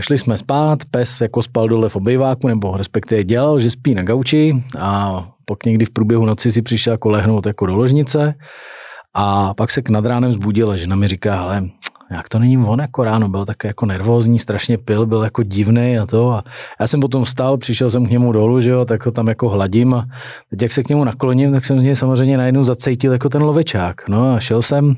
Šli 0.00 0.18
jsme 0.18 0.36
spát, 0.36 0.78
pes 0.90 1.20
jako 1.20 1.42
spal 1.42 1.68
dole 1.68 1.88
v 1.88 1.96
obejváku, 1.96 2.48
nebo 2.48 2.76
respektive 2.76 3.24
dělal, 3.24 3.60
že 3.60 3.70
spí 3.70 3.94
na 3.94 4.02
gauči 4.02 4.64
a 4.78 5.22
pak 5.44 5.64
někdy 5.66 5.84
v 5.84 5.90
průběhu 5.90 6.26
noci 6.26 6.52
si 6.52 6.62
přišel 6.62 6.90
jako 6.90 7.10
lehnout 7.10 7.46
jako 7.46 7.66
do 7.66 7.76
ložnice 7.76 8.34
a 9.14 9.54
pak 9.54 9.70
se 9.70 9.82
k 9.82 9.88
nad 9.88 10.06
ránem 10.06 10.32
zbudil 10.32 10.70
a 10.70 10.76
žena 10.76 10.96
mi 10.96 11.08
říká, 11.08 11.40
hele, 11.40 11.62
jak 12.16 12.28
to 12.28 12.38
není 12.38 12.58
on 12.58 12.80
jako 12.80 13.04
ráno, 13.04 13.28
byl 13.28 13.44
tak 13.44 13.64
jako 13.64 13.86
nervózní, 13.86 14.38
strašně 14.38 14.78
pil, 14.78 15.06
byl 15.06 15.22
jako 15.22 15.42
divný 15.42 15.98
a 15.98 16.06
to. 16.06 16.30
A 16.30 16.44
já 16.80 16.86
jsem 16.86 17.00
potom 17.00 17.24
vstal, 17.24 17.58
přišel 17.58 17.90
jsem 17.90 18.06
k 18.06 18.10
němu 18.10 18.32
dolů, 18.32 18.60
že 18.60 18.70
jo, 18.70 18.84
tak 18.84 19.06
ho 19.06 19.12
tam 19.12 19.28
jako 19.28 19.48
hladím 19.48 19.94
a 19.94 20.06
teď 20.50 20.62
jak 20.62 20.72
se 20.72 20.82
k 20.82 20.88
němu 20.88 21.04
nakloním, 21.04 21.52
tak 21.52 21.64
jsem 21.64 21.80
z 21.80 21.82
něj 21.82 21.96
samozřejmě 21.96 22.36
najednou 22.36 22.64
zacejtil 22.64 23.12
jako 23.12 23.28
ten 23.28 23.42
lovečák. 23.42 24.08
No 24.08 24.34
a 24.34 24.40
šel 24.40 24.62
jsem, 24.62 24.96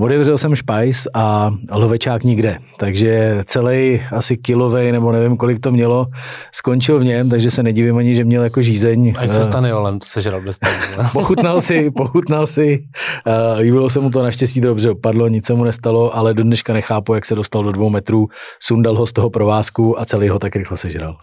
Otevřel 0.00 0.38
jsem 0.38 0.54
špajs 0.54 1.06
a 1.14 1.54
lovečák 1.70 2.24
nikde, 2.24 2.56
takže 2.76 3.40
celý 3.44 4.00
asi 4.12 4.36
kilovej, 4.36 4.92
nebo 4.92 5.12
nevím, 5.12 5.36
kolik 5.36 5.60
to 5.60 5.72
mělo, 5.72 6.06
skončil 6.52 6.98
v 6.98 7.04
něm, 7.04 7.30
takže 7.30 7.50
se 7.50 7.62
nedivím 7.62 7.96
ani, 7.96 8.14
že 8.14 8.24
měl 8.24 8.42
jako 8.42 8.62
žízeň. 8.62 9.12
A 9.18 9.28
se 9.28 9.44
stane 9.44 9.74
olem, 9.74 9.98
to 9.98 10.06
se 10.06 10.20
žral 10.20 10.40
bez 10.40 10.58
pochutnal 11.12 11.60
si, 11.60 11.90
pochutnal 11.90 12.46
si, 12.46 12.84
uh, 13.26 13.60
líbilo 13.60 13.90
se 13.90 14.00
mu 14.00 14.10
to 14.10 14.22
naštěstí 14.22 14.60
dobře, 14.60 14.94
padlo, 14.94 15.28
nic 15.28 15.46
se 15.46 15.54
mu 15.54 15.64
nestalo, 15.64 16.16
ale 16.16 16.34
do 16.34 16.42
dneška 16.48 16.72
nechápu, 16.72 17.14
jak 17.14 17.26
se 17.26 17.34
dostal 17.34 17.64
do 17.64 17.72
dvou 17.72 17.90
metrů, 17.90 18.28
sundal 18.62 18.98
ho 18.98 19.06
z 19.06 19.12
toho 19.12 19.30
provázku 19.30 20.00
a 20.00 20.04
celý 20.04 20.28
ho 20.28 20.38
tak 20.38 20.56
rychle 20.56 20.76
sežral. 20.76 21.16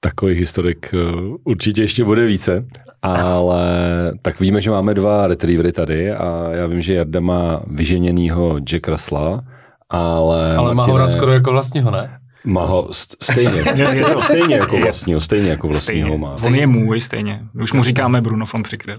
Takový 0.00 0.34
historik 0.34 0.94
eh, 0.94 0.98
určitě 1.44 1.82
ještě 1.82 2.04
bude 2.04 2.26
více, 2.26 2.66
ale 3.02 3.62
tak 4.22 4.40
víme, 4.40 4.60
že 4.60 4.70
máme 4.70 4.94
dva 4.94 5.26
retrievery 5.26 5.72
tady 5.72 6.12
a 6.12 6.50
já 6.52 6.66
vím, 6.66 6.82
že 6.82 6.94
Jarda 6.94 7.20
má 7.20 7.62
vyženěnýho 7.66 8.58
Jack 8.58 8.88
Russella, 8.88 9.44
ale... 9.90 10.56
Ale 10.56 10.74
má 10.74 10.84
ho 10.84 10.98
rád 10.98 11.12
skoro 11.12 11.32
jako 11.32 11.52
vlastního, 11.52 11.90
ne? 11.90 12.16
Má 12.44 12.64
ho 12.64 12.88
stejně, 12.92 13.62
stejně, 13.62 14.04
stejně 14.20 14.54
jako 14.54 14.78
vlastního, 14.78 15.20
stejně 15.20 15.50
jako 15.50 15.68
vlastního 15.68 16.08
stejně. 16.08 16.18
má. 16.18 16.34
On 16.44 16.54
je 16.54 16.66
můj 16.66 17.00
stejně, 17.00 17.40
už 17.62 17.72
mu 17.72 17.82
říkáme 17.82 18.20
Bruno 18.20 18.46
von 18.52 18.62
Přikryl. 18.62 18.96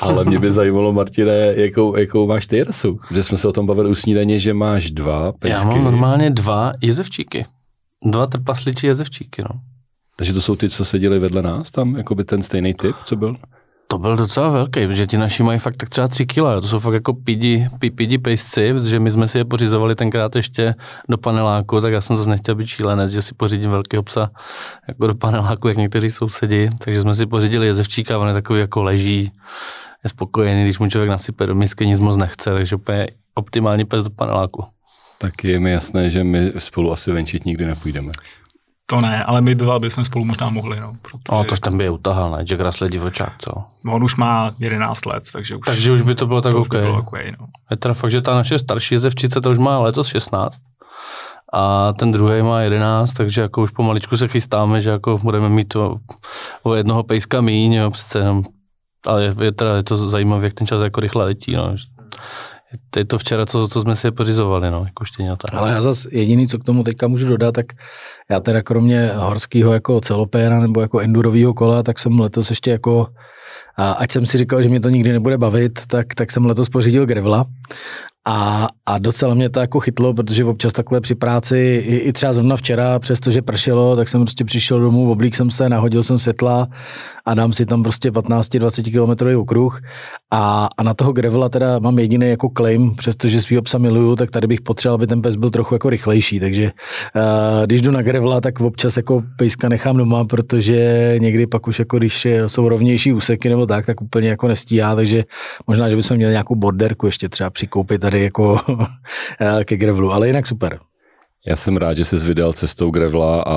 Ale 0.00 0.24
mě 0.24 0.38
by 0.38 0.50
zajímalo, 0.50 0.92
Martine, 0.92 1.32
jakou, 1.54 1.96
jakou 1.96 2.26
máš 2.26 2.46
ty 2.46 2.64
rasu? 2.64 2.98
Že 3.14 3.22
jsme 3.22 3.38
se 3.38 3.48
o 3.48 3.52
tom 3.52 3.66
bavili 3.66 3.90
u 3.90 3.94
snídaně, 3.94 4.38
že 4.38 4.54
máš 4.54 4.90
dva 4.90 5.32
pejsky. 5.32 5.68
Já 5.68 5.74
mám 5.74 5.84
normálně 5.84 6.30
dva 6.30 6.72
jezevčíky. 6.80 7.46
Dva 8.06 8.26
trpasličí 8.26 8.86
jezevčíky, 8.86 9.42
no. 9.42 9.60
Takže 10.16 10.32
to 10.32 10.40
jsou 10.40 10.56
ty, 10.56 10.70
co 10.70 10.84
seděli 10.84 11.18
vedle 11.18 11.42
nás 11.42 11.70
tam, 11.70 11.96
jako 11.96 12.14
by 12.14 12.24
ten 12.24 12.42
stejný 12.42 12.74
typ, 12.74 12.96
co 13.04 13.16
byl? 13.16 13.36
To 13.94 13.98
byl 13.98 14.16
docela 14.16 14.48
velký, 14.48 14.86
protože 14.86 15.06
ti 15.06 15.16
naši 15.18 15.42
mají 15.42 15.58
fakt 15.58 15.76
tak 15.76 15.88
třeba 15.88 16.08
tři 16.08 16.26
kila, 16.26 16.60
to 16.60 16.68
jsou 16.68 16.78
fakt 16.78 16.94
jako 16.94 17.14
pidi, 17.14 17.68
pidi 17.94 18.18
pejsci, 18.18 18.74
protože 18.74 18.98
my 18.98 19.10
jsme 19.10 19.28
si 19.28 19.38
je 19.38 19.44
pořizovali 19.44 19.94
tenkrát 19.94 20.36
ještě 20.36 20.74
do 21.08 21.18
paneláku, 21.18 21.80
tak 21.80 21.92
já 21.92 22.00
jsem 22.00 22.16
zase 22.16 22.30
nechtěl 22.30 22.54
být 22.54 22.66
šílenec, 22.66 23.12
že 23.12 23.22
si 23.22 23.34
pořídím 23.34 23.70
velkého 23.70 24.02
psa 24.02 24.30
jako 24.88 25.06
do 25.06 25.14
paneláku, 25.14 25.68
jak 25.68 25.76
někteří 25.76 26.10
sousedí, 26.10 26.68
takže 26.78 27.00
jsme 27.00 27.14
si 27.14 27.26
pořídili 27.26 27.66
jezevčíka, 27.66 28.18
on 28.18 28.28
je 28.28 28.34
takový 28.34 28.60
jako 28.60 28.82
leží, 28.82 29.32
je 30.04 30.10
spokojený, 30.10 30.62
když 30.62 30.78
mu 30.78 30.88
člověk 30.88 31.10
nasype 31.10 31.46
do 31.46 31.54
misky, 31.54 31.86
nic 31.86 31.98
moc 31.98 32.16
nechce, 32.16 32.50
takže 32.50 32.76
úplně 32.76 33.06
optimální 33.34 33.84
pes 33.84 34.04
do 34.04 34.10
paneláku. 34.10 34.64
Tak 35.18 35.44
je 35.44 35.60
mi 35.60 35.72
jasné, 35.72 36.10
že 36.10 36.24
my 36.24 36.52
spolu 36.58 36.92
asi 36.92 37.12
venčit 37.12 37.44
nikdy 37.44 37.64
nepůjdeme. 37.64 38.12
To 38.94 39.00
ne, 39.00 39.24
ale 39.24 39.40
my 39.40 39.54
dva 39.54 39.78
bychom 39.78 40.04
spolu 40.04 40.24
možná 40.24 40.50
mohli, 40.50 40.80
no. 40.80 40.96
Protože... 41.02 41.18
No, 41.32 41.44
to 41.44 41.56
ten 41.56 41.78
by 41.78 41.84
je 41.84 41.90
utahal, 41.90 42.30
ne? 42.30 42.44
Jack 42.48 42.60
Russell 42.60 42.90
divočák, 42.90 43.32
co? 43.38 43.52
On 43.88 44.04
už 44.04 44.16
má 44.16 44.52
11 44.58 45.06
let, 45.06 45.22
takže 45.32 45.56
už... 45.56 45.66
Takže 45.66 45.92
už 45.92 46.02
by 46.02 46.14
to 46.14 46.26
bylo 46.26 46.40
tak 46.40 46.52
to 46.52 46.60
OK. 46.60 46.68
By 46.68 46.80
bylo 46.80 46.98
okay 46.98 47.32
no. 47.40 47.46
Je 47.70 47.76
teda 47.76 47.94
fakt, 47.94 48.10
že 48.10 48.22
ta 48.22 48.34
naše 48.34 48.58
starší 48.58 48.94
jezevčice, 48.94 49.40
to 49.40 49.50
už 49.50 49.58
má 49.58 49.78
letos 49.78 50.08
16 50.08 50.60
a 51.52 51.92
ten 51.92 52.12
druhý 52.12 52.42
má 52.42 52.60
11, 52.60 53.12
takže 53.12 53.40
jako 53.40 53.62
už 53.62 53.70
pomaličku 53.70 54.16
se 54.16 54.28
chystáme, 54.28 54.80
že 54.80 54.90
jako 54.90 55.18
budeme 55.18 55.48
mít 55.48 55.76
o, 55.76 55.96
o 56.62 56.74
jednoho 56.74 57.02
pejska 57.02 57.40
míň, 57.40 57.72
jo, 57.72 57.90
přece 57.90 58.18
jenom, 58.18 58.44
ale 59.06 59.24
je, 59.24 59.34
je, 59.42 59.52
teda, 59.52 59.76
je 59.76 59.82
to 59.82 59.96
zajímavé, 59.96 60.44
jak 60.44 60.54
ten 60.54 60.66
čas 60.66 60.82
jako 60.82 61.00
rychle 61.00 61.24
letí, 61.24 61.52
no. 61.52 61.76
Je 62.96 63.04
to 63.04 63.18
včera, 63.18 63.46
co, 63.46 63.68
co 63.68 63.80
jsme 63.80 63.96
si 63.96 64.10
pořizovali, 64.10 64.70
no, 64.70 64.84
jako 64.84 65.04
štěňata. 65.04 65.48
Ale 65.52 65.70
já 65.70 65.82
zase 65.82 66.08
jediný, 66.12 66.48
co 66.48 66.58
k 66.58 66.64
tomu 66.64 66.82
teďka 66.82 67.08
můžu 67.08 67.28
dodat, 67.28 67.52
tak 67.52 67.66
já 68.30 68.40
teda 68.40 68.62
kromě 68.62 69.12
horského 69.14 69.72
jako 69.72 70.00
celopéra 70.00 70.60
nebo 70.60 70.80
jako 70.80 71.00
endurového 71.00 71.54
kola, 71.54 71.82
tak 71.82 71.98
jsem 71.98 72.20
letos 72.20 72.50
ještě 72.50 72.70
jako 72.70 73.06
a 73.76 73.92
ať 73.92 74.10
jsem 74.10 74.26
si 74.26 74.38
říkal, 74.38 74.62
že 74.62 74.68
mě 74.68 74.80
to 74.80 74.88
nikdy 74.88 75.12
nebude 75.12 75.38
bavit, 75.38 75.86
tak, 75.86 76.14
tak 76.14 76.30
jsem 76.30 76.46
letos 76.46 76.68
pořídil 76.68 77.06
grevla 77.06 77.44
a, 78.26 78.68
a 78.86 78.98
docela 78.98 79.34
mě 79.34 79.50
to 79.50 79.60
jako 79.60 79.80
chytlo, 79.80 80.14
protože 80.14 80.44
občas 80.44 80.72
takhle 80.72 81.00
při 81.00 81.14
práci, 81.14 81.58
i, 81.86 81.96
i 81.96 82.12
třeba 82.12 82.32
zrovna 82.32 82.56
včera, 82.56 82.98
přestože 82.98 83.42
pršelo, 83.42 83.96
tak 83.96 84.08
jsem 84.08 84.20
prostě 84.20 84.44
přišel 84.44 84.80
domů, 84.80 85.10
oblík 85.10 85.34
jsem 85.34 85.50
se, 85.50 85.68
nahodil 85.68 86.02
jsem 86.02 86.18
světla 86.18 86.68
a 87.26 87.34
dám 87.34 87.52
si 87.52 87.66
tam 87.66 87.82
prostě 87.82 88.10
15-20 88.10 89.16
km 89.16 89.40
okruh. 89.40 89.80
A, 90.30 90.68
a 90.76 90.82
na 90.82 90.94
toho 90.94 91.12
grevela 91.12 91.48
teda 91.48 91.78
mám 91.78 91.98
jediný 91.98 92.28
jako 92.28 92.50
claim, 92.56 92.94
přestože 92.94 93.40
svýho 93.40 93.62
psa 93.62 93.78
miluju, 93.78 94.16
tak 94.16 94.30
tady 94.30 94.46
bych 94.46 94.60
potřeboval, 94.60 94.94
aby 94.94 95.06
ten 95.06 95.22
pes 95.22 95.36
byl 95.36 95.50
trochu 95.50 95.74
jako 95.74 95.90
rychlejší, 95.90 96.40
takže 96.40 96.72
uh, 97.16 97.22
když 97.66 97.80
jdu 97.80 97.90
na 97.90 98.02
grevela, 98.02 98.40
tak 98.40 98.60
občas 98.60 98.96
jako 98.96 99.22
pejska 99.38 99.68
nechám 99.68 99.96
doma, 99.96 100.24
protože 100.24 101.14
někdy 101.18 101.46
pak 101.46 101.66
už 101.68 101.78
jako 101.78 101.98
když 101.98 102.26
jsou 102.46 102.68
rovnější 102.68 103.12
úseky 103.12 103.48
nebo 103.48 103.66
tak, 103.66 103.86
tak 103.86 104.00
úplně 104.00 104.28
jako 104.28 104.48
nestíhá, 104.48 104.94
takže 104.94 105.24
možná, 105.66 105.88
že 105.88 105.96
bychom 105.96 106.16
měli 106.16 106.32
nějakou 106.32 106.54
borderku 106.54 107.06
ještě 107.06 107.28
třeba 107.28 107.50
přikoupit 107.50 108.04
tady 108.14 108.24
jako 108.24 108.56
ke 109.64 109.76
grevelu, 109.76 110.12
ale 110.12 110.26
jinak 110.26 110.46
super. 110.46 110.78
Já 111.46 111.56
jsem 111.56 111.76
rád, 111.76 111.96
že 111.96 112.04
jsi 112.04 112.16
vydal 112.16 112.52
cestou 112.52 112.90
grevla 112.90 113.42
a 113.46 113.56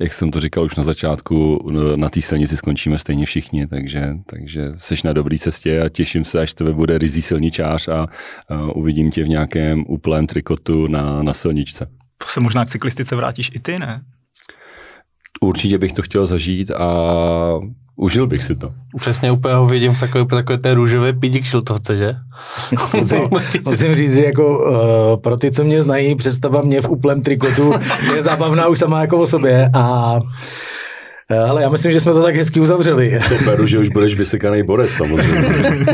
jak 0.00 0.12
jsem 0.12 0.30
to 0.30 0.40
říkal 0.40 0.64
už 0.64 0.76
na 0.76 0.82
začátku, 0.82 1.70
na 1.96 2.08
té 2.08 2.20
silnici 2.20 2.56
skončíme 2.56 2.98
stejně 2.98 3.26
všichni, 3.26 3.66
takže, 3.66 4.12
takže 4.26 4.72
jsi 4.76 4.94
na 5.04 5.12
dobré 5.12 5.38
cestě 5.38 5.82
a 5.82 5.88
těším 5.88 6.24
se, 6.24 6.40
až 6.40 6.54
tebe 6.54 6.72
bude 6.72 6.98
rizí 6.98 7.22
silničář 7.22 7.88
a, 7.88 8.06
a 8.48 8.62
uvidím 8.76 9.10
tě 9.10 9.24
v 9.24 9.28
nějakém 9.28 9.84
úplném 9.88 10.26
trikotu 10.26 10.86
na, 10.86 11.22
na 11.22 11.32
silničce. 11.32 11.86
To 12.18 12.26
se 12.26 12.40
možná 12.40 12.64
k 12.64 12.68
cyklistice 12.68 13.16
vrátíš 13.16 13.50
i 13.54 13.60
ty, 13.60 13.78
ne? 13.78 14.00
Určitě 15.40 15.78
bych 15.78 15.92
to 15.92 16.02
chtěl 16.02 16.26
zažít 16.26 16.70
a 16.70 16.88
Užil 17.98 18.26
bych 18.26 18.42
si 18.42 18.54
to. 18.54 18.72
Přesně 19.00 19.32
úplně 19.32 19.54
ho 19.54 19.66
vidím 19.66 19.94
v 19.94 20.00
takové, 20.00 20.24
takové 20.24 20.58
té 20.58 20.74
růžové 20.74 21.12
pídík 21.12 21.44
šiltovce, 21.44 21.96
že? 21.96 22.14
musím, 22.96 23.20
musím 23.64 23.94
říct, 23.94 24.14
že 24.14 24.24
jako 24.24 24.58
uh, 24.58 25.20
pro 25.20 25.36
ty, 25.36 25.50
co 25.50 25.64
mě 25.64 25.82
znají, 25.82 26.14
představa 26.14 26.62
mě 26.62 26.80
v 26.80 26.88
úplném 26.88 27.22
trikotu 27.22 27.72
je 28.14 28.22
zábavná 28.22 28.68
už 28.68 28.78
sama 28.78 29.00
jako 29.00 29.18
o 29.18 29.26
sobě 29.26 29.70
a 29.74 30.14
ale 31.48 31.62
já 31.62 31.68
myslím, 31.68 31.92
že 31.92 32.00
jsme 32.00 32.12
to 32.12 32.22
tak 32.22 32.34
hezky 32.34 32.60
uzavřeli. 32.60 33.20
To 33.28 33.44
beru, 33.44 33.66
že 33.66 33.78
už 33.78 33.88
budeš 33.88 34.14
vysekaný 34.14 34.62
borec 34.62 34.90
samozřejmě. 34.90 35.44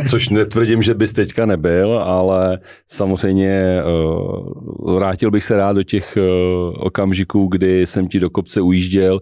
Což 0.11 0.29
netvrdím, 0.29 0.83
že 0.83 0.95
bys 0.95 1.13
teďka 1.13 1.47
nebyl, 1.47 1.99
ale 1.99 2.59
samozřejmě 2.87 3.83
uh, 3.85 4.95
vrátil 4.95 5.31
bych 5.31 5.45
se 5.45 5.57
rád 5.57 5.73
do 5.73 5.83
těch 5.83 6.19
uh, 6.21 6.75
okamžiků, 6.87 7.47
kdy 7.47 7.87
jsem 7.87 8.09
ti 8.09 8.21
do 8.21 8.31
kopce 8.31 8.61
ujížděl 8.61 9.21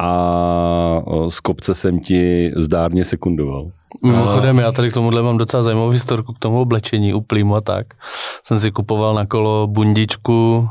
a 0.00 1.02
z 1.28 1.40
kopce 1.40 1.74
jsem 1.74 2.00
ti 2.00 2.52
zdárně 2.56 3.04
sekundoval. 3.04 3.70
Mimochodem, 4.04 4.58
já 4.58 4.72
tady 4.72 4.90
k 4.90 4.94
tomuhle 4.94 5.22
mám 5.22 5.38
docela 5.38 5.62
zajímavou 5.62 5.88
historku 5.88 6.32
k 6.32 6.38
tomu 6.38 6.60
oblečení 6.60 7.14
úplnému 7.14 7.56
a 7.56 7.60
tak. 7.60 7.86
Jsem 8.46 8.60
si 8.60 8.70
kupoval 8.70 9.14
na 9.14 9.26
kolo 9.26 9.66
bundičku 9.66 10.68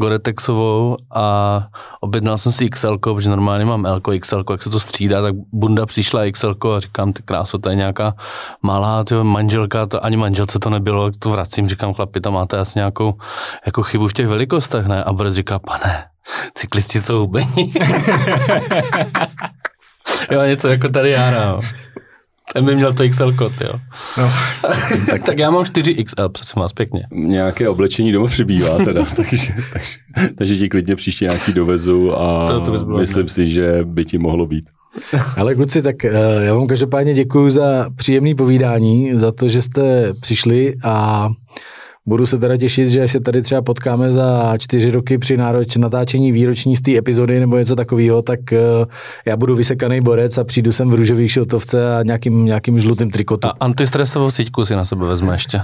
Goretexovou 0.00 0.96
a 1.14 1.66
objednal 2.00 2.38
jsem 2.38 2.52
si 2.52 2.68
XL, 2.70 2.98
protože 2.98 3.30
normálně 3.30 3.64
mám 3.64 3.86
L, 3.86 4.00
XL, 4.20 4.44
jak 4.50 4.62
se 4.62 4.70
to 4.70 4.80
střídá, 4.80 5.22
tak 5.22 5.34
bunda 5.52 5.86
přišla 5.86 6.30
XL 6.32 6.54
a 6.76 6.80
říkám, 6.80 7.12
ty 7.12 7.22
kráso, 7.22 7.58
to 7.58 7.68
je 7.70 7.76
nějaká 7.76 8.14
malá 8.62 9.04
tyjo, 9.04 9.24
manželka, 9.24 9.86
to 9.86 10.04
ani 10.04 10.16
manželce 10.16 10.58
to 10.58 10.70
nebylo, 10.70 11.10
to 11.18 11.30
vracím, 11.30 11.68
říkám, 11.68 11.94
chlapi, 11.94 12.20
tam 12.20 12.32
máte 12.32 12.58
asi 12.58 12.78
nějakou 12.78 13.14
jako 13.66 13.82
chybu 13.82 14.08
v 14.08 14.12
těch 14.12 14.28
velikostech, 14.28 14.86
ne? 14.86 15.04
A 15.04 15.12
Brad 15.12 15.32
říká, 15.32 15.58
pane, 15.58 16.04
cyklisti 16.54 17.00
jsou 17.00 17.18
hubení. 17.18 17.74
jo, 20.30 20.42
něco 20.42 20.68
jako 20.68 20.88
tady 20.88 21.10
já, 21.10 21.30
no. 21.30 21.60
Ten 22.52 22.64
by 22.64 22.74
měl 22.74 22.92
to 22.92 23.08
XL 23.08 23.32
kot, 23.32 23.52
jo. 23.60 23.72
No. 24.18 24.30
tak, 25.10 25.22
tak 25.22 25.38
já 25.38 25.50
mám 25.50 25.62
4XL, 25.62 26.28
přesně 26.28 26.62
vás 26.62 26.72
pěkně. 26.72 27.06
Nějaké 27.12 27.68
oblečení 27.68 28.12
doma 28.12 28.26
přibývá 28.26 28.78
teda, 28.84 29.04
takže, 29.16 29.54
takže, 29.72 29.98
takže 30.34 30.56
ti 30.56 30.68
klidně 30.68 30.96
příště 30.96 31.24
nějaký 31.24 31.52
dovezu 31.52 32.18
a 32.18 32.46
to, 32.46 32.60
to 32.60 32.86
myslím 32.86 33.28
si, 33.28 33.48
že 33.48 33.78
by 33.84 34.04
ti 34.04 34.18
mohlo 34.18 34.46
být. 34.46 34.64
Ale 35.36 35.54
kluci, 35.54 35.82
tak 35.82 36.04
eh, 36.04 36.10
já 36.40 36.54
vám 36.54 36.66
každopádně 36.66 37.14
děkuji 37.14 37.50
za 37.50 37.90
příjemné 37.96 38.34
povídání, 38.34 39.18
za 39.18 39.32
to, 39.32 39.48
že 39.48 39.62
jste 39.62 40.12
přišli 40.20 40.74
a 40.84 41.28
Budu 42.10 42.26
se 42.26 42.38
teda 42.38 42.56
těšit, 42.56 42.88
že 42.88 43.08
se 43.08 43.20
tady 43.20 43.42
třeba 43.42 43.62
potkáme 43.62 44.10
za 44.10 44.54
čtyři 44.58 44.90
roky 44.90 45.18
při 45.18 45.36
nároč 45.36 45.76
natáčení 45.76 46.32
výroční 46.32 46.76
z 46.76 46.80
té 46.80 46.96
epizody 46.96 47.40
nebo 47.40 47.58
něco 47.58 47.76
takového, 47.76 48.22
tak 48.22 48.40
uh, 48.52 48.58
já 49.26 49.36
budu 49.36 49.56
vysekaný 49.56 50.00
borec 50.00 50.38
a 50.38 50.44
přijdu 50.44 50.72
sem 50.72 50.90
v 50.90 50.94
růžový 50.94 51.28
šiltovce 51.28 51.96
a 51.96 52.02
nějakým, 52.02 52.44
nějakým 52.44 52.80
žlutým 52.80 53.10
trikotu. 53.10 53.48
A 53.48 53.54
antistresovou 53.60 54.30
síťku 54.30 54.64
si 54.64 54.76
na 54.76 54.84
sebe 54.84 55.06
vezme 55.06 55.34
ještě. 55.34 55.60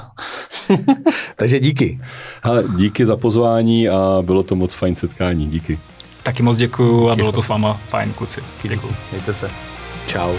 Takže 1.36 1.60
díky. 1.60 2.00
Hele, 2.42 2.64
díky 2.76 3.06
za 3.06 3.16
pozvání 3.16 3.88
a 3.88 4.22
bylo 4.22 4.42
to 4.42 4.56
moc 4.56 4.74
fajn 4.74 4.94
setkání. 4.94 5.46
Díky. 5.46 5.78
Taky 6.22 6.42
moc 6.42 6.56
děkuju 6.56 7.08
a 7.08 7.16
bylo 7.16 7.32
to 7.32 7.42
s 7.42 7.48
váma 7.48 7.80
fajn, 7.88 8.12
kluci. 8.12 8.40
Děkuju. 8.62 8.92
Mějte 9.12 9.34
se. 9.34 9.50
Ciao. 10.06 10.36